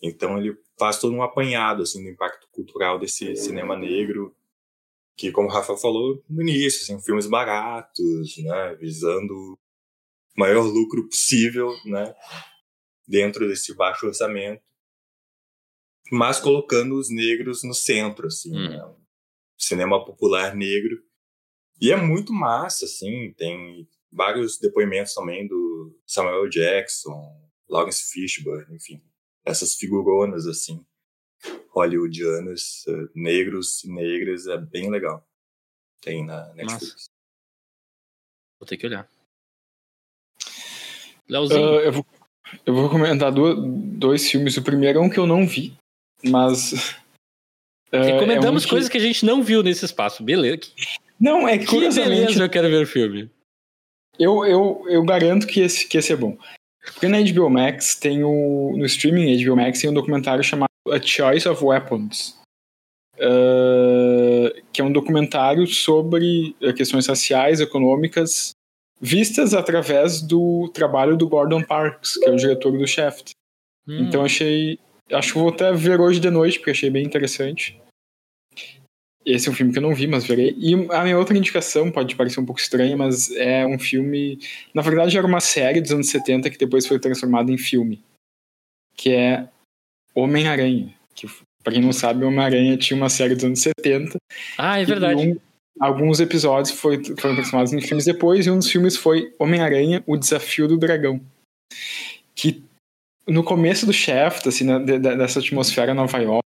[0.01, 4.35] Então ele faz todo um apanhado assim do impacto cultural desse cinema negro,
[5.21, 9.59] que como o Rafa falou no início, assim, filmes baratos, né, visando o
[10.35, 12.15] maior lucro possível, né,
[13.07, 14.63] dentro desse baixo orçamento,
[16.11, 18.71] mas colocando os negros no centro, assim, Hum.
[18.71, 18.95] né,
[19.59, 21.03] cinema popular negro.
[21.79, 27.21] E é muito massa, assim, tem vários depoimentos também do Samuel Jackson,
[27.69, 29.03] Lawrence Fishburne, enfim,
[29.45, 30.83] essas figuronas, assim,
[31.71, 35.25] hollywoodianas, eh, negros e negras, é bem legal.
[36.01, 37.07] Tem na Netflix.
[38.59, 39.09] Vou ter que olhar.
[41.29, 41.79] Leozinho.
[41.79, 42.07] Ah, eu, vou,
[42.67, 43.55] eu vou recomendar do-
[43.97, 44.57] dois filmes.
[44.57, 45.75] O primeiro é um que eu não vi,
[46.25, 46.97] mas.
[47.93, 50.23] ah, Recomendamos é um que- coisas que a gente não viu nesse espaço.
[50.23, 50.57] Beleza.
[50.59, 50.73] Que,
[51.21, 52.21] Não, é que que curiosamente.
[52.23, 53.31] beleza eu quero ver o filme.
[54.19, 56.37] Eu, eu, eu garanto que esse, que esse é bom.
[56.85, 58.75] Porque na HBO Max tem o.
[58.77, 62.39] No streaming HBO Max tem um documentário chamado A Choice of Weapons.
[63.19, 68.53] ah, que é um documentário sobre eh, questões raciais, econômicas,
[69.01, 73.33] vistas através do trabalho do Gordon Parks, que é o diretor do Shaft.
[73.87, 74.79] Hum, Então achei.
[75.13, 77.79] Acho que vou até ver hoje de noite, porque achei bem interessante.
[79.27, 80.55] Esse é um filme que eu não vi, mas verei.
[80.57, 84.39] E a minha outra indicação, pode parecer um pouco estranha, mas é um filme.
[84.73, 88.03] Na verdade, era uma série dos anos 70 que depois foi transformada em filme.
[88.97, 89.49] Que é
[90.15, 90.95] Homem-Aranha.
[91.15, 91.27] Que,
[91.63, 94.17] pra quem não sabe, Homem-Aranha tinha uma série dos anos 70.
[94.59, 95.29] Ah, é verdade.
[95.29, 95.37] um-
[95.79, 100.17] alguns episódios foi, foram transformados em filmes depois, e um dos filmes foi Homem-Aranha, O
[100.17, 101.21] Desafio do Dragão.
[102.35, 102.63] Que
[103.27, 106.41] no começo do Shaft, assim, na- de- de- dessa atmosfera Nova York,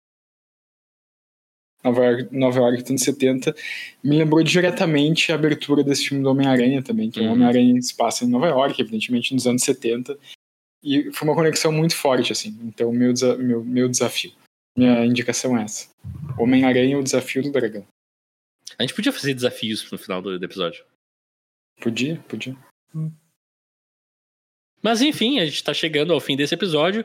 [1.82, 3.54] Nova York, Nova York dos anos 70,
[4.02, 7.32] me lembrou diretamente a abertura desse filme do Homem-Aranha também, que é o Uhum.
[7.32, 10.18] Homem-Aranha se passa em Nova York, evidentemente nos anos 70,
[10.84, 14.32] e foi uma conexão muito forte, assim, então meu, desa- meu, meu desafio,
[14.76, 15.88] minha indicação é essa.
[16.38, 17.86] Homem-Aranha, O Desafio do Dragão.
[18.78, 20.84] A gente podia fazer desafios no final do, do episódio.
[21.80, 22.56] Podia, podia.
[24.82, 27.04] Mas enfim, a gente tá chegando ao fim desse episódio.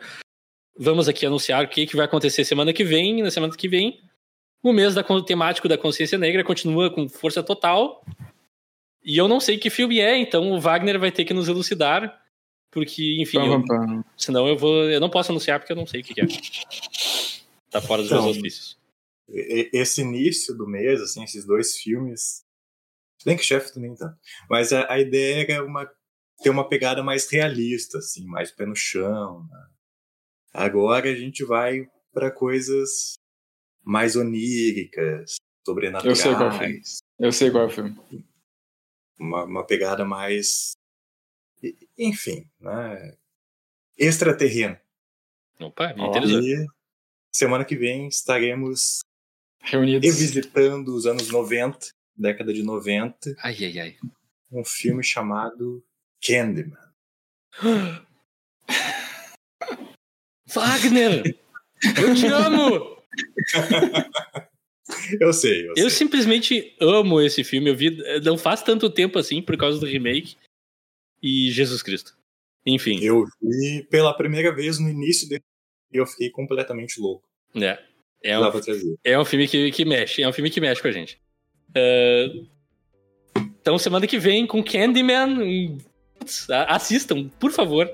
[0.77, 3.22] Vamos aqui anunciar o que, que vai acontecer semana que vem.
[3.22, 4.01] Na semana que vem,
[4.64, 8.03] o mês da, temático da consciência negra continua com força total.
[9.03, 12.19] E eu não sei que filme é, então o Wagner vai ter que nos elucidar.
[12.72, 13.64] Porque, enfim, eu-
[14.18, 14.84] senão eu vou.
[14.90, 16.26] Eu não posso anunciar porque eu não sei o que, que é.
[17.72, 18.80] Tá fora dos meus Então, auspícios.
[19.30, 22.44] E- Esse início do mês, assim, esses dois filmes.
[23.26, 24.18] Bem que chefe nem tanto.
[24.50, 25.90] Mas a, a ideia era uma,
[26.41, 29.44] ter uma pegada mais realista, assim, mais pé no chão.
[29.50, 29.68] né?
[30.54, 33.14] Agora a gente vai para coisas
[33.84, 35.36] mais oníricas,
[35.68, 36.82] Eu sei qual filme.
[36.84, 36.98] sobrenaturais.
[37.20, 37.96] Eu sei qual é o filme.
[39.20, 40.72] Uma, uma pegada mais
[41.98, 43.15] Enfim, né?
[43.98, 44.77] Extraterreno.
[45.60, 46.10] Opa, me Ó.
[46.10, 46.41] interessou.
[46.41, 46.65] E
[47.34, 48.99] semana que vem estaremos
[49.61, 50.06] Reunidos.
[50.06, 53.98] revisitando os anos 90, década de 90, Ai, ai, ai.
[54.52, 55.84] um filme chamado
[56.26, 56.77] Candyman.
[60.48, 61.38] Wagner!
[62.02, 62.98] Eu te amo!
[65.22, 65.99] Eu sei, eu, Eu sei.
[65.99, 67.69] simplesmente amo esse filme.
[67.69, 70.36] Eu vi não faz tanto tempo assim por causa do remake.
[71.22, 72.14] E Jesus Cristo.
[72.66, 75.41] Enfim, Eu vi pela primeira vez no início dele
[75.91, 77.24] e eu fiquei completamente louco.
[77.56, 77.80] é.
[78.22, 78.52] É um,
[79.06, 80.22] é um filme que, que mexe.
[80.22, 81.18] É um filme que mexe com a gente.
[81.74, 82.30] É,
[83.62, 85.40] Então, semana que vem, com Candyman.
[85.40, 85.78] hum,
[86.20, 87.90] putz, a- assistam, por favor.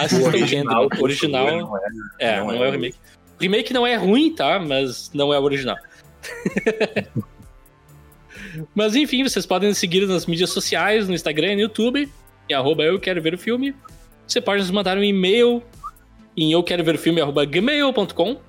[0.00, 0.88] Assistam Candyman.
[0.98, 1.46] O original.
[1.60, 1.80] Não é,
[2.18, 2.96] É, não, é o remake.
[3.38, 4.58] O remake não é ruim, tá?
[4.58, 5.76] Mas não é o original.
[8.74, 12.10] Mas enfim, vocês podem nos seguir nas mídias sociais, no Instagram e no YouTube,
[12.48, 13.74] em arroba eu quero ver o filme.
[14.26, 15.62] Você pode nos mandar um e-mail
[16.36, 18.40] em eu quero ver o filme, arroba gmail.com.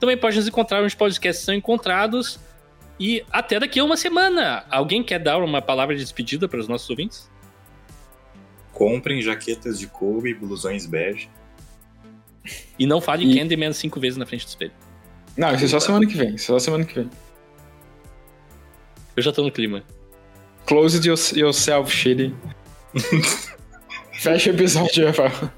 [0.00, 2.38] Também pode nos encontrar onde podcasts são encontrados.
[2.98, 4.64] E até daqui a uma semana.
[4.70, 7.28] Alguém quer dar uma palavra de despedida para os nossos ouvintes?
[8.72, 11.28] Comprem jaquetas de couro e blusões bege.
[12.78, 14.72] E não fale E- Candyman cinco vezes na frente do espelho.
[15.36, 16.34] Não, isso é só semana que vem.
[16.34, 17.10] Isso é só semana que vem.
[19.16, 19.82] Eu já tô no clima.
[20.66, 22.34] Close your- yourself, shitty.
[24.12, 25.50] Fecha o episódio, Rafael.